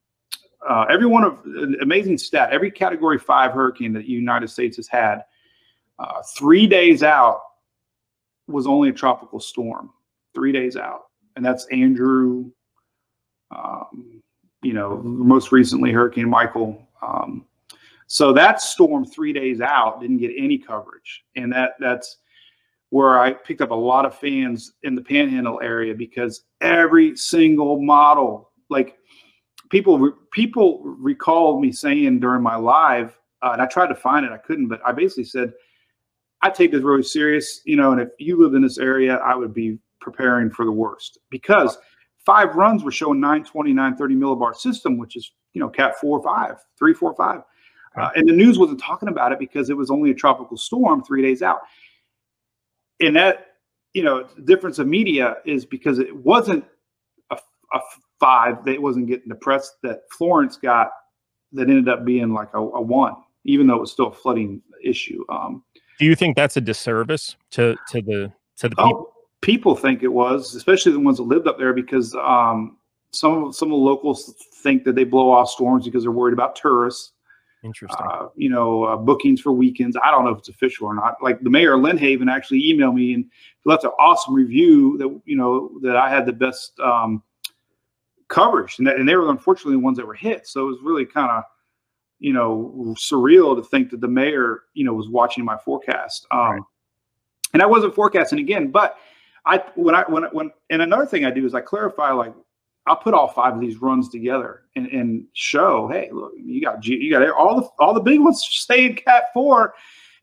uh, 0.68 0.86
every 0.90 1.06
one 1.06 1.24
of 1.24 1.40
amazing 1.82 2.18
stat, 2.18 2.50
every 2.52 2.70
category 2.70 3.18
five 3.18 3.52
hurricane 3.52 3.94
that 3.94 4.00
the 4.00 4.12
United 4.12 4.50
States 4.50 4.76
has 4.78 4.88
had, 4.88 5.24
uh, 6.00 6.22
three 6.36 6.68
days 6.68 7.04
out 7.04 7.42
was 8.48 8.68
only 8.68 8.90
a 8.90 8.94
tropical 8.94 9.40
storm. 9.40 9.92
Three 10.34 10.52
days 10.52 10.78
out, 10.78 11.06
and 11.36 11.44
that's 11.44 11.66
Andrew. 11.72 12.52
Um, 13.50 14.22
you 14.62 14.74
know, 14.74 14.98
most 14.98 15.52
recently 15.52 15.92
Hurricane 15.92 16.30
Michael. 16.30 16.88
Um, 17.02 17.46
so 18.08 18.34
that 18.34 18.62
storm 18.62 19.06
three 19.06 19.34
days 19.34 19.62
out 19.62 20.02
didn't 20.02 20.18
get 20.18 20.32
any 20.38 20.58
coverage, 20.58 21.24
and 21.36 21.52
that 21.54 21.72
that's 21.80 22.18
where 22.90 23.20
I 23.20 23.34
picked 23.34 23.62
up 23.62 23.72
a 23.72 23.76
lot 23.76 24.06
of 24.06 24.18
fans 24.18 24.74
in 24.84 24.96
the 24.96 25.02
Panhandle 25.02 25.60
area 25.62 25.94
because 25.94 26.44
every 26.62 27.16
single 27.18 27.82
model, 27.82 28.52
like 28.70 28.97
people 29.70 30.12
people 30.32 30.82
recall 30.84 31.60
me 31.60 31.72
saying 31.72 32.20
during 32.20 32.42
my 32.42 32.56
live, 32.56 33.18
uh, 33.42 33.52
and 33.54 33.62
I 33.62 33.66
tried 33.66 33.88
to 33.88 33.96
find 33.96 34.26
it, 34.26 34.32
I 34.32 34.38
couldn't, 34.38 34.68
but 34.68 34.82
I 34.86 34.92
basically 34.92 35.26
said 35.26 35.54
I 36.42 36.50
take 36.50 36.72
this 36.72 36.84
really 36.84 37.04
serious, 37.04 37.62
you 37.66 37.76
know, 37.76 37.92
and 37.92 38.02
if 38.02 38.10
you 38.20 38.42
lived 38.42 38.56
in 38.56 38.62
this 38.62 38.78
area, 38.78 39.16
I 39.18 39.36
would 39.36 39.54
be 39.54 39.80
preparing 40.00 40.50
for 40.52 40.66
the 40.66 40.72
worst 40.72 41.18
because 41.30 41.78
five 42.26 42.56
runs 42.56 42.84
were 42.84 42.92
showing 42.92 43.20
920, 43.20 43.74
930 43.74 44.16
millibar 44.16 44.56
system, 44.56 44.98
which 44.98 45.16
is, 45.16 45.32
you 45.54 45.62
know, 45.62 45.70
cat 45.70 45.96
four 46.00 46.22
four, 46.22 46.24
five, 46.24 46.58
three, 46.78 46.94
four, 46.94 47.16
five. 47.16 47.42
Uh, 48.00 48.10
and 48.16 48.28
the 48.28 48.34
news 48.34 48.60
wasn't 48.60 48.80
talking 48.80 49.10
about 49.10 49.32
it 49.32 49.40
because 49.40 49.72
it 49.72 49.78
was 49.78 49.90
only 49.90 50.12
a 50.12 50.14
tropical 50.14 50.56
storm 50.56 51.04
three 51.04 51.24
days 51.24 51.42
out. 51.42 51.62
And 53.00 53.16
that, 53.16 53.48
you 53.94 54.04
know, 54.04 54.28
difference 54.44 54.78
of 54.78 54.88
media 54.88 55.38
is 55.46 55.66
because 55.66 55.98
it 55.98 56.16
wasn't 56.16 56.64
a, 57.32 57.40
a 57.74 57.80
five 58.20 58.64
that 58.66 58.82
wasn't 58.82 59.08
getting 59.08 59.30
the 59.30 59.36
press 59.36 59.76
that 59.84 60.02
Florence 60.18 60.58
got 60.58 60.92
that 61.54 61.70
ended 61.70 61.90
up 61.90 62.06
being 62.06 62.34
like 62.34 62.50
a, 62.54 62.60
a 62.60 62.82
one, 62.82 63.16
even 63.46 63.68
though 63.68 63.76
it 63.76 63.82
was 63.82 63.92
still 63.92 64.08
a 64.08 64.14
flooding 64.14 64.62
issue. 64.84 65.24
Um, 65.30 65.64
Do 66.00 66.06
you 66.06 66.16
think 66.16 66.36
that's 66.36 66.58
a 66.58 66.62
disservice 66.62 67.36
to 67.52 67.76
to 67.90 68.02
the 68.02 68.32
to 68.58 68.70
the 68.70 68.76
oh, 68.78 68.88
people? 68.88 69.14
people 69.42 69.76
think 69.76 70.04
it 70.04 70.10
was, 70.10 70.56
especially 70.56 70.92
the 70.92 71.00
ones 71.00 71.18
that 71.18 71.24
lived 71.24 71.48
up 71.48 71.58
there, 71.58 71.74
because 71.74 72.14
um, 72.16 72.78
some 73.12 73.52
some 73.54 73.70
of 73.70 73.72
the 73.72 73.78
locals 73.78 74.34
think 74.64 74.84
that 74.84 74.96
they 74.96 75.04
blow 75.04 75.32
off 75.32 75.50
storms 75.50 75.86
because 75.86 76.04
they're 76.04 76.12
worried 76.12 76.34
about 76.34 76.56
tourists. 76.56 77.14
Interesting. 77.64 78.06
Uh, 78.08 78.28
you 78.36 78.50
know, 78.50 78.84
uh, 78.84 78.96
bookings 78.96 79.42
for 79.42 79.52
weekends. 79.52 79.98
I 80.02 80.12
don't 80.12 80.24
know 80.26 80.32
if 80.32 80.38
it's 80.40 80.50
official 80.50 80.86
or 80.86 80.94
not. 80.94 81.16
Like 81.22 81.42
the 81.42 81.50
mayor 81.50 81.74
of 81.74 81.82
Lynn 81.82 81.98
Haven 81.98 82.30
actually 82.30 82.62
emailed 82.62 82.94
me 82.94 83.14
and 83.14 83.26
left 83.66 83.84
an 83.84 83.90
awesome 84.00 84.34
review 84.34 84.98
that 85.00 85.22
you 85.26 85.36
know 85.36 85.72
that 85.82 85.98
I 85.98 86.10
had 86.10 86.26
the 86.26 86.34
best 86.34 86.80
um, 86.80 87.24
coverage, 88.28 88.78
and, 88.78 88.88
that, 88.88 88.98
and 88.98 89.08
they 89.08 89.16
were 89.16 89.30
unfortunately 89.30 89.74
the 89.74 89.80
ones 89.80 89.98
that 89.98 90.06
were 90.06 90.14
hit. 90.14 90.48
So 90.48 90.62
it 90.62 90.70
was 90.70 90.80
really 90.84 91.06
kind 91.06 91.32
of 91.32 91.44
you 92.20 92.34
know 92.34 92.96
surreal 92.98 93.56
to 93.56 93.64
think 93.64 93.92
that 93.92 94.02
the 94.02 94.08
mayor 94.08 94.64
you 94.74 94.84
know 94.84 94.94
was 94.94 95.10
watching 95.10 95.46
my 95.46 95.58
forecast. 95.58 96.28
Um, 96.32 96.40
right. 96.40 96.62
And 97.54 97.62
I 97.62 97.66
wasn't 97.66 97.96
forecasting 97.96 98.40
again, 98.40 98.68
but 98.72 98.98
I 99.46 99.64
when 99.76 99.96
I 99.96 100.04
when 100.08 100.24
when 100.26 100.52
and 100.70 100.82
another 100.82 101.06
thing 101.06 101.26
I 101.26 101.32
do 101.32 101.46
is 101.46 101.56
I 101.56 101.62
clarify 101.62 102.12
like 102.12 102.34
I'll 102.88 102.96
put 102.96 103.14
all 103.14 103.28
five 103.28 103.54
of 103.54 103.60
these 103.60 103.82
runs 103.82 104.10
together 104.10 104.64
and, 104.76 104.88
and 104.88 105.26
show, 105.34 105.90
hey, 105.90 106.10
look, 106.12 106.32
you 106.38 106.62
got 106.62 106.86
you 106.86 107.12
got 107.12 107.30
all 107.32 107.62
the 107.62 107.68
all 107.80 107.94
the 107.94 108.02
big 108.02 108.20
ones 108.20 108.44
stay 108.44 108.86
in 108.86 108.96
Cat 108.96 109.26
Four, 109.34 109.74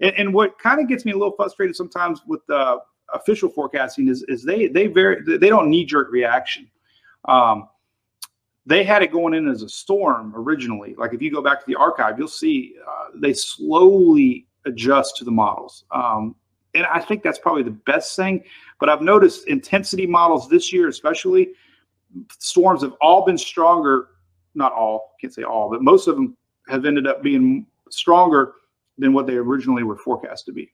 and, 0.00 0.14
and 0.16 0.34
what 0.34 0.59
kind 0.59 0.80
of 0.80 0.88
gets 0.88 1.05
me 1.05 1.12
a 1.12 1.16
little 1.16 1.34
frustrated 1.36 1.76
sometimes 1.76 2.22
with 2.26 2.40
the 2.46 2.78
official 3.12 3.48
forecasting 3.48 4.09
is 4.09 4.24
is 4.28 4.44
they 4.44 4.66
they 4.68 4.86
very 4.86 5.22
they 5.38 5.48
don't 5.48 5.68
knee 5.68 5.84
jerk 5.84 6.11
reaction. 6.11 6.68
Um, 7.26 7.68
they 8.66 8.82
had 8.82 9.02
it 9.02 9.12
going 9.12 9.34
in 9.34 9.48
as 9.48 9.62
a 9.62 9.68
storm 9.68 10.32
originally. 10.34 10.94
Like 10.96 11.12
if 11.12 11.20
you 11.20 11.30
go 11.30 11.42
back 11.42 11.60
to 11.60 11.66
the 11.66 11.74
archive, 11.74 12.18
you'll 12.18 12.28
see 12.28 12.74
uh, 12.86 13.08
they 13.14 13.32
slowly 13.32 14.46
adjust 14.64 15.16
to 15.18 15.24
the 15.24 15.30
models. 15.30 15.84
Um, 15.90 16.34
and 16.74 16.86
I 16.86 17.00
think 17.00 17.22
that's 17.22 17.38
probably 17.38 17.62
the 17.62 17.70
best 17.70 18.16
thing. 18.16 18.42
But 18.80 18.88
I've 18.88 19.02
noticed 19.02 19.48
intensity 19.48 20.06
models 20.06 20.48
this 20.48 20.72
year, 20.72 20.88
especially 20.88 21.50
storms 22.38 22.82
have 22.82 22.94
all 23.00 23.24
been 23.24 23.38
stronger. 23.38 24.08
Not 24.54 24.72
all, 24.72 25.14
can't 25.20 25.32
say 25.32 25.42
all, 25.42 25.70
but 25.70 25.82
most 25.82 26.08
of 26.08 26.16
them 26.16 26.36
have 26.68 26.84
ended 26.84 27.06
up 27.06 27.22
being 27.22 27.66
stronger 27.90 28.54
than 28.98 29.12
what 29.12 29.26
they 29.26 29.34
originally 29.34 29.82
were 29.82 29.96
forecast 29.96 30.46
to 30.46 30.52
be. 30.52 30.72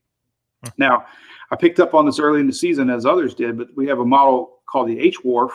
Hmm. 0.65 0.71
Now, 0.79 1.07
I 1.51 1.57
picked 1.57 1.81
up 1.81 1.95
on 1.95 2.07
this 2.07 2.19
early 2.19 2.41
in 2.41 2.47
the 2.47 2.53
season, 2.53 2.91
as 2.91 3.07
others 3.07 3.35
did, 3.35 3.59
but 3.59 3.69
we 3.77 3.87
have 3.89 3.99
a 3.99 4.05
model 4.05 4.59
called 4.67 4.89
the 4.89 5.13
HWRF, 5.13 5.51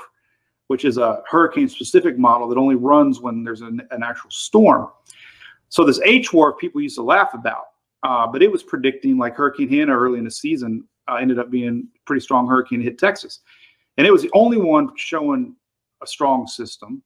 which 0.68 0.86
is 0.86 0.98
a 0.98 1.22
hurricane 1.30 1.70
specific 1.70 2.18
model 2.18 2.48
that 2.48 2.58
only 2.58 2.76
runs 2.76 3.20
when 3.20 3.44
there's 3.44 3.62
an, 3.62 3.82
an 3.92 4.04
actual 4.04 4.32
storm. 4.32 4.90
So, 5.70 5.84
this 5.84 6.00
HWRF 6.00 6.58
people 6.58 6.82
used 6.82 6.96
to 6.96 7.04
laugh 7.04 7.34
about, 7.34 7.66
uh, 8.04 8.28
but 8.28 8.42
it 8.42 8.52
was 8.52 8.64
predicting 8.64 9.18
like 9.18 9.36
Hurricane 9.36 9.70
Hanna 9.70 9.98
early 9.98 10.20
in 10.20 10.26
the 10.26 10.32
season 10.32 10.84
uh, 11.08 11.16
ended 11.16 11.40
up 11.40 11.52
being 11.52 11.88
pretty 12.06 12.22
strong 12.22 12.48
hurricane 12.48 12.82
hit 12.82 12.98
Texas. 12.98 13.40
And 13.98 14.06
it 14.06 14.12
was 14.12 14.22
the 14.22 14.32
only 14.34 14.58
one 14.58 14.90
showing 14.98 15.56
a 16.02 16.08
strong 16.08 16.48
system. 16.48 17.02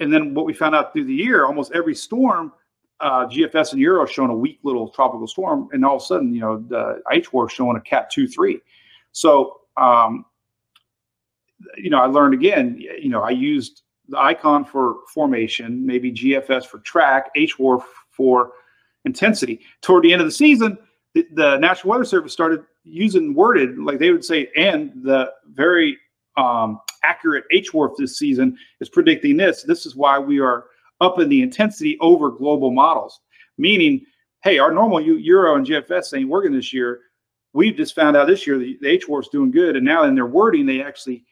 And 0.00 0.12
then 0.12 0.34
what 0.34 0.46
we 0.46 0.52
found 0.52 0.74
out 0.74 0.92
through 0.92 1.04
the 1.04 1.14
year, 1.14 1.46
almost 1.46 1.72
every 1.72 1.94
storm, 1.94 2.52
uh, 3.00 3.26
GFS 3.26 3.72
and 3.72 3.80
Euro 3.80 4.06
showing 4.06 4.30
a 4.30 4.36
weak 4.36 4.60
little 4.62 4.88
tropical 4.88 5.26
storm, 5.26 5.68
and 5.72 5.84
all 5.84 5.96
of 5.96 6.02
a 6.02 6.04
sudden, 6.04 6.32
you 6.32 6.40
know, 6.40 6.64
the 6.68 7.02
HWRF 7.12 7.50
showing 7.50 7.76
a 7.76 7.80
Cat 7.80 8.10
two 8.10 8.28
three. 8.28 8.60
So, 9.10 9.60
um, 9.76 10.24
you 11.76 11.90
know, 11.90 11.98
I 11.98 12.06
learned 12.06 12.34
again. 12.34 12.76
You 12.78 13.08
know, 13.08 13.22
I 13.22 13.30
used 13.30 13.82
the 14.08 14.18
icon 14.18 14.64
for 14.64 14.96
formation, 15.12 15.84
maybe 15.84 16.12
GFS 16.12 16.66
for 16.66 16.78
track, 16.80 17.34
HWRF 17.36 17.84
for 18.10 18.52
intensity. 19.04 19.60
Toward 19.80 20.04
the 20.04 20.12
end 20.12 20.20
of 20.20 20.26
the 20.26 20.32
season, 20.32 20.78
the, 21.14 21.26
the 21.34 21.56
National 21.58 21.90
Weather 21.90 22.04
Service 22.04 22.32
started 22.32 22.64
using 22.84 23.34
worded 23.34 23.78
like 23.78 23.98
they 23.98 24.10
would 24.10 24.24
say, 24.24 24.48
and 24.56 24.92
the 25.02 25.30
very 25.52 25.98
um, 26.36 26.80
accurate 27.04 27.44
HWRF 27.52 27.96
this 27.96 28.18
season 28.18 28.56
is 28.80 28.88
predicting 28.88 29.36
this. 29.36 29.62
This 29.62 29.86
is 29.86 29.96
why 29.96 30.18
we 30.18 30.40
are 30.40 30.66
up 31.00 31.18
in 31.18 31.28
the 31.28 31.42
intensity 31.42 31.98
over 32.00 32.30
global 32.30 32.70
models, 32.70 33.20
meaning, 33.58 34.04
hey, 34.44 34.58
our 34.58 34.72
normal 34.72 35.00
Euro 35.00 35.56
and 35.56 35.66
GFS 35.66 36.16
ain't 36.16 36.28
working 36.28 36.52
this 36.52 36.72
year. 36.72 37.00
We've 37.54 37.76
just 37.76 37.94
found 37.94 38.16
out 38.16 38.28
this 38.28 38.46
year 38.46 38.58
the, 38.58 38.78
the 38.80 38.98
HWRF 38.98 39.22
is 39.22 39.28
doing 39.28 39.50
good, 39.50 39.76
and 39.76 39.84
now 39.84 40.04
in 40.04 40.14
their 40.14 40.26
wording 40.26 40.64
they 40.64 40.82
actually 40.82 41.24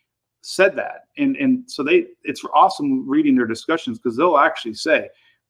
said 0.43 0.77
that, 0.77 1.05
and 1.19 1.37
and 1.37 1.71
so 1.71 1.83
they 1.83 2.07
it's 2.25 2.43
awesome 2.55 3.09
reading 3.09 3.37
their 3.37 3.47
discussions 3.47 3.99
because 3.99 4.17
they'll 4.17 4.39
actually 4.39 4.75
say 4.75 5.09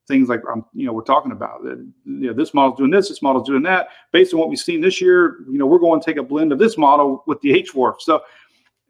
things 0.09 0.28
like 0.28 0.43
um, 0.53 0.64
you 0.74 0.86
know 0.86 0.93
we're 0.93 1.03
talking 1.03 1.32
about 1.32 1.62
that 1.62 1.78
you 2.05 2.28
know 2.28 2.32
this 2.32 2.53
model's 2.53 2.78
doing 2.78 2.91
this 2.91 3.09
this 3.09 3.22
model's 3.22 3.47
doing 3.47 3.62
that. 3.62 3.88
Based 4.12 4.32
on 4.34 4.41
what 4.41 4.49
we've 4.49 4.59
seen 4.59 4.80
this 4.80 5.01
year 5.01 5.38
you 5.51 5.59
know 5.59 5.66
we're 5.66 5.78
going 5.78 6.01
to 6.01 6.05
take 6.05 6.16
a 6.16 6.22
blend 6.22 6.53
of 6.53 6.59
this 6.59 6.76
model 6.76 7.22
with 7.26 7.41
the 7.41 7.51
HWRF 7.51 8.01
so 8.01 8.22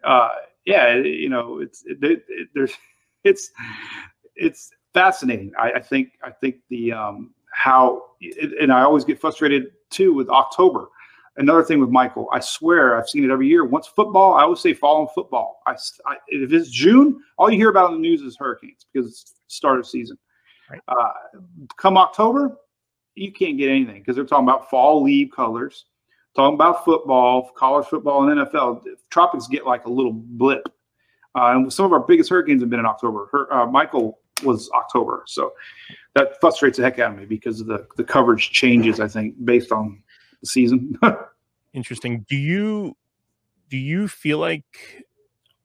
uh, 0.04 0.30
yeah 0.64 0.94
you 0.94 1.28
know 1.28 1.58
it's 1.58 1.84
it, 1.86 1.98
it, 2.02 2.24
it, 2.28 2.48
there's 2.54 2.72
it's 3.24 3.50
it's 4.36 4.70
fascinating. 4.94 5.52
I, 5.58 5.72
I, 5.72 5.80
think 5.80 6.12
I 6.22 6.30
think 6.30 6.56
the 6.68 6.92
um, 6.92 7.34
how 7.52 8.02
and 8.60 8.72
I 8.72 8.82
always 8.82 9.04
get 9.04 9.20
frustrated 9.20 9.72
too 9.90 10.12
with 10.12 10.28
October 10.28 10.88
another 11.36 11.62
thing 11.62 11.80
with 11.80 11.90
Michael 11.90 12.28
I 12.32 12.40
swear 12.40 12.98
I've 12.98 13.08
seen 13.08 13.24
it 13.24 13.30
every 13.30 13.48
year 13.48 13.64
once 13.64 13.86
football 13.86 14.34
I 14.34 14.42
always 14.42 14.60
say 14.60 14.74
fall 14.74 15.00
and 15.00 15.10
football 15.12 15.60
I, 15.66 15.72
I 16.06 16.16
if 16.28 16.52
it's 16.52 16.70
June 16.70 17.20
all 17.38 17.50
you 17.50 17.56
hear 17.56 17.70
about 17.70 17.90
in 17.90 17.96
the 17.96 18.00
news 18.00 18.22
is 18.22 18.36
hurricanes 18.38 18.86
because 18.92 19.08
it's 19.10 19.34
start 19.48 19.78
of 19.78 19.86
season 19.86 20.18
Right. 20.70 20.80
Uh, 20.86 21.38
come 21.76 21.98
October, 21.98 22.56
you 23.14 23.32
can't 23.32 23.58
get 23.58 23.70
anything 23.70 23.98
because 23.98 24.14
they're 24.14 24.24
talking 24.24 24.48
about 24.48 24.70
fall 24.70 25.02
leave 25.02 25.32
colors, 25.32 25.86
talking 26.36 26.54
about 26.54 26.84
football, 26.84 27.50
college 27.56 27.86
football, 27.86 28.28
and 28.28 28.40
NFL. 28.40 28.82
Tropics 29.10 29.48
get 29.48 29.66
like 29.66 29.86
a 29.86 29.90
little 29.90 30.12
blip. 30.12 30.68
Uh, 31.34 31.52
and 31.54 31.72
some 31.72 31.84
of 31.84 31.92
our 31.92 32.00
biggest 32.00 32.30
hurricanes 32.30 32.62
have 32.62 32.70
been 32.70 32.80
in 32.80 32.86
October. 32.86 33.28
Her, 33.32 33.52
uh, 33.52 33.66
Michael 33.66 34.20
was 34.44 34.70
October, 34.70 35.24
so 35.26 35.52
that 36.14 36.40
frustrates 36.40 36.76
the 36.76 36.82
heck 36.82 36.98
out 36.98 37.12
of 37.12 37.18
me 37.18 37.24
because 37.24 37.60
of 37.60 37.66
the 37.66 37.86
the 37.96 38.04
coverage 38.04 38.50
changes. 38.50 38.98
I 39.00 39.06
think 39.06 39.34
based 39.44 39.70
on 39.70 40.02
the 40.40 40.46
season. 40.46 40.98
Interesting. 41.72 42.24
Do 42.28 42.36
you 42.36 42.96
do 43.68 43.76
you 43.76 44.08
feel 44.08 44.38
like 44.38 45.06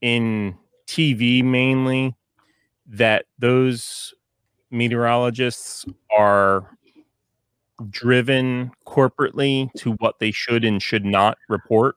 in 0.01 0.55
TV 0.87 1.43
mainly 1.43 2.15
that 2.85 3.25
those 3.39 4.13
meteorologists 4.69 5.85
are 6.15 6.77
driven 7.89 8.71
corporately 8.85 9.71
to 9.73 9.93
what 9.93 10.19
they 10.19 10.31
should 10.31 10.63
and 10.63 10.81
should 10.81 11.03
not 11.03 11.37
report? 11.49 11.95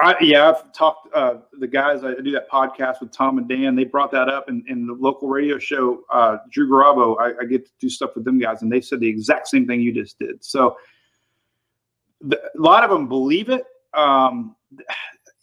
I, 0.00 0.16
yeah, 0.20 0.48
I've 0.48 0.72
talked 0.72 1.14
uh, 1.14 1.34
the 1.58 1.66
guys. 1.66 2.02
I 2.02 2.14
do 2.14 2.32
that 2.32 2.50
podcast 2.50 3.00
with 3.00 3.12
Tom 3.12 3.36
and 3.36 3.46
Dan. 3.46 3.76
They 3.76 3.84
brought 3.84 4.10
that 4.12 4.28
up 4.28 4.48
in, 4.48 4.64
in 4.66 4.86
the 4.86 4.94
local 4.94 5.28
radio 5.28 5.58
show. 5.58 6.02
Uh, 6.10 6.38
Drew 6.50 6.68
Garabo, 6.68 7.20
I, 7.20 7.42
I, 7.42 7.44
get 7.44 7.66
to 7.66 7.72
do 7.78 7.90
stuff 7.90 8.12
with 8.14 8.24
them 8.24 8.38
guys, 8.38 8.62
and 8.62 8.72
they 8.72 8.80
said 8.80 9.00
the 9.00 9.08
exact 9.08 9.48
same 9.48 9.66
thing 9.66 9.80
you 9.80 9.92
just 9.92 10.18
did. 10.18 10.42
So 10.42 10.76
the, 12.22 12.38
a 12.38 12.60
lot 12.60 12.84
of 12.84 12.90
them 12.90 13.08
believe 13.08 13.48
it. 13.48 13.64
Um, 13.94 14.56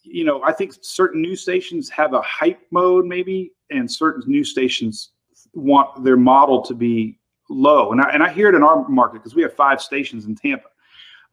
you 0.03 0.23
know, 0.23 0.41
I 0.43 0.51
think 0.51 0.73
certain 0.81 1.21
news 1.21 1.41
stations 1.41 1.89
have 1.89 2.13
a 2.13 2.21
hype 2.21 2.61
mode, 2.71 3.05
maybe, 3.05 3.51
and 3.69 3.89
certain 3.89 4.23
news 4.27 4.49
stations 4.49 5.11
want 5.53 6.03
their 6.03 6.17
model 6.17 6.61
to 6.63 6.73
be 6.73 7.19
low. 7.49 7.91
And 7.91 8.01
I, 8.01 8.09
and 8.11 8.23
I 8.23 8.31
hear 8.31 8.49
it 8.49 8.55
in 8.55 8.63
our 8.63 8.87
market 8.87 9.19
because 9.19 9.35
we 9.35 9.41
have 9.43 9.55
five 9.55 9.81
stations 9.81 10.25
in 10.25 10.35
Tampa. 10.35 10.67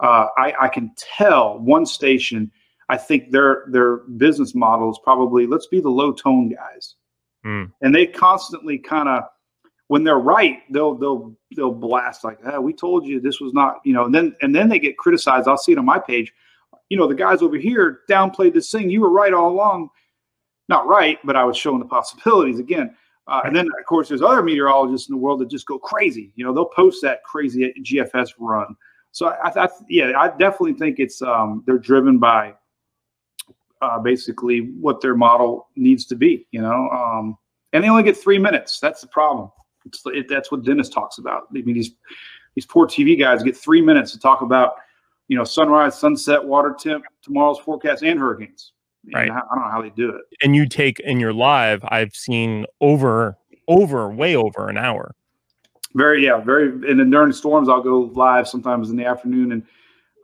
Uh, 0.01 0.26
I, 0.36 0.53
I 0.62 0.68
can 0.68 0.92
tell 0.97 1.59
one 1.59 1.86
station, 1.86 2.51
I 2.88 2.97
think 2.97 3.30
their 3.30 3.64
their 3.70 3.99
business 4.18 4.55
model 4.55 4.90
is 4.90 4.99
probably 5.03 5.47
let's 5.47 5.66
be 5.66 5.80
the 5.80 5.88
low 5.88 6.12
tone 6.12 6.51
guys. 6.51 6.94
Mm. 7.44 7.72
And 7.80 7.94
they 7.94 8.07
constantly 8.07 8.78
kind 8.78 9.09
of 9.09 9.24
when 9.89 10.05
they're 10.05 10.18
right, 10.18 10.59
they'll 10.70 10.95
they'll 10.95 11.34
they'll 11.55 11.72
blast 11.72 12.24
like, 12.24 12.39
oh, 12.47 12.61
we 12.61 12.72
told 12.72 13.07
you 13.07 13.20
this 13.20 13.41
was 13.41 13.53
not, 13.53 13.80
you 13.84 13.93
know, 13.93 14.05
and 14.05 14.14
then 14.14 14.34
and 14.43 14.55
then 14.55 14.68
they 14.68 14.78
get 14.78 14.97
criticized. 14.97 15.49
I'll 15.49 15.57
see 15.57 15.72
it 15.72 15.78
on 15.78 15.84
my 15.84 15.99
page. 15.99 16.32
You 16.89 16.97
know, 16.97 17.07
the 17.07 17.14
guys 17.14 17.43
over 17.43 17.57
here 17.57 18.01
downplayed 18.09 18.55
this 18.55 18.70
thing. 18.70 18.91
You 18.91 19.01
were 19.01 19.11
right 19.11 19.32
all 19.32 19.51
along. 19.51 19.91
Not 20.68 20.87
right, 20.87 21.18
but 21.24 21.37
I 21.37 21.45
was 21.45 21.57
showing 21.57 21.78
the 21.78 21.87
possibilities 21.87 22.59
again. 22.59 22.97
Uh, 23.28 23.41
and 23.45 23.57
then, 23.57 23.66
of 23.66 23.87
course, 23.87 24.09
there's 24.09 24.22
other 24.22 24.43
meteorologists 24.43 25.09
in 25.09 25.14
the 25.14 25.20
world 25.20 25.41
that 25.41 25.51
just 25.51 25.66
go 25.66 25.78
crazy. 25.78 26.32
You 26.37 26.45
know, 26.45 26.53
they'll 26.53 26.64
post 26.64 27.03
that 27.03 27.24
crazy 27.24 27.72
GFS 27.82 28.30
run. 28.39 28.76
So 29.11 29.28
I, 29.28 29.64
I 29.64 29.68
yeah, 29.89 30.12
I 30.16 30.28
definitely 30.28 30.74
think 30.74 30.99
it's 30.99 31.22
um, 31.22 31.64
they're 31.66 31.78
driven 31.78 32.18
by 32.18 32.55
uh, 33.82 33.99
basically 33.99 34.72
what 34.80 35.01
their 35.01 35.14
model 35.14 35.68
needs 35.76 36.07
to 36.07 36.14
be, 36.14 36.47
you 36.51 36.61
know. 36.61 36.89
Um, 36.91 37.37
and 37.72 37.82
they 37.82 37.89
only 37.89 38.03
get 38.03 38.16
three 38.16 38.39
minutes. 38.39 38.78
That's 38.78 39.01
the 39.01 39.09
problem. 39.09 39.51
It's, 39.87 40.03
it, 40.07 40.28
that's 40.28 40.51
what 40.51 40.64
Dennis 40.64 40.89
talks 40.89 41.18
about. 41.18 41.45
I 41.51 41.62
mean, 41.62 41.74
these 41.74 41.93
these 42.55 42.66
poor 42.66 42.87
TV 42.87 43.18
guys 43.18 43.43
get 43.43 43.57
three 43.57 43.82
minutes 43.82 44.12
to 44.12 44.18
talk 44.18 44.41
about, 44.41 44.76
you 45.28 45.37
know, 45.37 45.45
sunrise, 45.45 45.99
sunset, 45.99 46.43
water 46.43 46.74
temp, 46.78 47.05
tomorrow's 47.22 47.59
forecast, 47.59 48.03
and 48.03 48.18
hurricanes. 48.18 48.72
Right. 49.14 49.30
I, 49.30 49.34
I 49.34 49.55
don't 49.55 49.64
know 49.64 49.70
how 49.70 49.82
they 49.82 49.91
do 49.91 50.11
it. 50.11 50.22
And 50.43 50.57
you 50.57 50.66
take 50.66 50.99
in 51.01 51.20
your 51.20 51.32
live, 51.32 51.84
I've 51.89 52.14
seen 52.14 52.64
over, 52.80 53.37
over, 53.68 54.11
way 54.11 54.34
over 54.34 54.68
an 54.68 54.78
hour. 54.78 55.14
Very, 55.95 56.24
yeah, 56.24 56.41
very. 56.41 56.68
And 56.68 56.99
then 56.99 57.11
during 57.11 57.32
storms, 57.32 57.68
I'll 57.68 57.82
go 57.82 58.11
live 58.14 58.49
sometimes 58.49 58.91
in 58.91 58.97
the 58.97 59.05
afternoon 59.05 59.53
and 59.53 59.62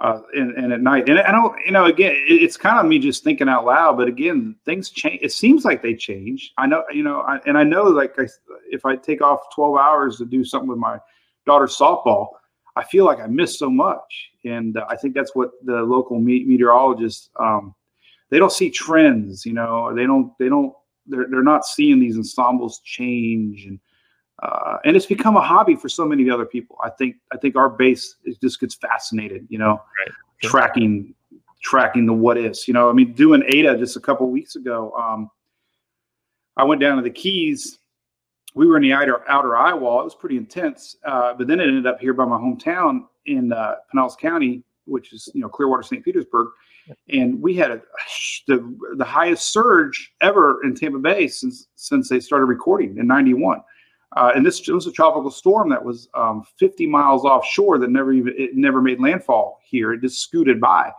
uh, 0.02 0.20
and, 0.34 0.50
and 0.56 0.72
at 0.72 0.80
night. 0.80 1.08
And 1.08 1.18
I 1.20 1.30
don't, 1.30 1.54
you 1.64 1.72
know, 1.72 1.86
again, 1.86 2.12
it, 2.12 2.42
it's 2.42 2.56
kind 2.56 2.78
of 2.78 2.86
me 2.86 2.98
just 2.98 3.24
thinking 3.24 3.48
out 3.48 3.64
loud. 3.64 3.96
But 3.96 4.08
again, 4.08 4.56
things 4.64 4.90
change. 4.90 5.20
It 5.22 5.32
seems 5.32 5.64
like 5.64 5.80
they 5.80 5.94
change. 5.94 6.52
I 6.58 6.66
know, 6.66 6.82
you 6.90 7.02
know, 7.02 7.20
I, 7.20 7.38
and 7.46 7.56
I 7.56 7.62
know, 7.62 7.84
like, 7.84 8.18
I, 8.18 8.26
if 8.70 8.84
I 8.84 8.96
take 8.96 9.22
off 9.22 9.40
twelve 9.54 9.78
hours 9.78 10.18
to 10.18 10.26
do 10.26 10.44
something 10.44 10.68
with 10.68 10.78
my 10.78 10.98
daughter's 11.46 11.76
softball, 11.76 12.28
I 12.76 12.84
feel 12.84 13.04
like 13.04 13.20
I 13.20 13.28
miss 13.28 13.58
so 13.58 13.70
much. 13.70 14.30
And 14.44 14.76
uh, 14.76 14.84
I 14.90 14.96
think 14.96 15.14
that's 15.14 15.34
what 15.34 15.52
the 15.64 15.82
local 15.82 16.18
me- 16.18 16.44
meteorologists 16.44 17.30
um, 17.38 17.74
they 18.30 18.38
don't 18.38 18.52
see 18.52 18.70
trends. 18.70 19.46
You 19.46 19.54
know, 19.54 19.94
they 19.94 20.04
don't 20.04 20.32
they 20.38 20.48
don't 20.48 20.74
they're 21.06 21.26
they're 21.30 21.42
not 21.42 21.64
seeing 21.64 22.00
these 22.00 22.16
ensembles 22.16 22.80
change 22.84 23.66
and. 23.66 23.78
Uh, 24.42 24.78
and 24.84 24.96
it's 24.96 25.06
become 25.06 25.36
a 25.36 25.40
hobby 25.40 25.76
for 25.76 25.88
so 25.88 26.04
many 26.04 26.28
other 26.28 26.44
people. 26.44 26.76
I 26.82 26.90
think 26.90 27.16
I 27.32 27.36
think 27.36 27.54
our 27.56 27.68
base 27.68 28.16
is, 28.24 28.36
just 28.38 28.60
gets 28.60 28.74
fascinated, 28.74 29.46
you 29.48 29.58
know, 29.58 29.80
Right. 30.06 30.50
Tracking 30.50 31.14
tracking 31.62 32.06
the 32.06 32.12
what 32.12 32.36
ifs. 32.36 32.66
You 32.66 32.74
know, 32.74 32.90
I 32.90 32.92
mean, 32.92 33.12
doing 33.12 33.42
Eta 33.48 33.78
just 33.78 33.96
a 33.96 34.00
couple 34.00 34.28
weeks 34.28 34.56
ago. 34.56 34.92
Um, 34.92 35.30
I 36.56 36.64
went 36.64 36.80
down 36.80 36.96
to 36.96 37.02
the 37.02 37.10
Keys. 37.10 37.78
We 38.54 38.66
were 38.66 38.76
in 38.76 38.82
the 38.82 38.92
outer 38.92 39.28
outer 39.30 39.56
eye 39.56 39.72
wall. 39.72 40.00
It 40.00 40.04
was 40.04 40.14
pretty 40.14 40.36
intense, 40.36 40.96
uh, 41.04 41.32
but 41.34 41.46
then 41.46 41.60
it 41.60 41.68
ended 41.68 41.86
up 41.86 42.00
here 42.00 42.12
by 42.12 42.26
my 42.26 42.36
hometown 42.36 43.06
in 43.26 43.52
uh, 43.52 43.76
Pinellas 43.94 44.18
County, 44.18 44.62
which 44.84 45.12
is 45.12 45.28
you 45.32 45.40
know 45.40 45.48
Clearwater, 45.48 45.82
St. 45.82 46.04
Petersburg, 46.04 46.48
and 47.08 47.40
we 47.40 47.54
had 47.54 47.70
a, 47.70 47.82
the 48.46 48.76
the 48.96 49.04
highest 49.04 49.52
surge 49.52 50.12
ever 50.20 50.62
in 50.64 50.74
Tampa 50.74 50.98
Bay 50.98 51.28
since 51.28 51.68
since 51.76 52.10
they 52.10 52.20
started 52.20 52.46
recording 52.46 52.98
in 52.98 53.06
'91. 53.06 53.62
Uh, 54.16 54.32
and 54.34 54.44
this 54.44 54.66
was 54.68 54.86
a 54.86 54.92
tropical 54.92 55.30
storm 55.30 55.70
that 55.70 55.82
was 55.82 56.08
um, 56.14 56.44
50 56.58 56.86
miles 56.86 57.24
offshore 57.24 57.78
that 57.78 57.90
never 57.90 58.12
even 58.12 58.34
it 58.36 58.54
never 58.54 58.82
made 58.82 59.00
landfall 59.00 59.60
here. 59.64 59.92
It 59.92 60.02
just 60.02 60.20
scooted 60.20 60.60
by. 60.60 60.92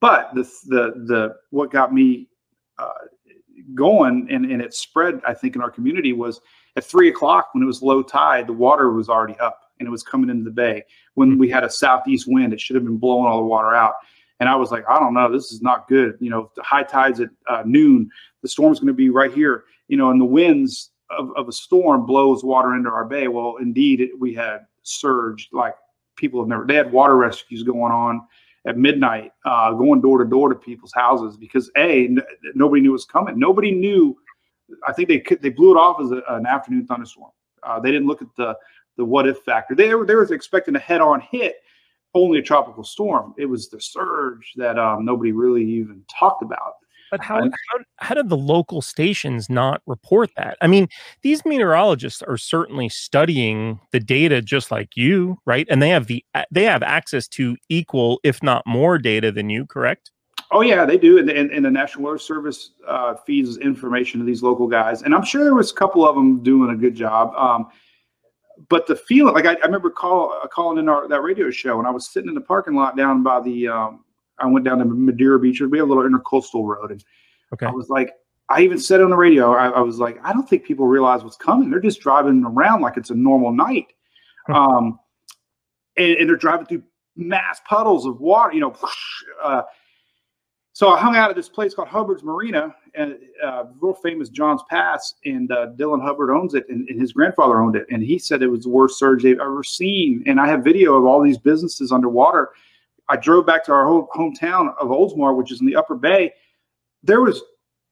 But 0.00 0.30
the 0.34 0.44
the 0.66 0.92
the 1.06 1.36
what 1.50 1.72
got 1.72 1.92
me 1.92 2.28
uh, 2.78 2.92
going 3.74 4.28
and, 4.30 4.44
and 4.50 4.62
it 4.62 4.74
spread, 4.74 5.20
I 5.26 5.34
think, 5.34 5.56
in 5.56 5.62
our 5.62 5.70
community 5.70 6.12
was 6.12 6.40
at 6.76 6.84
three 6.84 7.08
o'clock 7.08 7.48
when 7.52 7.62
it 7.62 7.66
was 7.66 7.82
low 7.82 8.02
tide, 8.02 8.46
the 8.46 8.52
water 8.52 8.92
was 8.92 9.08
already 9.08 9.38
up 9.40 9.60
and 9.78 9.86
it 9.86 9.90
was 9.90 10.02
coming 10.02 10.30
into 10.30 10.44
the 10.44 10.50
bay. 10.50 10.84
When 11.14 11.38
we 11.38 11.48
had 11.48 11.64
a 11.64 11.70
southeast 11.70 12.26
wind, 12.28 12.52
it 12.52 12.60
should 12.60 12.76
have 12.76 12.84
been 12.84 12.98
blowing 12.98 13.26
all 13.26 13.38
the 13.38 13.46
water 13.46 13.74
out. 13.74 13.94
And 14.40 14.48
I 14.48 14.54
was 14.54 14.70
like, 14.70 14.84
I 14.88 15.00
don't 15.00 15.14
know, 15.14 15.30
this 15.30 15.50
is 15.50 15.62
not 15.62 15.88
good. 15.88 16.16
You 16.20 16.30
know, 16.30 16.52
the 16.54 16.62
high 16.62 16.84
tides 16.84 17.20
at 17.20 17.30
uh, 17.48 17.64
noon, 17.66 18.08
the 18.42 18.48
storm's 18.48 18.78
going 18.78 18.88
to 18.88 18.92
be 18.92 19.10
right 19.10 19.32
here. 19.32 19.64
You 19.88 19.96
know, 19.96 20.10
and 20.10 20.20
the 20.20 20.24
winds 20.24 20.90
of, 21.10 21.30
of 21.36 21.48
a 21.48 21.52
storm 21.52 22.06
blows 22.06 22.44
water 22.44 22.74
into 22.74 22.90
our 22.90 23.04
bay. 23.04 23.28
Well, 23.28 23.56
indeed, 23.60 24.00
it, 24.00 24.10
we 24.18 24.34
had 24.34 24.66
surge 24.82 25.48
like 25.52 25.74
people 26.16 26.40
have 26.40 26.48
never. 26.48 26.66
They 26.66 26.74
had 26.74 26.92
water 26.92 27.16
rescues 27.16 27.62
going 27.62 27.92
on 27.92 28.26
at 28.66 28.76
midnight, 28.76 29.32
uh, 29.44 29.72
going 29.72 30.00
door 30.00 30.18
to 30.18 30.28
door 30.28 30.48
to 30.48 30.54
people's 30.54 30.92
houses 30.92 31.36
because 31.36 31.70
a 31.76 32.06
n- 32.06 32.22
nobody 32.54 32.82
knew 32.82 32.90
it 32.90 32.92
was 32.92 33.04
coming. 33.04 33.38
Nobody 33.38 33.70
knew. 33.70 34.16
I 34.86 34.92
think 34.92 35.08
they 35.08 35.20
could, 35.20 35.40
they 35.40 35.48
blew 35.48 35.70
it 35.70 35.78
off 35.78 36.00
as 36.00 36.10
a, 36.10 36.22
an 36.28 36.46
afternoon 36.46 36.86
thunderstorm. 36.86 37.30
Uh, 37.62 37.80
they 37.80 37.90
didn't 37.90 38.06
look 38.06 38.22
at 38.22 38.28
the 38.36 38.56
the 38.96 39.04
what 39.04 39.26
if 39.26 39.38
factor. 39.38 39.74
They 39.74 39.94
were 39.94 40.04
they 40.04 40.14
were 40.14 40.32
expecting 40.32 40.76
a 40.76 40.80
head 40.80 41.00
on 41.00 41.20
hit, 41.20 41.56
only 42.14 42.38
a 42.40 42.42
tropical 42.42 42.84
storm. 42.84 43.34
It 43.38 43.46
was 43.46 43.68
the 43.68 43.80
surge 43.80 44.52
that 44.56 44.78
um, 44.78 45.04
nobody 45.04 45.32
really 45.32 45.64
even 45.64 46.04
talked 46.08 46.42
about. 46.42 46.74
But 47.10 47.22
how, 47.22 47.40
how 47.42 47.78
how 47.96 48.14
did 48.14 48.28
the 48.28 48.36
local 48.36 48.82
stations 48.82 49.48
not 49.48 49.82
report 49.86 50.30
that? 50.36 50.58
I 50.60 50.66
mean, 50.66 50.88
these 51.22 51.44
meteorologists 51.44 52.22
are 52.22 52.36
certainly 52.36 52.88
studying 52.88 53.80
the 53.92 54.00
data 54.00 54.42
just 54.42 54.70
like 54.70 54.96
you, 54.96 55.38
right? 55.46 55.66
And 55.70 55.82
they 55.82 55.88
have 55.90 56.06
the 56.06 56.24
they 56.50 56.64
have 56.64 56.82
access 56.82 57.28
to 57.28 57.56
equal, 57.68 58.20
if 58.24 58.42
not 58.42 58.66
more, 58.66 58.98
data 58.98 59.32
than 59.32 59.50
you, 59.50 59.66
correct? 59.66 60.10
Oh 60.50 60.62
yeah, 60.62 60.86
they 60.86 60.96
do, 60.96 61.18
and, 61.18 61.28
and, 61.28 61.50
and 61.50 61.64
the 61.64 61.70
National 61.70 62.04
Weather 62.04 62.18
Service 62.18 62.70
uh, 62.86 63.14
feeds 63.26 63.58
information 63.58 64.18
to 64.20 64.24
these 64.24 64.42
local 64.42 64.66
guys, 64.66 65.02
and 65.02 65.14
I'm 65.14 65.24
sure 65.24 65.44
there 65.44 65.54
was 65.54 65.70
a 65.70 65.74
couple 65.74 66.08
of 66.08 66.14
them 66.14 66.42
doing 66.42 66.70
a 66.70 66.76
good 66.76 66.94
job. 66.94 67.34
Um, 67.36 67.68
but 68.68 68.86
the 68.86 68.96
feeling, 68.96 69.34
like 69.34 69.46
I, 69.46 69.52
I 69.52 69.66
remember 69.66 69.90
call, 69.90 70.32
uh, 70.42 70.46
calling 70.48 70.78
in 70.78 70.88
our 70.88 71.06
that 71.08 71.22
radio 71.22 71.50
show, 71.50 71.78
and 71.78 71.86
I 71.86 71.90
was 71.90 72.08
sitting 72.08 72.28
in 72.28 72.34
the 72.34 72.40
parking 72.40 72.74
lot 72.74 72.96
down 72.96 73.22
by 73.22 73.40
the. 73.40 73.68
Um, 73.68 74.04
I 74.40 74.46
went 74.46 74.64
down 74.64 74.78
to 74.78 74.84
Madeira 74.84 75.38
Beach. 75.38 75.60
We 75.60 75.78
have 75.78 75.88
a 75.88 75.92
little 75.92 76.08
intercoastal 76.08 76.64
road, 76.64 76.90
and 76.92 77.04
Okay. 77.52 77.66
I 77.66 77.70
was 77.70 77.88
like, 77.88 78.12
I 78.50 78.62
even 78.62 78.78
said 78.78 79.00
on 79.00 79.10
the 79.10 79.16
radio, 79.16 79.52
I, 79.52 79.68
I 79.68 79.80
was 79.80 79.98
like, 79.98 80.18
I 80.24 80.32
don't 80.32 80.48
think 80.48 80.64
people 80.64 80.86
realize 80.86 81.22
what's 81.22 81.36
coming. 81.36 81.70
They're 81.70 81.80
just 81.80 82.00
driving 82.00 82.44
around 82.44 82.80
like 82.80 82.96
it's 82.96 83.10
a 83.10 83.14
normal 83.14 83.52
night. 83.52 83.86
Um, 84.48 84.98
and, 85.96 86.12
and 86.12 86.28
they're 86.28 86.36
driving 86.36 86.66
through 86.66 86.82
mass 87.16 87.60
puddles 87.68 88.06
of 88.06 88.20
water, 88.20 88.52
you 88.54 88.60
know. 88.60 88.74
Uh, 89.42 89.62
so 90.72 90.88
I 90.88 90.98
hung 90.98 91.14
out 91.14 91.30
at 91.30 91.36
this 91.36 91.48
place 91.48 91.74
called 91.74 91.86
Hubbard's 91.86 92.24
Marina, 92.24 92.74
and 92.94 93.16
uh, 93.44 93.64
real 93.80 93.94
famous 93.94 94.28
John's 94.28 94.62
Pass, 94.68 95.14
and 95.24 95.50
uh, 95.52 95.68
Dylan 95.76 96.02
Hubbard 96.02 96.30
owns 96.30 96.54
it, 96.54 96.66
and, 96.68 96.88
and 96.88 97.00
his 97.00 97.12
grandfather 97.12 97.60
owned 97.60 97.76
it, 97.76 97.86
and 97.90 98.02
he 98.02 98.18
said 98.18 98.42
it 98.42 98.48
was 98.48 98.64
the 98.64 98.68
worst 98.68 98.98
surge 98.98 99.22
they've 99.22 99.38
ever 99.38 99.62
seen. 99.62 100.24
And 100.26 100.40
I 100.40 100.48
have 100.48 100.64
video 100.64 100.94
of 100.94 101.04
all 101.04 101.22
these 101.22 101.38
businesses 101.38 101.92
underwater. 101.92 102.50
I 103.08 103.16
drove 103.16 103.46
back 103.46 103.64
to 103.64 103.72
our 103.72 103.86
home, 103.86 104.06
hometown 104.14 104.74
of 104.78 104.88
Oldsmar, 104.88 105.36
which 105.36 105.52
is 105.52 105.60
in 105.60 105.66
the 105.66 105.76
Upper 105.76 105.94
Bay. 105.94 106.32
There 107.02 107.20
was 107.20 107.42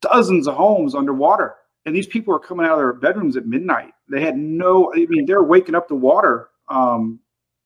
dozens 0.02 0.46
of 0.46 0.54
homes 0.54 0.94
underwater, 0.94 1.54
and 1.84 1.94
these 1.94 2.06
people 2.06 2.32
were 2.32 2.40
coming 2.40 2.66
out 2.66 2.72
of 2.72 2.78
their 2.78 2.92
bedrooms 2.92 3.36
at 3.36 3.46
midnight. 3.46 3.92
They 4.10 4.20
had 4.20 4.36
no, 4.36 4.92
I 4.94 5.06
mean, 5.08 5.26
they're 5.26 5.42
waking 5.42 5.74
up 5.74 5.88
to 5.88 5.94
water. 5.94 6.50
Um, 6.68 7.20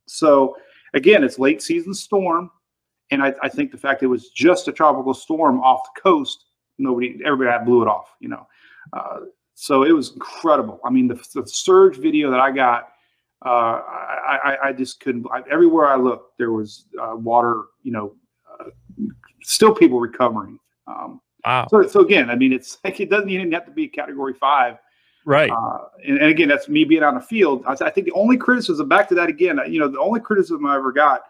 so 0.07 0.57
again, 0.95 1.25
it's 1.25 1.39
late 1.39 1.63
season 1.63 1.95
storm, 1.95 2.51
and 3.11 3.23
I, 3.23 3.35
I 3.43 3.49
think 3.49 3.73
the 3.73 3.79
fact 3.79 4.03
it 4.03 4.07
was 4.07 4.31
just 4.31 4.69
a 4.69 4.73
tropical 4.73 5.15
storm 5.15 5.61
off 5.61 5.81
the 5.95 6.01
coast, 6.01 6.45
nobody, 6.79 7.19
everybody 7.25 7.65
blew 7.65 7.83
it 7.83 7.89
off, 7.89 8.15
you 8.21 8.29
know. 8.29 8.47
Uh, 8.93 9.21
so 9.55 9.83
it 9.83 9.93
was 9.93 10.13
incredible. 10.13 10.81
I 10.85 10.91
mean, 10.91 11.09
the, 11.09 11.15
the 11.35 11.47
surge 11.47 11.97
video 11.97 12.31
that 12.31 12.41
I 12.41 12.51
got, 12.51 12.89
uh, 13.45 13.49
I, 13.49 14.39
I, 14.45 14.69
I 14.69 14.73
just 14.73 15.01
couldn't. 15.01 15.27
I, 15.33 15.43
everywhere 15.51 15.87
I 15.87 15.97
looked, 15.97 16.39
there 16.39 16.53
was 16.53 16.87
uh, 17.01 17.17
water. 17.17 17.65
You 17.83 17.93
know, 17.93 18.15
uh, 18.61 18.71
still 19.43 19.75
people 19.75 20.01
recovering. 20.01 20.59
Um, 20.87 21.21
Wow. 21.45 21.67
so, 21.71 21.87
so 21.87 22.01
again, 22.01 22.31
I 22.31 22.35
mean, 22.35 22.53
it's 22.53 22.79
like 22.85 23.01
it 23.01 23.11
doesn't 23.11 23.31
even 23.31 23.53
have 23.53 23.67
to 23.67 23.73
be 23.73 23.89
category 23.89 24.35
five. 24.35 24.77
Right. 25.27 25.51
Uh, 25.51 25.79
and, 26.07 26.19
and 26.19 26.31
again, 26.31 26.49
that's 26.49 26.69
me 26.69 26.85
being 26.85 27.03
on 27.03 27.15
the 27.15 27.21
field. 27.21 27.63
I, 27.67 27.73
I 27.73 27.91
think 27.91 28.07
the 28.07 28.13
only 28.13 28.37
criticism, 28.37 28.89
back 28.89 29.09
to 29.11 29.15
that 29.17 29.29
again, 29.29 29.61
you 29.69 29.79
know, 29.79 29.89
the 29.89 30.01
only 30.01 30.21
criticism 30.21 30.65
I 30.67 30.77
ever 30.77 30.93
got 30.93 31.23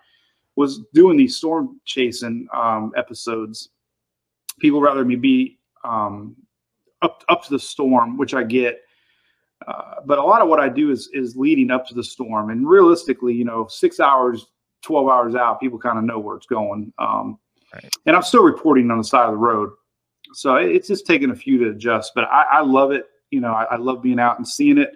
was 0.57 0.81
doing 0.95 1.17
these 1.17 1.37
storm 1.37 1.81
chasing 1.85 2.47
um, 2.55 2.93
episodes. 2.97 3.71
People 4.61 4.81
rather 4.81 5.05
me 5.05 5.17
be 5.17 5.59
um, 5.85 6.37
up 7.03 7.25
up 7.29 7.43
to 7.45 7.51
the 7.51 7.59
storm, 7.59 8.17
which 8.17 8.35
I 8.35 8.43
get. 8.43 8.81
Uh, 9.69 9.97
but 10.07 10.19
a 10.19 10.23
lot 10.23 10.41
of 10.43 10.49
what 10.49 10.59
I 10.61 10.69
do 10.69 10.91
is 10.91 11.09
is 11.13 11.37
leading 11.37 11.71
up 11.71 11.87
to 11.89 11.95
the 11.95 12.03
storm, 12.05 12.51
and 12.51 12.69
realistically, 12.69 13.35
you 13.35 13.45
know, 13.45 13.67
six 13.69 14.01
hours, 14.01 14.47
twelve 14.83 15.09
hours 15.09 15.35
out, 15.35 15.61
people 15.61 15.79
kind 15.79 15.99
of 15.99 16.05
know 16.05 16.19
where 16.19 16.37
it's 16.37 16.47
going. 16.47 16.93
Um, 16.99 17.39
Right. 17.73 17.89
And 18.07 18.17
I'm 18.17 18.23
still 18.23 18.43
reporting 18.43 18.91
on 18.91 18.99
the 18.99 19.05
side 19.05 19.27
of 19.27 19.31
the 19.31 19.37
road, 19.37 19.71
so 20.33 20.57
it- 20.57 20.73
it's 20.75 20.89
just 20.89 21.07
taking 21.07 21.31
a 21.31 21.35
few 21.37 21.57
to 21.59 21.71
adjust. 21.71 22.11
But 22.17 22.25
I, 22.25 22.43
I 22.55 22.61
love 22.63 22.91
it. 22.91 23.07
You 23.31 23.39
know, 23.41 23.53
I, 23.53 23.63
I 23.63 23.77
love 23.77 24.03
being 24.03 24.19
out 24.19 24.39
and 24.39 24.49
seeing 24.49 24.77
it. 24.77 24.91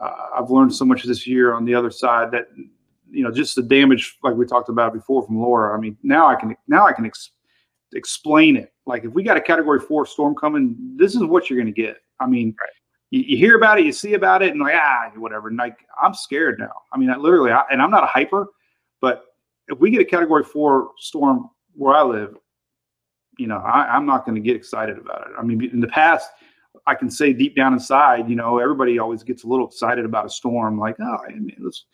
Uh, 0.00 0.30
I've 0.36 0.50
learned 0.50 0.74
so 0.74 0.84
much 0.84 1.04
this 1.04 1.28
year 1.28 1.54
on 1.54 1.64
the 1.64 1.76
other 1.76 1.92
side 1.92 2.32
that 2.32 2.48
you 3.08 3.22
know 3.22 3.30
just 3.30 3.54
the 3.54 3.62
damage, 3.62 4.18
like 4.24 4.34
we 4.34 4.46
talked 4.46 4.68
about 4.68 4.92
before 4.94 5.24
from 5.24 5.38
Laura. 5.38 5.76
I 5.76 5.80
mean, 5.80 5.96
now 6.02 6.26
I 6.26 6.34
can 6.34 6.56
now 6.66 6.86
I 6.86 6.92
can 6.92 7.06
ex- 7.06 7.30
explain 7.94 8.56
it. 8.56 8.72
Like 8.84 9.04
if 9.04 9.12
we 9.12 9.22
got 9.22 9.36
a 9.36 9.40
Category 9.40 9.78
Four 9.78 10.04
storm 10.04 10.34
coming, 10.34 10.74
this 10.96 11.14
is 11.14 11.22
what 11.22 11.48
you're 11.50 11.58
going 11.60 11.72
to 11.72 11.80
get. 11.82 11.98
I 12.18 12.26
mean, 12.26 12.56
Right. 12.60 12.70
You, 13.12 13.22
you 13.28 13.36
hear 13.36 13.56
about 13.56 13.78
it, 13.78 13.84
you 13.84 13.92
see 13.92 14.14
about 14.14 14.42
it, 14.42 14.50
and 14.50 14.60
like 14.60 14.74
ah, 14.74 15.10
whatever. 15.16 15.48
And 15.48 15.56
like 15.56 15.78
I'm 16.02 16.14
scared 16.14 16.58
now. 16.58 16.72
I 16.92 16.98
mean, 16.98 17.10
I 17.10 17.16
literally, 17.16 17.52
I, 17.52 17.62
and 17.70 17.80
I'm 17.80 17.90
not 17.90 18.02
a 18.02 18.08
hyper, 18.08 18.46
but 19.00 19.26
if 19.68 19.78
we 19.78 19.90
get 19.90 20.00
a 20.00 20.04
Category 20.04 20.42
Four 20.42 20.90
storm 20.98 21.50
where 21.74 21.94
I 21.94 22.02
live, 22.02 22.36
you 23.38 23.46
know, 23.46 23.58
I, 23.58 23.94
I'm 23.94 24.06
not 24.06 24.24
going 24.24 24.34
to 24.34 24.40
get 24.40 24.56
excited 24.56 24.98
about 24.98 25.28
it. 25.28 25.34
I 25.38 25.42
mean, 25.42 25.62
in 25.62 25.80
the 25.80 25.88
past, 25.88 26.30
I 26.86 26.94
can 26.94 27.10
say 27.10 27.32
deep 27.32 27.54
down 27.54 27.74
inside, 27.74 28.28
you 28.28 28.34
know, 28.34 28.58
everybody 28.58 28.98
always 28.98 29.22
gets 29.22 29.44
a 29.44 29.46
little 29.46 29.68
excited 29.68 30.04
about 30.04 30.26
a 30.26 30.30
storm, 30.30 30.78
like, 30.78 30.96
oh, 31.00 31.18
I 31.28 31.32
mean, 31.32 31.56
let's. 31.60 31.84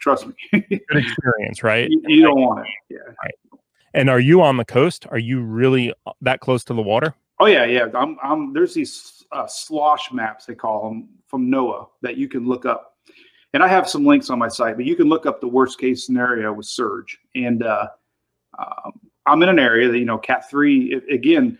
Trust 0.00 0.28
me. 0.28 0.34
Good 0.52 0.80
experience, 0.92 1.64
right? 1.64 1.88
you, 1.90 2.00
you 2.06 2.22
don't 2.22 2.40
want 2.40 2.64
it. 2.64 2.72
Yeah. 2.88 3.60
And 3.94 4.08
are 4.08 4.20
you 4.20 4.42
on 4.42 4.56
the 4.56 4.64
coast? 4.64 5.06
Are 5.10 5.18
you 5.18 5.40
really 5.40 5.92
uh, 6.06 6.12
that 6.20 6.38
close 6.38 6.62
to 6.64 6.74
the 6.74 6.82
water? 6.82 7.14
Oh 7.40 7.46
yeah, 7.46 7.64
yeah. 7.64 7.86
I'm, 7.94 8.16
I'm. 8.22 8.52
There's 8.52 8.74
these 8.74 9.24
uh, 9.32 9.46
slosh 9.46 10.12
maps 10.12 10.46
they 10.46 10.54
call 10.54 10.88
them 10.88 11.08
from 11.26 11.50
NOAA 11.50 11.88
that 12.02 12.16
you 12.16 12.28
can 12.28 12.46
look 12.46 12.66
up, 12.66 12.96
and 13.52 13.62
I 13.62 13.68
have 13.68 13.88
some 13.88 14.04
links 14.04 14.30
on 14.30 14.38
my 14.38 14.48
site. 14.48 14.76
But 14.76 14.86
you 14.86 14.96
can 14.96 15.08
look 15.08 15.26
up 15.26 15.40
the 15.40 15.48
worst 15.48 15.78
case 15.78 16.04
scenario 16.04 16.52
with 16.52 16.66
surge, 16.66 17.18
and 17.34 17.62
uh, 17.62 17.88
um, 18.58 18.92
I'm 19.26 19.42
in 19.42 19.48
an 19.48 19.58
area 19.58 19.88
that 19.88 19.98
you 19.98 20.04
know 20.04 20.18
Cat 20.18 20.50
three. 20.50 21.00
Again, 21.10 21.58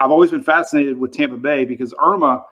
I've 0.00 0.10
always 0.10 0.30
been 0.30 0.42
fascinated 0.42 0.98
with 0.98 1.12
Tampa 1.12 1.36
Bay 1.36 1.64
because 1.64 1.92
Irma 2.02 2.44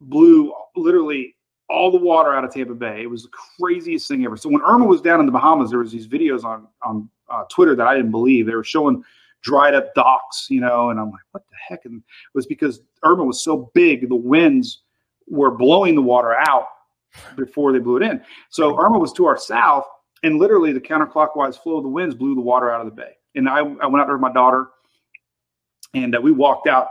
blew 0.00 0.52
literally 0.74 1.36
all 1.68 1.90
the 1.90 1.98
water 1.98 2.32
out 2.34 2.44
of 2.44 2.52
Tampa 2.52 2.74
Bay. 2.74 3.02
It 3.02 3.10
was 3.10 3.24
the 3.24 3.30
craziest 3.60 4.08
thing 4.08 4.24
ever. 4.24 4.36
So 4.36 4.48
when 4.48 4.62
Irma 4.62 4.86
was 4.86 5.02
down 5.02 5.20
in 5.20 5.26
the 5.26 5.32
Bahamas, 5.32 5.70
there 5.70 5.80
was 5.80 5.92
these 5.92 6.08
videos 6.08 6.42
on 6.42 6.66
on 6.82 7.08
uh, 7.30 7.44
Twitter 7.50 7.76
that 7.76 7.86
I 7.86 7.94
didn't 7.94 8.10
believe. 8.10 8.46
They 8.46 8.54
were 8.54 8.64
showing 8.64 9.04
dried 9.42 9.74
up 9.74 9.94
docks, 9.94 10.46
you 10.50 10.60
know, 10.60 10.90
and 10.90 10.98
I'm 10.98 11.10
like, 11.10 11.20
what 11.32 11.44
the 11.50 11.56
heck? 11.68 11.84
And 11.84 11.98
it 11.98 12.34
was 12.34 12.46
because 12.46 12.80
Irma 13.02 13.24
was 13.24 13.42
so 13.42 13.70
big, 13.74 14.08
the 14.08 14.16
winds 14.16 14.82
were 15.28 15.50
blowing 15.50 15.94
the 15.94 16.02
water 16.02 16.34
out 16.34 16.66
before 17.36 17.72
they 17.72 17.78
blew 17.78 17.96
it 17.96 18.02
in. 18.02 18.22
So 18.50 18.78
Irma 18.78 18.98
was 18.98 19.12
to 19.14 19.26
our 19.26 19.38
south, 19.38 19.84
and 20.22 20.38
literally 20.38 20.72
the 20.72 20.80
counterclockwise 20.80 21.58
flow 21.58 21.78
of 21.78 21.82
the 21.82 21.88
winds 21.88 22.14
blew 22.14 22.34
the 22.34 22.40
water 22.40 22.70
out 22.70 22.80
of 22.80 22.86
the 22.86 22.92
bay. 22.92 23.12
And 23.34 23.48
I, 23.48 23.58
I 23.58 23.86
went 23.86 24.00
out 24.00 24.06
there 24.06 24.14
with 24.14 24.22
my 24.22 24.32
daughter, 24.32 24.68
and 25.94 26.14
uh, 26.16 26.20
we 26.20 26.32
walked 26.32 26.66
out 26.66 26.88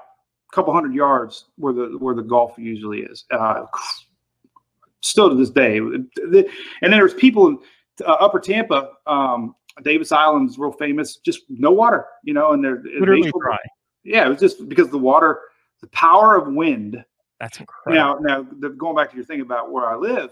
a 0.51 0.55
couple 0.55 0.73
hundred 0.73 0.93
yards 0.93 1.45
where 1.57 1.73
the 1.73 1.97
where 1.99 2.15
the 2.15 2.21
Gulf 2.21 2.53
usually 2.57 3.01
is. 3.01 3.25
Uh, 3.31 3.65
still 5.01 5.29
to 5.29 5.35
this 5.35 5.49
day. 5.49 5.77
And 5.77 6.09
then 6.15 6.45
there's 6.91 7.13
people 7.13 7.47
in 7.47 7.59
uh, 8.05 8.13
Upper 8.13 8.39
Tampa, 8.39 8.91
um, 9.05 9.55
Davis 9.83 10.11
Island's 10.11 10.57
real 10.57 10.71
famous, 10.71 11.17
just 11.17 11.41
no 11.49 11.71
water, 11.71 12.05
you 12.23 12.33
know, 12.33 12.53
and 12.53 12.63
they're 12.63 12.81
literally 12.99 13.31
dry. 13.39 13.57
Yeah, 14.03 14.25
it 14.25 14.29
was 14.29 14.39
just 14.39 14.67
because 14.69 14.89
the 14.89 14.97
water, 14.97 15.41
the 15.81 15.87
power 15.87 16.35
of 16.35 16.53
wind. 16.53 17.03
That's 17.39 17.59
incredible. 17.59 18.21
Now, 18.23 18.41
now 18.41 18.47
the, 18.59 18.69
going 18.69 18.95
back 18.95 19.11
to 19.11 19.15
your 19.15 19.25
thing 19.25 19.41
about 19.41 19.71
where 19.71 19.85
I 19.85 19.95
live, 19.95 20.31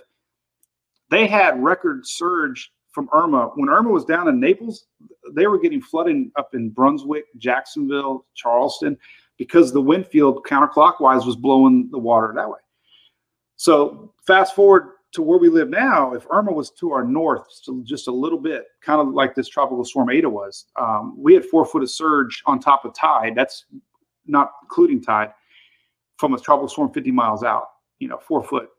they 1.12 1.28
had 1.28 1.62
record 1.62 2.08
surge 2.08 2.72
from 2.92 3.10
Irma. 3.14 3.52
When 3.56 3.70
Irma 3.70 3.90
was 3.90 4.06
down 4.06 4.28
in 4.28 4.40
Naples, 4.40 4.86
they 5.34 5.48
were 5.48 5.60
getting 5.60 5.82
flooding 5.82 6.32
up 6.38 6.56
in 6.56 6.70
Brunswick, 6.70 7.26
Jacksonville, 7.38 8.26
Charleston, 8.34 8.98
because 9.38 9.72
the 9.74 9.82
wind 9.82 10.08
field 10.08 10.46
counterclockwise 10.46 11.26
was 11.26 11.36
blowing 11.36 11.90
the 11.92 12.00
water 12.00 12.32
that 12.36 12.50
way. 12.50 12.60
So 13.58 14.14
fast 14.26 14.56
forward 14.56 14.92
to 15.16 15.22
where 15.22 15.40
we 15.40 15.50
live 15.50 15.70
now, 15.70 16.14
if 16.14 16.28
Irma 16.30 16.52
was 16.52 16.72
to 16.72 16.92
our 16.92 17.04
north 17.04 17.48
just 17.84 18.08
a 18.08 18.12
little 18.12 18.38
bit, 18.38 18.66
kind 18.82 19.02
of 19.02 19.14
like 19.14 19.34
this 19.34 19.48
tropical 19.48 19.84
storm 19.84 20.10
Eta 20.10 20.30
was, 20.30 20.66
um, 20.80 21.16
we 21.18 21.34
had 21.34 21.46
four 21.46 21.66
foot 21.66 21.84
of 21.84 21.90
surge 21.90 22.44
on 22.46 22.60
top 22.60 22.86
of 22.86 22.94
tide. 22.94 23.34
That's 23.36 23.66
not 24.28 24.52
including 24.62 25.02
tide 25.02 25.32
from 26.18 26.34
a 26.34 26.40
tropical 26.40 26.68
storm 26.68 26.92
50 26.92 27.12
miles 27.12 27.44
out. 27.44 27.68
You 28.00 28.10
know, 28.10 28.18
four 28.18 28.44
foot. 28.44 28.70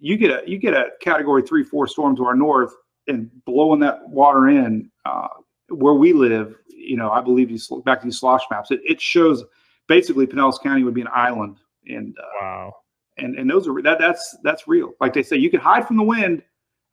You 0.00 0.16
get 0.16 0.30
a 0.30 0.42
you 0.46 0.58
get 0.58 0.74
a 0.74 0.88
category 1.00 1.42
three 1.42 1.62
four 1.62 1.86
storm 1.86 2.16
to 2.16 2.24
our 2.24 2.34
north 2.34 2.74
and 3.06 3.30
blowing 3.44 3.80
that 3.80 4.06
water 4.08 4.48
in 4.48 4.90
uh, 5.04 5.28
where 5.68 5.94
we 5.94 6.12
live. 6.12 6.56
You 6.68 6.96
know, 6.96 7.10
I 7.10 7.20
believe 7.20 7.48
these 7.48 7.70
back 7.84 8.00
to 8.00 8.06
these 8.06 8.18
slosh 8.18 8.42
maps. 8.50 8.72
It, 8.72 8.80
it 8.84 9.00
shows 9.00 9.44
basically 9.86 10.26
Pinellas 10.26 10.60
County 10.60 10.82
would 10.82 10.94
be 10.94 11.02
an 11.02 11.08
island. 11.12 11.58
And 11.86 12.16
uh, 12.18 12.40
wow 12.40 12.74
and 13.18 13.36
and 13.36 13.48
those 13.48 13.68
are 13.68 13.82
that 13.82 13.98
that's 13.98 14.36
that's 14.42 14.66
real. 14.66 14.92
Like 15.00 15.12
they 15.12 15.22
say, 15.22 15.36
you 15.36 15.50
can 15.50 15.60
hide 15.60 15.86
from 15.86 15.96
the 15.96 16.02
wind. 16.02 16.42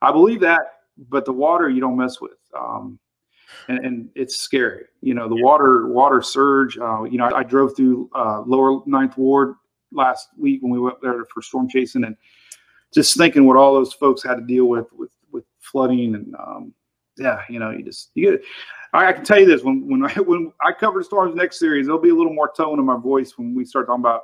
I 0.00 0.12
believe 0.12 0.40
that, 0.40 0.62
but 1.08 1.24
the 1.24 1.32
water 1.32 1.68
you 1.68 1.80
don't 1.80 1.96
mess 1.96 2.20
with. 2.20 2.38
Um, 2.58 2.98
and, 3.68 3.84
and 3.84 4.08
it's 4.14 4.36
scary. 4.36 4.84
You 5.00 5.14
know, 5.14 5.28
the 5.28 5.36
yeah. 5.36 5.44
water 5.44 5.88
water 5.88 6.22
surge. 6.22 6.78
Uh, 6.78 7.04
you 7.04 7.18
know, 7.18 7.24
I, 7.24 7.40
I 7.40 7.42
drove 7.42 7.76
through 7.76 8.10
uh, 8.14 8.42
Lower 8.46 8.82
Ninth 8.86 9.16
Ward 9.16 9.54
last 9.92 10.28
week 10.38 10.62
when 10.62 10.72
we 10.72 10.80
went 10.80 10.96
there 11.02 11.24
for 11.32 11.42
storm 11.42 11.68
chasing, 11.68 12.04
and 12.04 12.16
just 12.94 13.16
thinking 13.16 13.46
what 13.46 13.56
all 13.56 13.74
those 13.74 13.92
folks 13.92 14.22
had 14.22 14.36
to 14.36 14.42
deal 14.42 14.66
with 14.66 14.86
with 14.92 15.10
with 15.32 15.44
flooding 15.60 16.14
and 16.14 16.34
um, 16.36 16.74
yeah, 17.18 17.42
you 17.48 17.58
know, 17.58 17.70
you 17.70 17.82
just 17.82 18.10
you 18.14 18.32
get. 18.32 18.42
I, 18.92 19.06
I 19.06 19.12
can 19.12 19.24
tell 19.24 19.38
you 19.38 19.46
this 19.46 19.62
when 19.62 19.88
when 19.88 20.04
I 20.04 20.12
when 20.20 20.52
I 20.60 20.72
cover 20.72 21.00
the 21.00 21.04
storms 21.04 21.34
next 21.34 21.58
series, 21.58 21.86
there'll 21.86 22.00
be 22.00 22.10
a 22.10 22.14
little 22.14 22.34
more 22.34 22.50
tone 22.56 22.78
in 22.78 22.84
my 22.84 22.96
voice 22.96 23.36
when 23.36 23.54
we 23.54 23.64
start 23.64 23.86
talking 23.86 24.02
about 24.02 24.22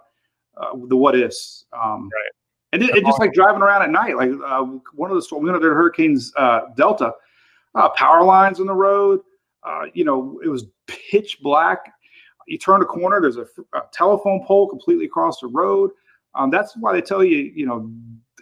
uh, 0.61 0.71
the 0.89 0.97
what 0.97 1.19
ifs. 1.19 1.65
Um, 1.73 2.09
right. 2.13 2.31
And 2.73 2.83
it, 2.83 2.91
it 2.97 3.05
just 3.05 3.19
like 3.19 3.33
driving 3.33 3.63
around 3.63 3.83
at 3.83 3.91
night, 3.91 4.17
like 4.17 4.31
uh, 4.45 4.63
one 4.95 5.11
of 5.11 5.17
the 5.17 5.23
storms, 5.23 5.47
one 5.47 5.55
of 5.55 5.63
the 5.63 5.69
hurricanes, 5.69 6.33
uh, 6.37 6.61
Delta, 6.77 7.13
uh, 7.75 7.89
power 7.91 8.23
lines 8.23 8.61
on 8.61 8.67
the 8.67 8.75
road. 8.75 9.21
Uh, 9.63 9.85
you 9.95 10.05
know, 10.05 10.39
it 10.45 10.49
was 10.49 10.67
pitch 10.87 11.39
black. 11.41 11.93
You 12.47 12.59
turn 12.59 12.83
a 12.83 12.85
corner, 12.85 13.21
there's 13.21 13.37
a, 13.37 13.47
a 13.75 13.83
telephone 13.93 14.45
pole 14.47 14.69
completely 14.69 15.07
across 15.07 15.41
the 15.41 15.49
road. 15.49 15.91
Um, 16.35 16.51
that's 16.51 16.77
why 16.77 16.93
they 16.93 17.01
tell 17.01 17.25
you, 17.25 17.39
you 17.55 17.67
know, 17.67 17.91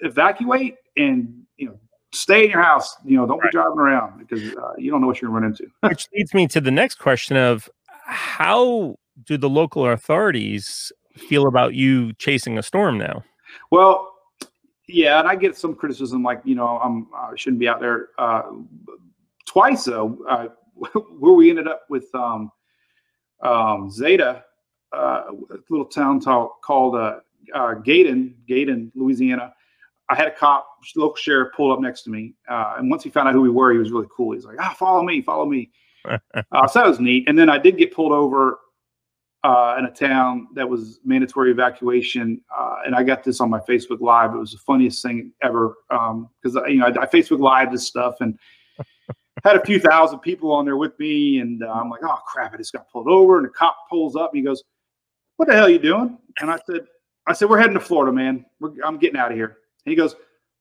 evacuate 0.03 0.77
and 0.97 1.43
you 1.57 1.69
know 1.69 1.79
stay 2.12 2.45
in 2.45 2.51
your 2.51 2.62
house. 2.62 2.97
You 3.05 3.17
know, 3.17 3.27
don't 3.27 3.39
right. 3.39 3.51
be 3.51 3.57
driving 3.57 3.79
around 3.79 4.19
because 4.19 4.43
uh, 4.57 4.73
you 4.77 4.91
don't 4.91 5.01
know 5.01 5.07
what 5.07 5.21
you're 5.21 5.31
going 5.31 5.43
to 5.43 5.49
run 5.49 5.53
into. 5.53 5.67
Which 5.89 6.09
leads 6.14 6.35
me 6.35 6.47
to 6.49 6.61
the 6.61 6.71
next 6.71 6.97
question 6.97 7.37
of 7.37 7.69
how 8.05 8.97
do 9.25 9.37
the 9.37 9.49
local 9.49 9.87
authorities 9.87 10.93
feel 11.17 11.47
about 11.47 11.75
you 11.75 12.12
chasing 12.14 12.59
a 12.59 12.62
storm 12.62 12.99
now? 12.99 13.25
Well, 13.71 14.12
yeah, 14.89 15.19
and 15.19 15.29
I 15.29 15.35
get 15.35 15.57
some 15.57 15.75
criticism, 15.75 16.23
like 16.23 16.41
you 16.45 16.55
know, 16.55 16.79
I'm 16.79 17.09
I 17.14 17.33
shouldn't 17.37 17.61
be 17.61 17.69
out 17.69 17.81
there. 17.81 18.11
Uh, 18.19 18.43
twice 19.47 19.85
though, 19.85 20.19
uh, 20.29 20.49
where 21.19 21.33
we 21.33 21.51
ended 21.51 21.67
up 21.67 21.83
with 21.89 22.14
um, 22.14 22.51
um, 23.43 23.91
Zeta, 23.91 24.45
uh, 24.93 25.25
a 25.29 25.57
little 25.71 25.87
town 25.87 26.21
called 26.21 26.95
uh, 26.95 27.19
uh, 27.55 27.75
Gaydon, 27.75 28.37
Gaydon, 28.47 28.93
Louisiana. 28.95 29.53
I 30.09 30.14
had 30.14 30.29
a 30.29 30.31
cop, 30.31 30.69
local 30.95 31.17
sheriff, 31.17 31.49
pull 31.57 31.73
up 31.73 31.81
next 31.81 32.03
to 32.03 32.11
me, 32.11 32.35
uh, 32.49 32.75
and 32.79 32.89
once 32.89 33.03
he 33.03 33.11
found 33.11 33.27
out 33.29 33.35
who 33.35 33.41
we 33.41 33.51
were, 33.51 33.73
he 33.73 33.79
was 33.79 33.91
really 33.91 34.07
cool. 34.17 34.35
He's 34.35 34.45
like, 34.45 34.57
"Ah, 34.61 34.75
follow 34.79 35.03
me, 35.03 35.21
follow 35.21 35.47
me." 35.47 35.71
uh, 36.09 36.67
so 36.69 36.79
that 36.79 36.87
was 36.87 37.01
neat. 37.01 37.29
And 37.29 37.37
then 37.37 37.51
I 37.51 37.59
did 37.59 37.77
get 37.77 37.93
pulled 37.93 38.12
over 38.12 38.61
uh, 39.47 39.76
in 39.78 39.84
a 39.84 39.90
town 39.92 40.49
that 40.55 40.68
was 40.68 40.99
mandatory 41.05 41.53
evacuation, 41.53 42.40
uh, 42.59 42.78
and 42.84 42.97
I 42.97 43.05
got 43.05 43.22
this 43.22 43.40
on 43.40 43.49
my 43.49 43.61
Facebook 43.61 44.01
Live. 44.01 44.34
It 44.34 44.38
was 44.38 44.51
the 44.51 44.59
funniest 44.59 45.01
thing 45.05 45.32
ever 45.40 45.76
because 45.88 46.57
um, 46.57 46.66
you 46.66 46.78
know 46.78 46.86
I, 46.86 47.03
I, 47.03 47.07
Facebook 47.07 47.38
Live 47.38 47.70
this 47.70 47.86
stuff 47.86 48.16
and 48.18 48.36
had 49.44 49.55
a 49.55 49.64
few 49.64 49.78
thousand 49.78 50.18
people 50.18 50.51
on 50.51 50.64
there 50.64 50.76
with 50.76 50.99
me, 50.99 51.38
and 51.38 51.62
uh, 51.62 51.70
I'm 51.70 51.88
like, 51.88 52.01
oh 52.03 52.18
crap! 52.26 52.55
I 52.55 52.57
just 52.57 52.72
got 52.72 52.90
pulled 52.90 53.07
over, 53.07 53.36
and 53.36 53.47
the 53.47 53.51
cop 53.51 53.76
pulls 53.88 54.16
up 54.16 54.32
and 54.32 54.38
he 54.38 54.44
goes, 54.44 54.64
"What 55.36 55.47
the 55.47 55.55
hell 55.55 55.66
are 55.66 55.70
you 55.70 55.78
doing?" 55.78 56.18
And 56.40 56.51
I 56.51 56.59
said, 56.68 56.80
"I 57.28 57.32
said 57.32 57.49
we're 57.49 57.61
heading 57.61 57.74
to 57.74 57.80
Florida, 57.80 58.12
man. 58.12 58.44
We're, 58.59 58.72
I'm 58.84 58.99
getting 58.99 59.16
out 59.16 59.30
of 59.30 59.36
here." 59.36 59.59
And 59.84 59.92
he 59.92 59.94
goes, 59.94 60.16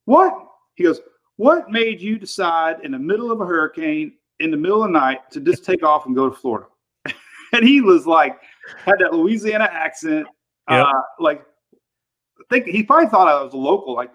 "What?" 0.05 0.31
He 0.75 0.83
goes, 0.83 1.01
"What 1.37 1.71
made 1.71 2.01
you 2.01 2.19
decide 2.19 2.81
in 2.83 2.91
the 2.91 2.99
middle 2.99 3.31
of 3.31 3.41
a 3.41 3.45
hurricane, 3.47 4.13
in 4.41 4.51
the 4.51 4.57
middle 4.57 4.83
of 4.83 4.89
the 4.89 4.99
night, 4.99 5.31
to 5.31 5.39
just 5.39 5.65
take 5.65 5.81
off 5.81 6.05
and 6.05 6.15
go 6.15 6.29
to 6.29 6.35
Florida?" 6.35 6.67
and 7.53 7.65
he 7.67 7.81
was 7.81 8.05
like 8.05 8.39
had 8.77 8.95
that 8.99 9.13
Louisiana 9.13 9.69
accent. 9.71 10.27
Yep. 10.69 10.87
Uh, 10.87 11.01
like, 11.19 11.45
I 12.39 12.43
think 12.49 12.65
he 12.65 12.83
probably 12.83 13.09
thought 13.09 13.27
I 13.27 13.41
was 13.43 13.53
a 13.53 13.57
local. 13.57 13.93
Like, 13.93 14.11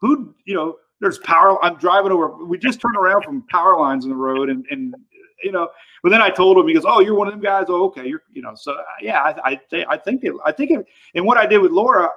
who, 0.00 0.34
you 0.44 0.54
know, 0.54 0.76
there's 1.00 1.18
power. 1.18 1.62
I'm 1.64 1.76
driving 1.76 2.12
over. 2.12 2.44
We 2.44 2.58
just 2.58 2.80
turned 2.80 2.96
around 2.96 3.24
from 3.24 3.42
power 3.48 3.78
lines 3.78 4.04
in 4.04 4.10
the 4.10 4.16
road, 4.16 4.48
and 4.48 4.64
and 4.70 4.94
you 5.42 5.52
know. 5.52 5.68
But 6.02 6.10
then 6.10 6.22
I 6.22 6.30
told 6.30 6.56
him, 6.58 6.66
he 6.66 6.74
goes, 6.74 6.84
"Oh, 6.86 7.00
you're 7.00 7.14
one 7.14 7.26
of 7.26 7.34
them 7.34 7.42
guys. 7.42 7.66
Oh, 7.68 7.84
okay. 7.86 8.06
You're, 8.06 8.22
you 8.32 8.42
know." 8.42 8.54
So 8.54 8.72
uh, 8.72 8.82
yeah, 9.00 9.20
I 9.22 9.60
I, 9.72 9.84
I 9.90 9.96
think 9.96 10.24
it, 10.24 10.34
I 10.44 10.52
think 10.52 10.70
it, 10.70 10.86
and 11.14 11.24
what 11.24 11.36
I 11.36 11.46
did 11.46 11.58
with 11.58 11.72
Laura, 11.72 12.08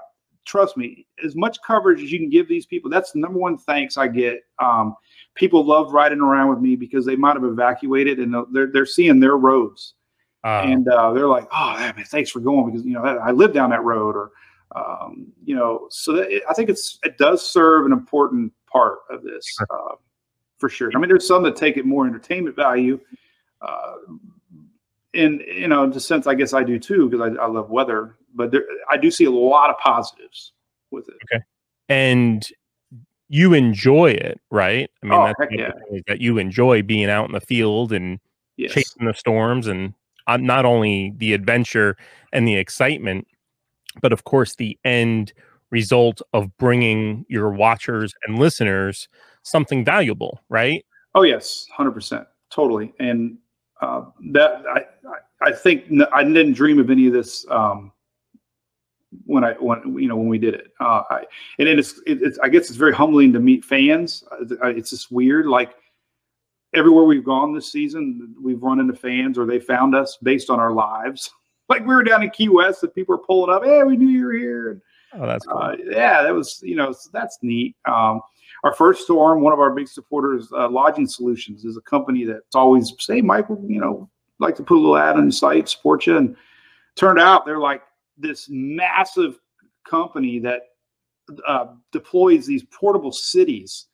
trust 0.46 0.78
me, 0.78 1.06
as 1.24 1.36
much 1.36 1.58
coverage 1.66 2.02
as 2.02 2.12
you 2.12 2.20
can 2.20 2.30
give 2.30 2.48
these 2.48 2.66
people. 2.66 2.90
That's 2.90 3.12
the 3.12 3.20
number 3.20 3.40
one 3.40 3.58
thanks 3.58 3.98
I 3.98 4.08
get. 4.08 4.44
Um, 4.60 4.96
people 5.36 5.66
love 5.66 5.92
riding 5.92 6.22
around 6.22 6.50
with 6.50 6.60
me 6.60 6.76
because 6.76 7.06
they 7.06 7.16
might 7.16 7.36
have 7.36 7.44
evacuated 7.44 8.20
and 8.20 8.34
they're 8.52 8.72
they're 8.72 8.86
seeing 8.86 9.20
their 9.20 9.38
roads 9.38 9.96
uh, 10.48 10.62
and 10.64 10.88
uh, 10.88 11.12
they're 11.12 11.28
like, 11.28 11.46
"Oh, 11.52 11.74
man, 11.74 11.94
thanks 12.06 12.30
for 12.30 12.40
going 12.40 12.72
because 12.72 12.86
you 12.86 12.94
know 12.94 13.04
I 13.04 13.32
live 13.32 13.54
down 13.54 13.70
that 13.72 13.84
road," 13.84 14.16
or 14.16 14.32
um, 14.74 15.34
you 15.44 15.54
know. 15.54 15.88
So 15.90 16.14
that, 16.14 16.42
I 16.50 16.54
think 16.54 16.70
it's 16.70 17.00
it 17.04 17.18
does 17.18 17.46
serve 17.46 17.86
an 17.86 17.92
important 17.92 18.54
part 18.72 19.00
of 19.10 19.24
this 19.24 19.46
uh, 19.70 19.96
for 20.58 20.70
sure. 20.70 20.90
I 20.96 21.00
mean, 21.00 21.10
there's 21.10 21.28
some 21.28 21.44
that 21.44 21.58
take 21.58 21.76
it 21.76 21.86
more 21.86 22.08
entertainment 22.08 22.56
value, 22.56 22.98
uh, 23.62 23.96
in 25.14 25.44
you 25.46 25.68
know, 25.68 25.84
in 25.84 25.92
the 25.92 26.00
sense 26.00 26.28
I 26.28 26.34
guess 26.34 26.54
I 26.54 26.64
do 26.64 26.80
too 26.80 27.10
because 27.10 27.30
I, 27.38 27.42
I, 27.44 27.48
love 27.48 27.70
weather, 27.70 28.16
but 28.34 28.52
there, 28.52 28.64
I 28.90 28.96
do 28.96 29.12
see 29.12 29.26
a 29.26 29.32
lot 29.32 29.70
of 29.70 29.78
positives 29.80 30.54
with 30.92 31.10
it. 31.10 31.16
Okay, 31.26 31.44
and 31.90 32.48
you 33.28 33.54
enjoy 33.54 34.12
it, 34.12 34.40
right? 34.50 34.90
I 35.04 35.06
mean, 35.06 35.14
oh, 35.14 35.34
that's 35.38 35.52
yeah. 35.52 35.72
that 36.08 36.22
you 36.22 36.38
enjoy 36.38 36.84
being 36.84 37.10
out 37.10 37.26
in 37.26 37.34
the 37.34 37.42
field 37.42 37.92
and 37.92 38.22
yes. 38.56 38.72
chasing 38.72 39.06
the 39.06 39.14
storms 39.14 39.68
and 39.68 39.94
uh, 40.28 40.38
not 40.38 40.66
only 40.66 41.14
the 41.18 41.34
adventure 41.34 41.98
and 42.34 42.48
the 42.48 42.56
excitement, 42.56 43.28
but 44.02 44.14
of 44.14 44.24
course 44.24 44.56
the 44.56 44.78
end 44.86 45.34
result 45.70 46.22
of 46.34 46.56
bringing 46.58 47.26
your 47.28 47.50
watchers 47.50 48.14
and 48.26 48.40
listeners 48.40 49.08
something 49.44 49.84
valuable, 49.84 50.40
right? 50.50 50.86
Oh 51.16 51.24
yes, 51.24 51.66
hundred 51.76 51.92
percent, 51.92 52.28
totally. 52.50 52.94
And 53.00 53.38
uh, 53.82 54.06
that 54.32 54.64
I, 54.74 54.86
I 55.42 55.52
think 55.52 55.86
I 56.14 56.24
didn't 56.24 56.54
dream 56.54 56.80
of 56.80 56.90
any 56.90 57.08
of 57.08 57.14
this 57.14 57.46
um, 57.50 57.92
when 59.26 59.44
I 59.44 59.54
when 59.54 59.98
you 59.98 60.08
know 60.08 60.16
when 60.16 60.28
we 60.28 60.38
did 60.38 60.54
it. 60.54 60.74
Uh, 60.80 61.04
I, 61.10 61.24
and 61.60 61.68
it 61.68 61.80
is 61.80 62.02
it, 62.06 62.22
it's 62.22 62.40
I 62.40 62.50
guess 62.50 62.70
it's 62.70 62.78
very 62.78 62.94
humbling 62.94 63.34
to 63.34 63.40
meet 63.40 63.64
fans. 63.64 64.24
Uh, 64.32 64.68
it's 64.68 64.90
just 64.90 65.12
weird. 65.12 65.46
Like 65.48 65.76
everywhere 66.74 67.06
we've 67.06 67.24
gone 67.24 67.54
this 67.54 67.72
season, 67.72 68.36
we've 68.42 68.62
run 68.62 68.80
into 68.80 68.96
fans 68.96 69.38
or 69.38 69.46
they 69.46 69.60
found 69.60 69.96
us 69.96 70.18
based 70.22 70.50
on 70.50 70.60
our 70.60 70.72
lives. 70.72 71.30
like 71.70 71.82
we 71.82 71.94
were 71.94 72.04
down 72.04 72.24
in 72.24 72.30
Key 72.30 72.50
West 72.50 72.84
and 72.84 72.94
people 72.94 73.16
were 73.16 73.24
pulling 73.24 73.54
up. 73.54 73.64
Hey, 73.64 73.84
we 73.84 73.98
knew 73.98 74.08
you 74.08 74.26
were 74.26 74.34
here. 74.34 74.82
Oh, 75.14 75.26
that's 75.26 75.46
cool. 75.46 75.58
uh, 75.58 75.76
yeah, 75.90 76.22
that 76.22 76.34
was 76.34 76.60
you 76.64 76.76
know 76.76 76.94
that's 77.14 77.38
neat. 77.42 77.76
Um, 77.86 78.22
our 78.64 78.74
first 78.74 79.04
storm, 79.04 79.42
one 79.42 79.54
of 79.54 79.60
our 79.60 79.72
big 79.72 79.88
supporters, 79.88 80.50
uh, 80.52 80.70
Lodging 80.70 81.08
Solutions, 81.08 81.64
is 81.64 81.78
a 81.78 81.82
company 81.82 82.26
that's 82.26 82.56
always 82.56 82.94
say, 83.00 83.22
Michael, 83.22 83.64
you 83.68 83.80
know, 83.80 84.10
like 84.40 84.56
to 84.56 84.64
put 84.64 84.76
a 84.76 84.80
little 84.80 84.98
ad 84.98 85.16
on 85.16 85.24
your 85.24 85.32
site, 85.32 85.70
support 85.70 86.06
you. 86.08 86.18
And 86.18 86.36
turned 86.96 87.20
out 87.20 87.46
they're 87.46 87.60
like 87.60 87.84
this 88.18 88.48
massive 88.50 89.40
company 89.88 90.40
that 90.40 90.62
uh, 91.48 91.68
deploys 91.92 92.46
these 92.46 92.64
portable 92.66 93.12
cities. 93.12 93.88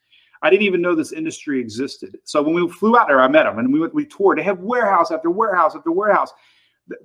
I 0.44 0.50
didn't 0.50 0.64
even 0.64 0.82
know 0.82 0.94
this 0.94 1.14
industry 1.14 1.60
existed. 1.60 2.18
So 2.26 2.42
when 2.44 2.54
we 2.54 2.70
flew 2.70 2.98
out 2.98 3.08
there, 3.08 3.22
I 3.22 3.30
met 3.30 3.44
them 3.44 3.60
and 3.60 3.72
we 3.72 3.80
went, 3.80 3.94
we 3.94 4.06
toured. 4.06 4.38
They 4.38 4.44
have 4.44 4.60
warehouse 4.60 5.10
after 5.10 5.32
warehouse 5.32 5.74
after 5.76 5.92
warehouse. 5.92 6.32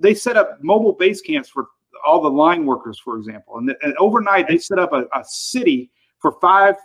They 0.01 0.13
set 0.13 0.35
up 0.35 0.61
mobile 0.61 0.91
base 0.91 1.21
camps 1.21 1.49
for 1.49 1.67
all 2.05 2.21
the 2.21 2.29
line 2.29 2.65
workers, 2.65 2.99
for 2.99 3.17
example. 3.17 3.57
And, 3.57 3.73
and 3.81 3.95
overnight, 3.97 4.49
they 4.49 4.57
set 4.57 4.77
up 4.77 4.91
a, 4.91 5.05
a 5.17 5.23
city 5.23 5.89
for 6.19 6.33
five 6.41 6.75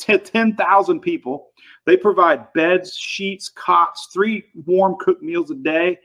to 0.00 0.18
10,000 0.18 1.00
people. 1.00 1.50
They 1.86 1.96
provide 1.96 2.52
beds, 2.54 2.96
sheets, 2.96 3.48
cots, 3.48 4.08
three 4.12 4.44
warm 4.66 4.96
cooked 4.98 5.22
meals 5.22 5.52
a 5.52 5.54
day, 5.54 6.00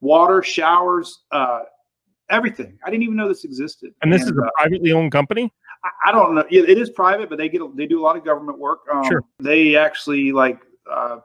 water, 0.00 0.42
showers, 0.42 1.24
uh, 1.32 1.60
everything. 2.30 2.78
I 2.84 2.90
didn't 2.90 3.02
even 3.02 3.16
know 3.16 3.28
this 3.28 3.44
existed. 3.44 3.92
And 4.00 4.10
this 4.10 4.22
and, 4.22 4.30
is 4.30 4.38
a 4.38 4.46
uh, 4.46 4.50
privately 4.56 4.92
owned 4.92 5.12
company. 5.12 5.52
I, 5.84 5.90
I, 6.06 6.12
don't 6.12 6.34
know. 6.34 6.44
It 6.50 6.78
is 6.78 6.90
private, 6.90 7.28
but 7.28 7.38
they 7.38 7.48
get 7.48 7.62
they 7.76 7.86
do 7.86 8.00
a 8.00 8.02
lot 8.02 8.16
of 8.16 8.24
government 8.24 8.58
work. 8.58 8.80
Um, 8.92 9.04
sure. 9.04 9.22
They 9.38 9.76
actually 9.76 10.32
like 10.32 10.60
uh, 10.90 11.18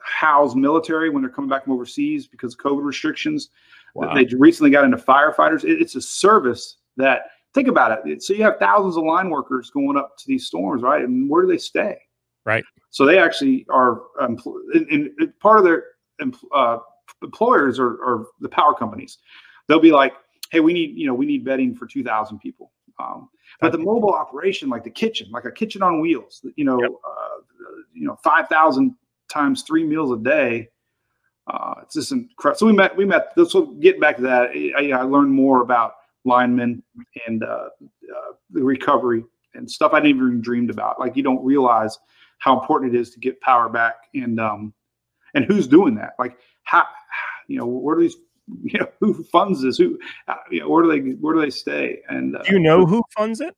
house 0.00 0.54
military 0.54 1.10
when 1.10 1.22
they're 1.22 1.30
coming 1.30 1.50
back 1.50 1.64
from 1.64 1.74
overseas 1.74 2.26
because 2.26 2.54
of 2.54 2.60
COVID 2.60 2.84
restrictions. 2.84 3.50
Wow. 3.94 4.14
They 4.14 4.24
recently 4.36 4.70
got 4.70 4.84
into 4.84 4.96
firefighters. 4.96 5.64
It, 5.64 5.80
it's 5.80 5.94
a 5.94 6.00
service 6.00 6.78
that 6.96 7.22
think 7.54 7.68
about 7.68 8.06
it. 8.06 8.22
So 8.22 8.34
you 8.34 8.42
have 8.44 8.58
thousands 8.58 8.96
of 8.96 9.04
line 9.04 9.30
workers 9.30 9.70
going 9.70 9.96
up 9.96 10.16
to 10.18 10.24
these 10.26 10.46
storms, 10.46 10.82
right? 10.82 11.02
And 11.02 11.28
where 11.28 11.42
do 11.42 11.48
they 11.48 11.58
stay? 11.58 11.98
Right. 12.44 12.64
So 12.90 13.04
they 13.04 13.18
actually 13.18 13.66
are, 13.68 14.02
um, 14.20 14.38
in, 14.74 15.12
in, 15.18 15.32
part 15.40 15.58
of 15.58 15.64
their 15.64 15.84
uh, 16.52 16.78
employers 17.22 17.78
are, 17.78 18.02
are, 18.04 18.26
the 18.40 18.48
power 18.48 18.74
companies. 18.74 19.18
They'll 19.66 19.80
be 19.80 19.92
like, 19.92 20.14
hey, 20.50 20.60
we 20.60 20.72
need, 20.72 20.96
you 20.96 21.06
know, 21.06 21.14
we 21.14 21.26
need 21.26 21.44
bedding 21.44 21.74
for 21.74 21.86
2,000 21.86 22.38
people. 22.38 22.72
Um, 22.98 23.28
but 23.60 23.72
the 23.72 23.78
mobile 23.78 24.12
operation, 24.12 24.68
like 24.68 24.84
the 24.84 24.90
kitchen, 24.90 25.30
like 25.30 25.44
a 25.44 25.50
kitchen 25.50 25.82
on 25.82 26.00
wheels, 26.00 26.44
you 26.56 26.64
know, 26.64 26.80
yep. 26.80 26.90
uh, 26.90 27.82
you 27.94 28.06
know, 28.06 28.16
5,000 28.22 28.94
times 29.28 29.62
three 29.62 29.84
meals 29.84 30.12
a 30.12 30.22
day. 30.22 30.68
Uh, 31.46 31.74
it's 31.82 31.94
just 31.94 32.12
incredible. 32.12 32.58
So 32.58 32.66
we 32.66 32.72
met, 32.72 32.96
we 32.96 33.04
met, 33.04 33.34
this 33.34 33.54
will 33.54 33.74
get 33.74 34.00
back 34.00 34.16
to 34.16 34.22
that. 34.22 34.50
I, 34.76 34.90
I 34.92 35.02
learned 35.02 35.32
more 35.32 35.62
about 35.62 35.94
linemen 36.24 36.82
and 37.26 37.42
uh, 37.42 37.68
uh, 38.14 38.32
the 38.50 38.62
recovery 38.62 39.24
and 39.54 39.70
stuff 39.70 39.92
I 39.92 40.00
never 40.00 40.26
even 40.26 40.40
dreamed 40.40 40.70
about. 40.70 41.00
Like 41.00 41.16
you 41.16 41.22
don't 41.22 41.44
realize 41.44 41.98
how 42.38 42.58
important 42.58 42.94
it 42.94 42.98
is 42.98 43.10
to 43.10 43.20
get 43.20 43.40
power 43.40 43.68
back 43.68 43.94
and 44.14 44.38
um, 44.40 44.72
and 45.34 45.44
who's 45.44 45.66
doing 45.66 45.94
that. 45.96 46.12
Like 46.18 46.38
how 46.64 46.86
you 47.48 47.58
know 47.58 47.66
where 47.66 47.96
do 47.96 48.02
these 48.02 48.16
you 48.62 48.78
know 48.78 48.88
who 49.00 49.22
funds 49.24 49.62
this? 49.62 49.78
Who 49.78 49.98
uh, 50.28 50.34
you 50.50 50.60
know 50.60 50.68
where 50.68 50.82
do 50.82 50.90
they 50.90 51.12
where 51.16 51.34
do 51.34 51.40
they 51.40 51.50
stay? 51.50 52.00
And 52.08 52.36
uh, 52.36 52.42
do 52.42 52.52
you 52.52 52.58
know 52.58 52.86
who 52.86 53.02
funds 53.16 53.40
it? 53.40 53.56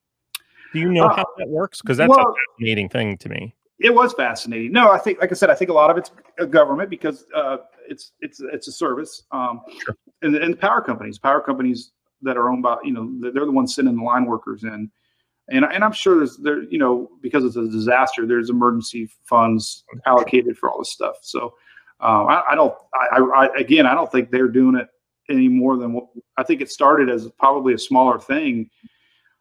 Do 0.73 0.79
you 0.79 0.91
know 0.91 1.07
uh, 1.07 1.17
how 1.17 1.27
that 1.39 1.49
works? 1.49 1.81
Because 1.83 1.97
that's 1.97 2.09
well, 2.09 2.21
a 2.21 2.35
fascinating 2.59 2.89
thing 2.89 3.17
to 3.19 3.29
me. 3.29 3.55
It 3.81 3.95
was 3.95 4.13
fascinating. 4.13 4.73
No, 4.73 4.91
I 4.91 4.99
think, 4.99 5.21
like 5.21 5.33
I 5.33 5.35
said, 5.35 5.49
I 5.49 5.55
think 5.55 5.71
a 5.71 5.75
lot 5.75 5.91
of 5.91 5.97
it's 5.97 6.11
government 6.51 6.91
because 6.91 7.25
uh, 7.35 7.59
it's 7.89 8.13
it's 8.21 8.41
it's 8.41 8.69
a 8.69 8.73
service. 8.73 9.23
Um, 9.33 9.63
sure. 9.85 9.97
and, 10.23 10.37
and 10.37 10.59
power 10.61 10.81
companies, 10.81 11.19
power 11.19 11.41
companies 11.41 11.93
that 12.23 12.37
are 12.37 12.49
owned 12.49 12.63
by 12.63 12.77
you 12.85 12.93
know 12.93 13.11
they're 13.33 13.47
the 13.47 13.51
ones 13.51 13.75
sending 13.75 13.97
the 13.97 14.03
line 14.03 14.25
workers 14.25 14.65
in 14.65 14.91
and, 15.49 15.65
and 15.65 15.85
i'm 15.85 15.93
sure 15.93 16.17
there's 16.19 16.37
there 16.39 16.63
you 16.65 16.79
know 16.79 17.09
because 17.23 17.45
it's 17.45 17.57
a 17.57 17.69
disaster 17.69 18.27
there's 18.27 18.51
emergency 18.51 19.11
funds 19.25 19.85
allocated 20.07 20.57
for 20.57 20.71
all 20.71 20.79
this 20.79 20.93
stuff 20.93 21.17
so 21.23 21.55
um, 22.01 22.29
I, 22.29 22.43
I, 22.51 22.55
don't 22.55 22.75
I, 22.95 23.19
I, 23.19 23.59
again 23.59 23.87
i 23.87 23.95
don't 23.95 24.11
think 24.11 24.31
they're 24.31 24.49
doing 24.49 24.77
it 24.77 24.89
any 25.29 25.49
more 25.49 25.77
than 25.77 25.93
what 25.93 26.07
i 26.37 26.43
think 26.43 26.61
it 26.61 26.71
started 26.71 27.09
as 27.09 27.29
probably 27.39 27.75
a 27.75 27.79
smaller 27.79 28.19
thing 28.19 28.71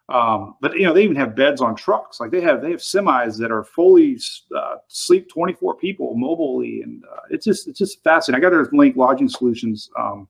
um, 0.09 0.55
but 0.59 0.73
you 0.75 0.85
know 0.85 0.93
they 0.93 1.03
even 1.03 1.15
have 1.15 1.35
beds 1.35 1.61
on 1.61 1.75
trucks 1.75 2.19
like 2.19 2.31
they 2.31 2.41
have 2.41 2.61
they 2.61 2.71
have 2.71 2.79
semis 2.79 3.37
that 3.37 3.51
are 3.51 3.63
fully 3.63 4.19
uh, 4.57 4.75
sleep 4.87 5.29
24 5.29 5.75
people 5.75 6.15
mobilely 6.15 6.81
and 6.81 7.03
uh, 7.05 7.21
it's 7.29 7.45
just 7.45 7.67
it's 7.67 7.79
just 7.79 8.03
fascinating 8.03 8.43
i 8.43 8.49
got 8.49 8.55
to 8.55 8.75
link 8.75 8.95
lodging 8.95 9.29
solutions 9.29 9.89
um, 9.97 10.27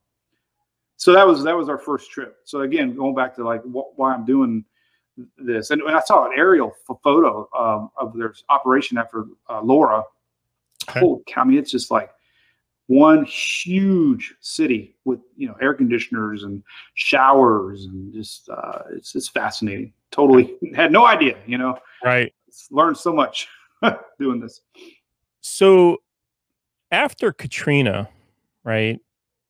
so 1.00 1.14
that 1.14 1.26
was 1.26 1.42
that 1.44 1.56
was 1.56 1.70
our 1.70 1.78
first 1.78 2.10
trip. 2.10 2.36
So 2.44 2.60
again, 2.60 2.94
going 2.94 3.14
back 3.14 3.34
to 3.36 3.42
like 3.44 3.62
wh- 3.62 3.98
why 3.98 4.12
I'm 4.12 4.26
doing 4.26 4.66
this, 5.38 5.70
and, 5.70 5.80
and 5.80 5.96
I 5.96 6.00
saw 6.00 6.26
an 6.26 6.32
aerial 6.36 6.74
photo 7.02 7.48
um, 7.58 7.90
of 7.96 8.14
their 8.14 8.34
operation 8.50 8.98
after 8.98 9.24
uh, 9.48 9.62
Laura. 9.62 10.04
Okay. 10.90 11.00
Holy 11.00 11.22
cow! 11.26 11.40
I 11.40 11.44
mean, 11.44 11.56
it's 11.56 11.70
just 11.70 11.90
like 11.90 12.10
one 12.90 13.24
huge 13.24 14.34
city 14.40 14.96
with 15.04 15.20
you 15.36 15.46
know 15.46 15.54
air 15.62 15.74
conditioners 15.74 16.42
and 16.42 16.62
showers 16.94 17.84
and 17.86 18.12
just 18.12 18.48
uh, 18.48 18.82
it's 18.92 19.14
it's 19.14 19.28
fascinating. 19.28 19.92
Totally 20.10 20.56
had 20.74 20.92
no 20.92 21.06
idea, 21.06 21.36
you 21.46 21.58
know. 21.58 21.78
Right. 22.04 22.32
Learned 22.70 22.96
so 22.96 23.12
much 23.12 23.48
doing 24.18 24.40
this. 24.40 24.60
So 25.40 25.98
after 26.90 27.32
Katrina, 27.32 28.08
right? 28.64 29.00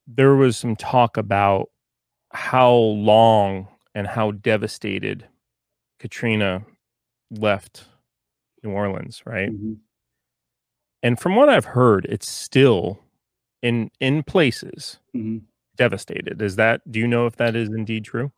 there 0.07 0.35
was 0.35 0.57
some 0.57 0.75
talk 0.75 1.17
about 1.17 1.69
how 2.31 2.71
long 2.73 3.67
and 3.93 4.07
how 4.07 4.31
devastated 4.31 5.27
Katrina 5.99 6.63
left 7.29 7.85
New 8.63 8.71
Orleans, 8.71 9.21
right? 9.25 9.51
Mm-hmm. 9.51 9.73
And 11.03 11.19
from 11.19 11.35
what 11.35 11.49
I've 11.49 11.65
heard, 11.65 12.05
it's 12.09 12.29
still 12.29 12.99
in 13.61 13.91
in 13.99 14.23
places 14.23 14.99
mm-hmm. 15.15 15.39
devastated. 15.75 16.41
Is 16.41 16.55
that 16.55 16.81
do 16.91 16.99
you 16.99 17.07
know 17.07 17.25
if 17.25 17.35
that 17.37 17.55
is 17.55 17.69
indeed 17.69 18.05
true? 18.05 18.31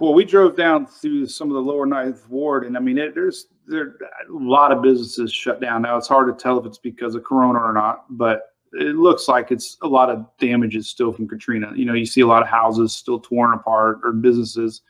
Well, 0.00 0.14
we 0.14 0.24
drove 0.24 0.56
down 0.56 0.86
through 0.86 1.26
some 1.26 1.48
of 1.48 1.54
the 1.54 1.60
lower 1.60 1.84
ninth 1.84 2.28
ward, 2.28 2.64
and 2.64 2.76
I 2.76 2.80
mean, 2.80 2.96
it, 2.96 3.14
there's 3.14 3.46
there 3.66 3.96
a 4.28 4.32
lot 4.32 4.72
of 4.72 4.82
businesses 4.82 5.32
shut 5.32 5.60
down 5.60 5.82
now. 5.82 5.96
It's 5.96 6.08
hard 6.08 6.28
to 6.28 6.42
tell 6.42 6.58
if 6.58 6.66
it's 6.66 6.78
because 6.78 7.14
of 7.14 7.24
Corona 7.24 7.58
or 7.58 7.72
not, 7.72 8.04
but 8.10 8.50
it 8.72 8.94
looks 8.94 9.26
like 9.26 9.50
it's 9.50 9.76
a 9.82 9.88
lot 9.88 10.10
of 10.10 10.26
damages 10.38 10.88
still 10.88 11.12
from 11.12 11.26
Katrina. 11.26 11.72
You 11.74 11.84
know, 11.84 11.94
you 11.94 12.06
see 12.06 12.20
a 12.20 12.26
lot 12.26 12.42
of 12.42 12.48
houses 12.48 12.92
still 12.92 13.18
torn 13.18 13.52
apart 13.52 13.98
or 14.04 14.12
businesses. 14.12 14.82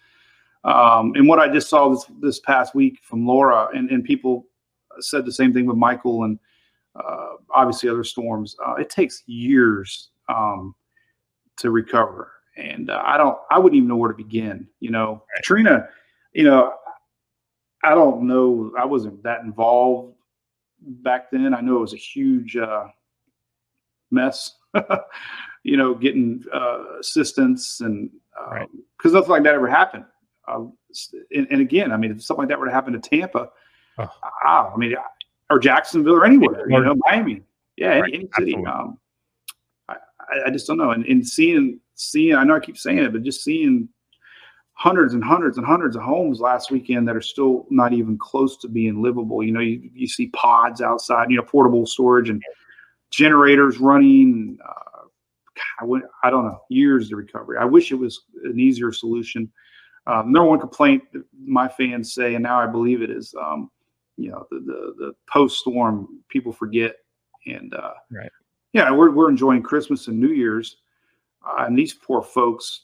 Um, 0.65 1.13
and 1.15 1.27
what 1.27 1.39
I 1.39 1.49
just 1.49 1.71
saw 1.71 1.89
this 1.89 2.05
this 2.21 2.41
past 2.41 2.75
week 2.75 2.99
from 3.03 3.27
Laura, 3.27 3.69
and, 3.75 3.91
and 3.91 4.05
people 4.05 4.47
said 4.99 5.25
the 5.25 5.33
same 5.33 5.55
thing 5.55 5.65
with 5.65 5.79
Michael 5.79 6.25
and 6.25 6.39
uh, 6.97 7.35
obviously 7.55 7.89
other 7.89 8.05
storms. 8.05 8.57
Uh, 8.67 8.75
it 8.75 8.91
takes 8.91 9.23
years 9.27 10.11
um, 10.29 10.75
to 11.57 11.71
recover, 11.71 12.33
and 12.57 12.91
uh, 12.91 13.03
I 13.05 13.17
don't. 13.17 13.39
I 13.51 13.59
wouldn't 13.59 13.77
even 13.77 13.89
know 13.89 13.97
where 13.97 14.11
to 14.11 14.17
begin. 14.17 14.67
You 14.81 14.91
know, 14.91 15.23
Katrina. 15.37 15.89
You 16.33 16.45
know, 16.45 16.75
I 17.83 17.95
don't 17.95 18.27
know. 18.27 18.73
I 18.79 18.85
wasn't 18.85 19.23
that 19.23 19.41
involved 19.43 20.15
back 20.81 21.31
then. 21.31 21.55
I 21.55 21.61
know 21.61 21.77
it 21.77 21.81
was 21.81 21.95
a 21.95 21.99
huge 21.99 22.57
uh, 22.57 22.85
mess, 24.11 24.57
you 25.63 25.77
know, 25.77 25.95
getting 25.95 26.45
uh, 26.53 26.99
assistance 27.01 27.81
and 27.81 28.11
because 28.33 28.53
um, 28.53 29.13
right. 29.13 29.13
nothing 29.13 29.31
like 29.31 29.43
that 29.45 29.55
ever 29.55 29.69
happened. 29.69 30.05
Uh, 30.47 30.67
and, 31.35 31.47
and, 31.51 31.61
again, 31.61 31.93
I 31.93 31.97
mean, 31.97 32.11
if 32.11 32.23
something 32.23 32.43
like 32.43 32.49
that 32.49 32.59
were 32.59 32.67
to 32.67 32.73
happen 32.73 32.93
to 32.95 32.99
Tampa, 32.99 33.51
oh. 33.99 34.11
I 34.45 34.77
mean, 34.77 34.95
or 35.51 35.59
Jacksonville 35.59 36.15
or 36.15 36.25
anywhere, 36.25 36.71
you 36.71 36.81
know, 36.81 36.95
Miami, 37.07 37.43
yeah, 37.77 37.99
right. 37.99 38.15
any, 38.15 38.15
any, 38.15 38.29
city. 38.39 38.67
Um, 38.67 38.99
I, 39.89 39.97
I, 40.47 40.51
just 40.51 40.67
don't 40.67 40.79
know. 40.79 40.93
And, 40.93 41.05
and 41.07 41.27
seeing, 41.27 41.81
seeing, 41.95 42.37
I 42.37 42.45
know 42.45 42.57
I 42.57 42.61
keep 42.61 42.79
saying 42.79 42.99
it, 42.99 43.13
but 43.13 43.23
just 43.23 43.43
seeing 43.43 43.89
hundreds 44.75 45.13
and 45.13 45.23
hundreds 45.23 45.59
and 45.59 45.67
hundreds 45.67 45.97
of 45.97 46.03
homes 46.03 46.41
last 46.41 46.71
weekend 46.71 47.07
that 47.09 47.17
are 47.17 47.21
still 47.21 47.67
not 47.69 47.93
even 47.93 48.17
close 48.17 48.57
to 48.59 48.69
being 48.69 49.03
livable. 49.03 49.43
You 49.43 49.53
know, 49.53 49.61
you, 49.61 49.91
you 49.93 50.07
see 50.07 50.29
pods 50.29 50.81
outside, 50.81 51.31
you 51.31 51.37
know, 51.37 51.43
portable 51.43 51.85
storage 51.85 52.31
and 52.31 52.43
generators 53.11 53.79
running. 53.79 54.57
Uh, 54.67 55.07
I, 55.81 55.85
went, 55.85 56.05
I 56.23 56.31
don't 56.31 56.45
know, 56.47 56.63
years 56.71 57.09
to 57.11 57.17
recovery. 57.17 57.59
I 57.59 57.65
wish 57.65 57.93
it 57.93 57.97
was 57.97 58.23
an 58.45 58.59
easier 58.59 58.93
solution. 58.93 59.51
Um, 60.07 60.33
number 60.33 60.49
one 60.49 60.61
complaint 60.61 61.03
my 61.45 61.69
fans 61.69 62.15
say, 62.15 62.35
and 62.35 62.43
now 62.43 62.59
I 62.59 62.67
believe 62.67 63.03
it 63.03 63.11
is, 63.11 63.35
um, 63.41 63.71
you 64.21 64.31
know, 64.31 64.47
the 64.51 64.59
the, 64.61 64.95
the 64.99 65.13
post 65.33 65.59
storm 65.61 66.21
people 66.29 66.53
forget 66.53 66.95
and 67.47 67.73
uh, 67.75 67.93
Right. 68.11 68.31
yeah, 68.73 68.91
we're 68.91 69.11
we're 69.11 69.31
enjoying 69.31 69.63
Christmas 69.63 70.09
and 70.09 70.19
New 70.21 70.29
Year's, 70.33 70.77
uh, 71.47 71.65
and 71.65 71.77
these 71.79 71.95
poor 71.95 72.21
folks, 72.23 72.83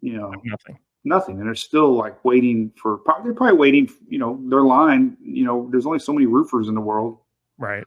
you 0.00 0.14
know, 0.16 0.32
Nothing. 0.44 0.78
nothing, 1.04 1.38
and 1.38 1.46
they're 1.46 1.54
still 1.54 1.94
like 1.94 2.24
waiting 2.24 2.72
for. 2.80 3.00
They're 3.22 3.34
probably 3.34 3.56
waiting, 3.56 3.88
you 4.08 4.18
know, 4.18 4.40
their 4.48 4.62
line. 4.62 5.16
You 5.22 5.44
know, 5.44 5.68
there's 5.70 5.86
only 5.86 6.00
so 6.00 6.12
many 6.12 6.26
roofers 6.26 6.68
in 6.68 6.74
the 6.74 6.80
world, 6.80 7.18
Right. 7.58 7.84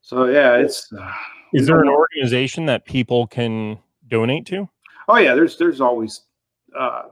so 0.00 0.24
yeah, 0.24 0.56
it's. 0.56 0.90
Uh, 0.92 1.12
Is 1.52 1.66
there 1.66 1.80
an 1.82 1.88
organization 1.90 2.64
that 2.66 2.86
people 2.86 3.26
can 3.26 3.78
donate 4.08 4.46
to? 4.46 4.66
Oh 5.08 5.18
yeah, 5.18 5.34
there's 5.34 5.58
there's 5.58 5.80
always, 5.82 6.22
uh, 6.78 7.02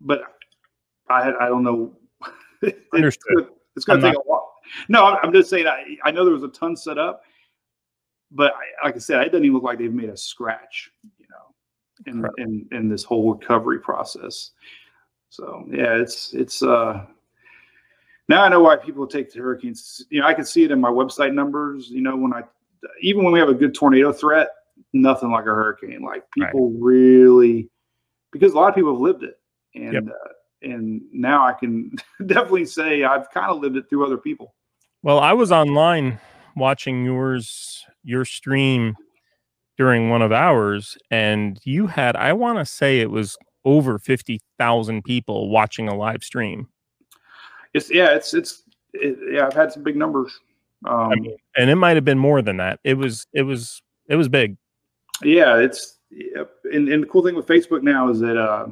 but 0.00 0.22
I 1.10 1.24
had 1.24 1.34
I 1.40 1.48
don't 1.48 1.64
know. 1.64 1.96
It's 2.68 2.78
Understood. 2.92 3.34
gonna- 3.36 3.48
It's 3.76 3.84
going 3.84 4.00
to 4.00 4.06
take 4.08 4.16
a 4.16 4.20
while. 4.20 4.52
No, 4.88 5.04
I'm, 5.04 5.18
I'm 5.22 5.32
just 5.32 5.50
saying. 5.50 5.66
I 5.66 5.96
I 6.04 6.10
know 6.10 6.24
there 6.24 6.32
was 6.34 6.42
a 6.42 6.48
ton 6.48 6.76
set 6.76 6.96
up, 6.98 7.22
but 8.30 8.52
I, 8.54 8.86
like 8.86 8.96
I 8.96 8.98
said, 8.98 9.20
it 9.22 9.30
doesn't 9.30 9.44
even 9.44 9.54
look 9.54 9.62
like 9.64 9.78
they've 9.78 9.92
made 9.92 10.08
a 10.08 10.16
scratch. 10.16 10.90
You 11.18 11.26
know, 11.30 11.54
in 12.12 12.20
Correct. 12.22 12.34
in 12.38 12.66
in 12.72 12.88
this 12.88 13.04
whole 13.04 13.34
recovery 13.34 13.78
process. 13.80 14.52
So 15.30 15.64
yeah, 15.70 15.96
it's 15.96 16.32
it's 16.34 16.62
uh. 16.62 17.04
Now 18.28 18.42
I 18.42 18.48
know 18.48 18.60
why 18.62 18.76
people 18.76 19.06
take 19.06 19.30
the 19.32 19.40
hurricanes. 19.40 20.06
You 20.08 20.20
know, 20.22 20.26
I 20.26 20.32
can 20.34 20.46
see 20.46 20.64
it 20.64 20.70
in 20.70 20.80
my 20.80 20.88
website 20.90 21.34
numbers. 21.34 21.90
You 21.90 22.00
know, 22.00 22.16
when 22.16 22.32
I 22.32 22.42
even 23.02 23.22
when 23.22 23.32
we 23.34 23.38
have 23.38 23.50
a 23.50 23.54
good 23.54 23.74
tornado 23.74 24.12
threat, 24.12 24.48
nothing 24.94 25.30
like 25.30 25.44
a 25.44 25.48
hurricane. 25.54 26.00
Like 26.02 26.24
Right. 26.38 26.46
people 26.52 26.70
really, 26.78 27.68
because 28.32 28.52
a 28.52 28.56
lot 28.56 28.70
of 28.70 28.74
people 28.74 28.92
have 28.92 29.00
lived 29.00 29.24
it, 29.24 29.38
and 29.74 29.92
Yep. 29.92 30.04
uh, 30.08 30.28
and 30.64 31.02
now 31.12 31.46
I 31.46 31.52
can 31.52 31.92
definitely 32.26 32.66
say 32.66 33.04
I've 33.04 33.30
kind 33.30 33.50
of 33.50 33.60
lived 33.60 33.76
it 33.76 33.88
through 33.88 34.06
other 34.06 34.18
people. 34.18 34.54
Well, 35.02 35.20
I 35.20 35.32
was 35.32 35.52
online 35.52 36.18
watching 36.56 37.04
yours 37.04 37.84
your 38.02 38.24
stream 38.24 38.96
during 39.76 40.08
one 40.08 40.22
of 40.22 40.32
ours, 40.32 40.96
and 41.10 41.58
you 41.64 41.86
had 41.86 42.16
I 42.16 42.32
want 42.32 42.58
to 42.58 42.64
say 42.64 43.00
it 43.00 43.10
was 43.10 43.36
over 43.64 43.98
fifty 43.98 44.40
thousand 44.58 45.04
people 45.04 45.50
watching 45.50 45.88
a 45.88 45.94
live 45.94 46.22
stream. 46.22 46.68
It's 47.74 47.90
yeah, 47.90 48.14
it's 48.14 48.34
it's 48.34 48.62
it, 48.92 49.18
yeah. 49.32 49.46
I've 49.46 49.54
had 49.54 49.72
some 49.72 49.82
big 49.82 49.96
numbers. 49.96 50.38
Um, 50.86 51.12
I 51.12 51.14
mean, 51.16 51.36
and 51.56 51.70
it 51.70 51.76
might 51.76 51.96
have 51.96 52.04
been 52.04 52.18
more 52.18 52.42
than 52.42 52.58
that. 52.58 52.80
It 52.84 52.94
was 52.94 53.26
it 53.32 53.42
was 53.42 53.82
it 54.08 54.16
was 54.16 54.28
big. 54.28 54.56
yeah, 55.22 55.56
it's 55.58 55.98
and, 56.72 56.88
and 56.88 57.02
the 57.02 57.06
cool 57.06 57.24
thing 57.24 57.34
with 57.34 57.46
Facebook 57.46 57.82
now 57.82 58.08
is 58.08 58.20
that 58.20 58.36
uh, 58.36 58.68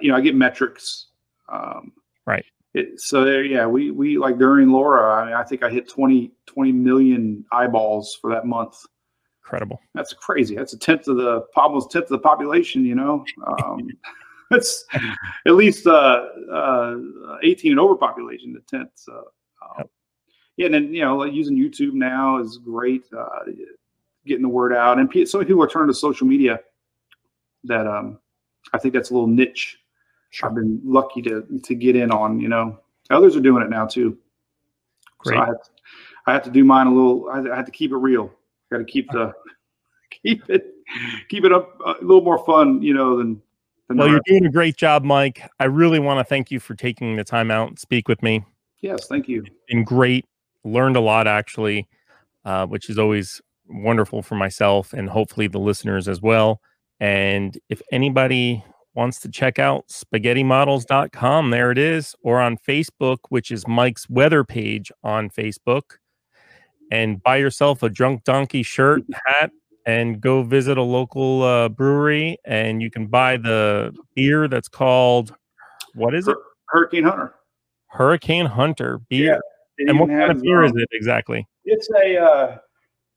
you 0.00 0.10
know 0.10 0.16
I 0.16 0.20
get 0.20 0.34
metrics. 0.34 1.06
Um, 1.48 1.92
Right. 2.26 2.44
It, 2.74 3.00
so 3.00 3.24
there, 3.24 3.44
yeah, 3.44 3.66
we 3.66 3.90
we 3.90 4.18
like 4.18 4.38
during 4.38 4.70
Laura, 4.70 5.22
I, 5.22 5.26
mean, 5.26 5.34
I 5.34 5.44
think 5.44 5.62
I 5.62 5.70
hit 5.70 5.88
20, 5.88 6.32
20 6.46 6.72
million 6.72 7.44
eyeballs 7.52 8.18
for 8.20 8.30
that 8.32 8.46
month. 8.46 8.76
Incredible. 9.44 9.80
That's 9.94 10.12
crazy. 10.12 10.56
That's 10.56 10.72
a 10.72 10.78
tenth 10.78 11.06
of 11.06 11.16
the 11.16 11.44
almost 11.54 11.90
tenth 11.90 12.04
of 12.04 12.10
the 12.10 12.18
population. 12.18 12.84
You 12.84 12.96
know, 12.96 13.24
um, 13.46 13.88
that's 14.50 14.84
at 15.46 15.54
least 15.54 15.86
uh, 15.86 16.24
uh, 16.50 16.96
eighteen 17.42 17.72
and 17.72 17.80
over 17.80 17.94
population. 17.94 18.52
The 18.52 18.60
tenth. 18.60 18.90
So, 18.94 19.12
um, 19.62 19.74
Yep. 19.78 19.90
yeah, 20.56 20.66
and 20.66 20.74
then 20.74 20.94
you 20.94 21.04
know, 21.04 21.16
like 21.18 21.32
using 21.32 21.56
YouTube 21.56 21.92
now 21.92 22.38
is 22.38 22.58
great. 22.58 23.04
Uh, 23.16 23.50
getting 24.26 24.42
the 24.42 24.48
word 24.48 24.72
out, 24.74 24.98
and 24.98 25.28
so 25.28 25.38
many 25.38 25.46
people 25.46 25.62
are 25.62 25.68
turning 25.68 25.88
to 25.88 25.94
social 25.94 26.26
media. 26.26 26.58
That 27.64 27.86
um, 27.86 28.18
I 28.72 28.78
think 28.78 28.94
that's 28.94 29.10
a 29.10 29.14
little 29.14 29.28
niche. 29.28 29.78
Sure. 30.34 30.48
I've 30.48 30.56
been 30.56 30.80
lucky 30.84 31.22
to 31.22 31.46
to 31.62 31.74
get 31.76 31.94
in 31.94 32.10
on. 32.10 32.40
You 32.40 32.48
know, 32.48 32.80
others 33.08 33.36
are 33.36 33.40
doing 33.40 33.62
it 33.62 33.70
now 33.70 33.86
too. 33.86 34.18
Great. 35.18 35.36
So 35.36 35.42
I 35.42 35.46
have, 35.46 35.56
I 36.26 36.32
have 36.32 36.42
to 36.42 36.50
do 36.50 36.64
mine 36.64 36.88
a 36.88 36.92
little. 36.92 37.30
I, 37.30 37.56
have 37.56 37.66
to 37.66 37.70
keep 37.70 37.92
it 37.92 37.96
real. 37.96 38.32
I 38.72 38.74
Got 38.74 38.78
to 38.78 38.92
keep 38.92 39.08
the 39.12 39.32
keep 40.10 40.42
it 40.50 40.74
keep 41.28 41.44
it 41.44 41.52
up 41.52 41.78
a 41.86 41.92
little 42.02 42.22
more 42.24 42.44
fun, 42.44 42.82
you 42.82 42.94
know, 42.94 43.16
than. 43.16 43.40
than 43.86 43.96
Well, 43.98 44.08
you're 44.08 44.16
rest. 44.16 44.26
doing 44.26 44.46
a 44.46 44.50
great 44.50 44.76
job, 44.76 45.04
Mike. 45.04 45.48
I 45.60 45.66
really 45.66 46.00
want 46.00 46.18
to 46.18 46.24
thank 46.24 46.50
you 46.50 46.58
for 46.58 46.74
taking 46.74 47.14
the 47.14 47.22
time 47.22 47.52
out 47.52 47.68
and 47.68 47.78
speak 47.78 48.08
with 48.08 48.20
me. 48.20 48.44
yes, 48.80 49.06
thank 49.06 49.28
you. 49.28 49.44
Been 49.68 49.84
great. 49.84 50.26
Learned 50.64 50.96
a 50.96 51.00
lot 51.00 51.28
actually, 51.28 51.86
uh, 52.44 52.66
which 52.66 52.90
is 52.90 52.98
always 52.98 53.40
wonderful 53.68 54.20
for 54.22 54.34
myself 54.34 54.92
and 54.92 55.08
hopefully 55.08 55.46
the 55.46 55.60
listeners 55.60 56.08
as 56.08 56.20
well. 56.20 56.60
And 56.98 57.56
if 57.68 57.80
anybody 57.92 58.64
wants 58.94 59.18
to 59.20 59.28
check 59.28 59.58
out 59.58 59.88
spaghettimodels.com, 59.88 61.50
there 61.50 61.70
it 61.70 61.78
is, 61.78 62.14
or 62.22 62.40
on 62.40 62.56
Facebook, 62.56 63.18
which 63.28 63.50
is 63.50 63.66
Mike's 63.66 64.08
weather 64.08 64.44
page 64.44 64.90
on 65.02 65.28
Facebook. 65.30 65.82
And 66.90 67.22
buy 67.22 67.36
yourself 67.36 67.82
a 67.82 67.88
drunk 67.88 68.24
donkey 68.24 68.62
shirt, 68.62 69.02
hat, 69.26 69.50
and 69.86 70.20
go 70.20 70.42
visit 70.42 70.78
a 70.78 70.82
local 70.82 71.42
uh, 71.42 71.68
brewery. 71.68 72.38
And 72.44 72.80
you 72.82 72.90
can 72.90 73.06
buy 73.06 73.36
the 73.36 73.94
beer 74.14 74.48
that's 74.48 74.68
called, 74.68 75.34
what 75.94 76.14
is 76.14 76.28
it? 76.28 76.36
Hurricane 76.66 77.04
Hunter. 77.04 77.34
Hurricane 77.88 78.46
Hunter 78.46 78.98
beer. 79.08 79.40
It 79.78 79.88
and 79.88 79.98
what 79.98 80.08
kind 80.08 80.30
of 80.30 80.40
beer 80.40 80.62
is 80.64 80.72
um, 80.72 80.78
it 80.78 80.88
exactly? 80.92 81.46
It's 81.64 81.88
a 82.04 82.16
uh, 82.16 82.58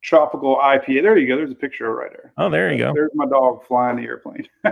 tropical 0.01 0.55
IPA. 0.57 1.03
There 1.03 1.17
you 1.17 1.27
go. 1.27 1.35
There's 1.35 1.51
a 1.51 1.55
picture 1.55 1.93
right 1.93 2.11
there. 2.11 2.33
Oh, 2.37 2.49
there 2.49 2.71
you 2.71 2.77
go. 2.79 2.93
There's 2.93 3.11
my 3.13 3.25
dog 3.25 3.65
flying 3.65 3.97
the 3.97 4.03
airplane. 4.03 4.47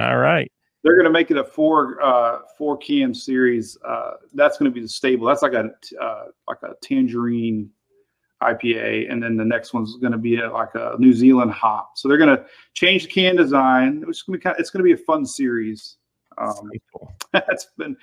All 0.00 0.18
right. 0.18 0.50
They're 0.82 0.94
going 0.94 1.04
to 1.04 1.10
make 1.10 1.30
it 1.30 1.36
a 1.36 1.44
four 1.44 2.02
uh, 2.02 2.40
four 2.58 2.76
can 2.76 3.14
series. 3.14 3.78
Uh, 3.86 4.12
that's 4.34 4.58
going 4.58 4.70
to 4.70 4.74
be 4.74 4.80
the 4.80 4.88
stable. 4.88 5.26
That's 5.26 5.42
like 5.42 5.52
a 5.52 5.70
uh, 6.00 6.24
like 6.48 6.58
a 6.64 6.74
tangerine 6.82 7.70
IPA, 8.42 9.10
and 9.10 9.22
then 9.22 9.36
the 9.36 9.44
next 9.44 9.72
one's 9.72 9.96
going 9.98 10.12
to 10.12 10.18
be 10.18 10.40
a, 10.40 10.50
like 10.50 10.74
a 10.74 10.96
New 10.98 11.12
Zealand 11.12 11.52
hop. 11.52 11.92
So 11.94 12.08
they're 12.08 12.18
going 12.18 12.36
to 12.36 12.44
change 12.74 13.04
the 13.04 13.10
can 13.10 13.36
design. 13.36 14.04
It's 14.08 14.22
going 14.22 14.34
to 14.34 14.38
be 14.38 14.42
kind 14.42 14.56
it's 14.58 14.70
going 14.70 14.80
to 14.80 14.84
be 14.84 15.00
a 15.00 15.04
fun 15.04 15.24
series. 15.24 15.98
Um, 16.38 16.70
that's 17.32 17.68
been, 17.78 17.96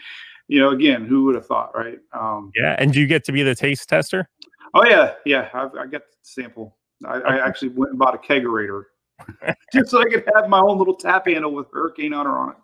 you 0.48 0.60
know, 0.60 0.70
again, 0.70 1.06
who 1.06 1.26
would 1.26 1.36
have 1.36 1.46
thought, 1.46 1.76
right? 1.76 2.00
Um, 2.14 2.52
Yeah. 2.56 2.76
And 2.80 2.94
do 2.94 3.02
you 3.02 3.08
get 3.08 3.26
to 3.26 3.32
be 3.32 3.44
the 3.44 3.56
taste 3.56 3.90
tester? 3.90 4.30
oh 4.74 4.86
yeah, 4.86 5.16
yeah. 5.26 5.50
I've, 5.54 5.76
I 5.76 5.86
got 5.88 6.02
the 6.02 6.18
sample. 6.22 6.78
I, 7.06 7.20
I 7.20 7.46
actually 7.46 7.70
went 7.70 7.92
and 7.92 8.00
bought 8.00 8.16
a 8.16 8.18
kegerator 8.18 8.84
just 9.74 9.90
so 9.92 10.00
I 10.00 10.06
could 10.06 10.24
have 10.36 10.48
my 10.50 10.60
own 10.60 10.78
little 10.78 10.96
tap 10.96 11.28
handle 11.28 11.52
with 11.54 11.68
Hurricane 11.74 12.12
Hunter 12.14 12.38
on 12.38 12.52
it. 12.52 12.56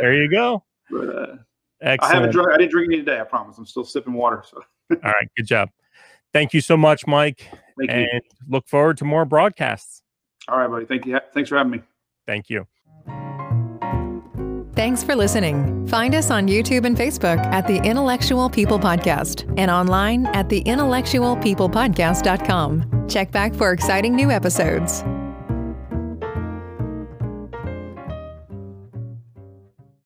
There 0.00 0.14
you 0.14 0.30
go. 0.30 0.62
But 0.90 1.08
uh, 1.08 1.26
I 1.82 1.86
Excellent. 1.92 2.14
haven't 2.14 2.30
drunk. 2.32 2.50
I 2.52 2.56
didn't 2.58 2.70
drink 2.70 2.92
any 2.92 3.02
today. 3.02 3.18
I 3.20 3.24
promise. 3.24 3.58
I'm 3.58 3.66
still 3.66 3.84
sipping 3.84 4.12
water. 4.14 4.42
So 4.48 4.58
All 4.90 4.96
right. 5.02 5.28
Good 5.36 5.46
job. 5.46 5.70
Thank 6.32 6.54
you 6.54 6.60
so 6.60 6.76
much, 6.76 7.04
Mike. 7.06 7.48
thank 7.78 7.90
you. 7.90 8.06
And 8.12 8.20
look 8.48 8.68
forward 8.68 8.98
to 8.98 9.04
more 9.04 9.24
broadcasts. 9.24 10.02
All 10.48 10.58
right, 10.58 10.70
buddy. 10.70 10.84
Thank 10.86 11.06
you. 11.06 11.18
Thanks 11.34 11.48
for 11.48 11.56
having 11.56 11.72
me. 11.72 11.82
Thank 12.26 12.50
you. 12.50 12.66
Thanks 14.74 15.02
for 15.02 15.16
listening. 15.16 15.86
Find 15.88 16.14
us 16.14 16.30
on 16.30 16.46
YouTube 16.48 16.84
and 16.84 16.96
Facebook 16.98 17.38
at 17.46 17.66
the 17.66 17.76
Intellectual 17.82 18.50
People 18.50 18.78
Podcast 18.78 19.50
and 19.56 19.70
online 19.70 20.26
at 20.26 20.50
the 20.50 20.62
intellectualpeoplepodcast.com. 20.64 23.06
Check 23.08 23.32
back 23.32 23.54
for 23.54 23.72
exciting 23.72 24.14
new 24.14 24.30
episodes. 24.30 25.02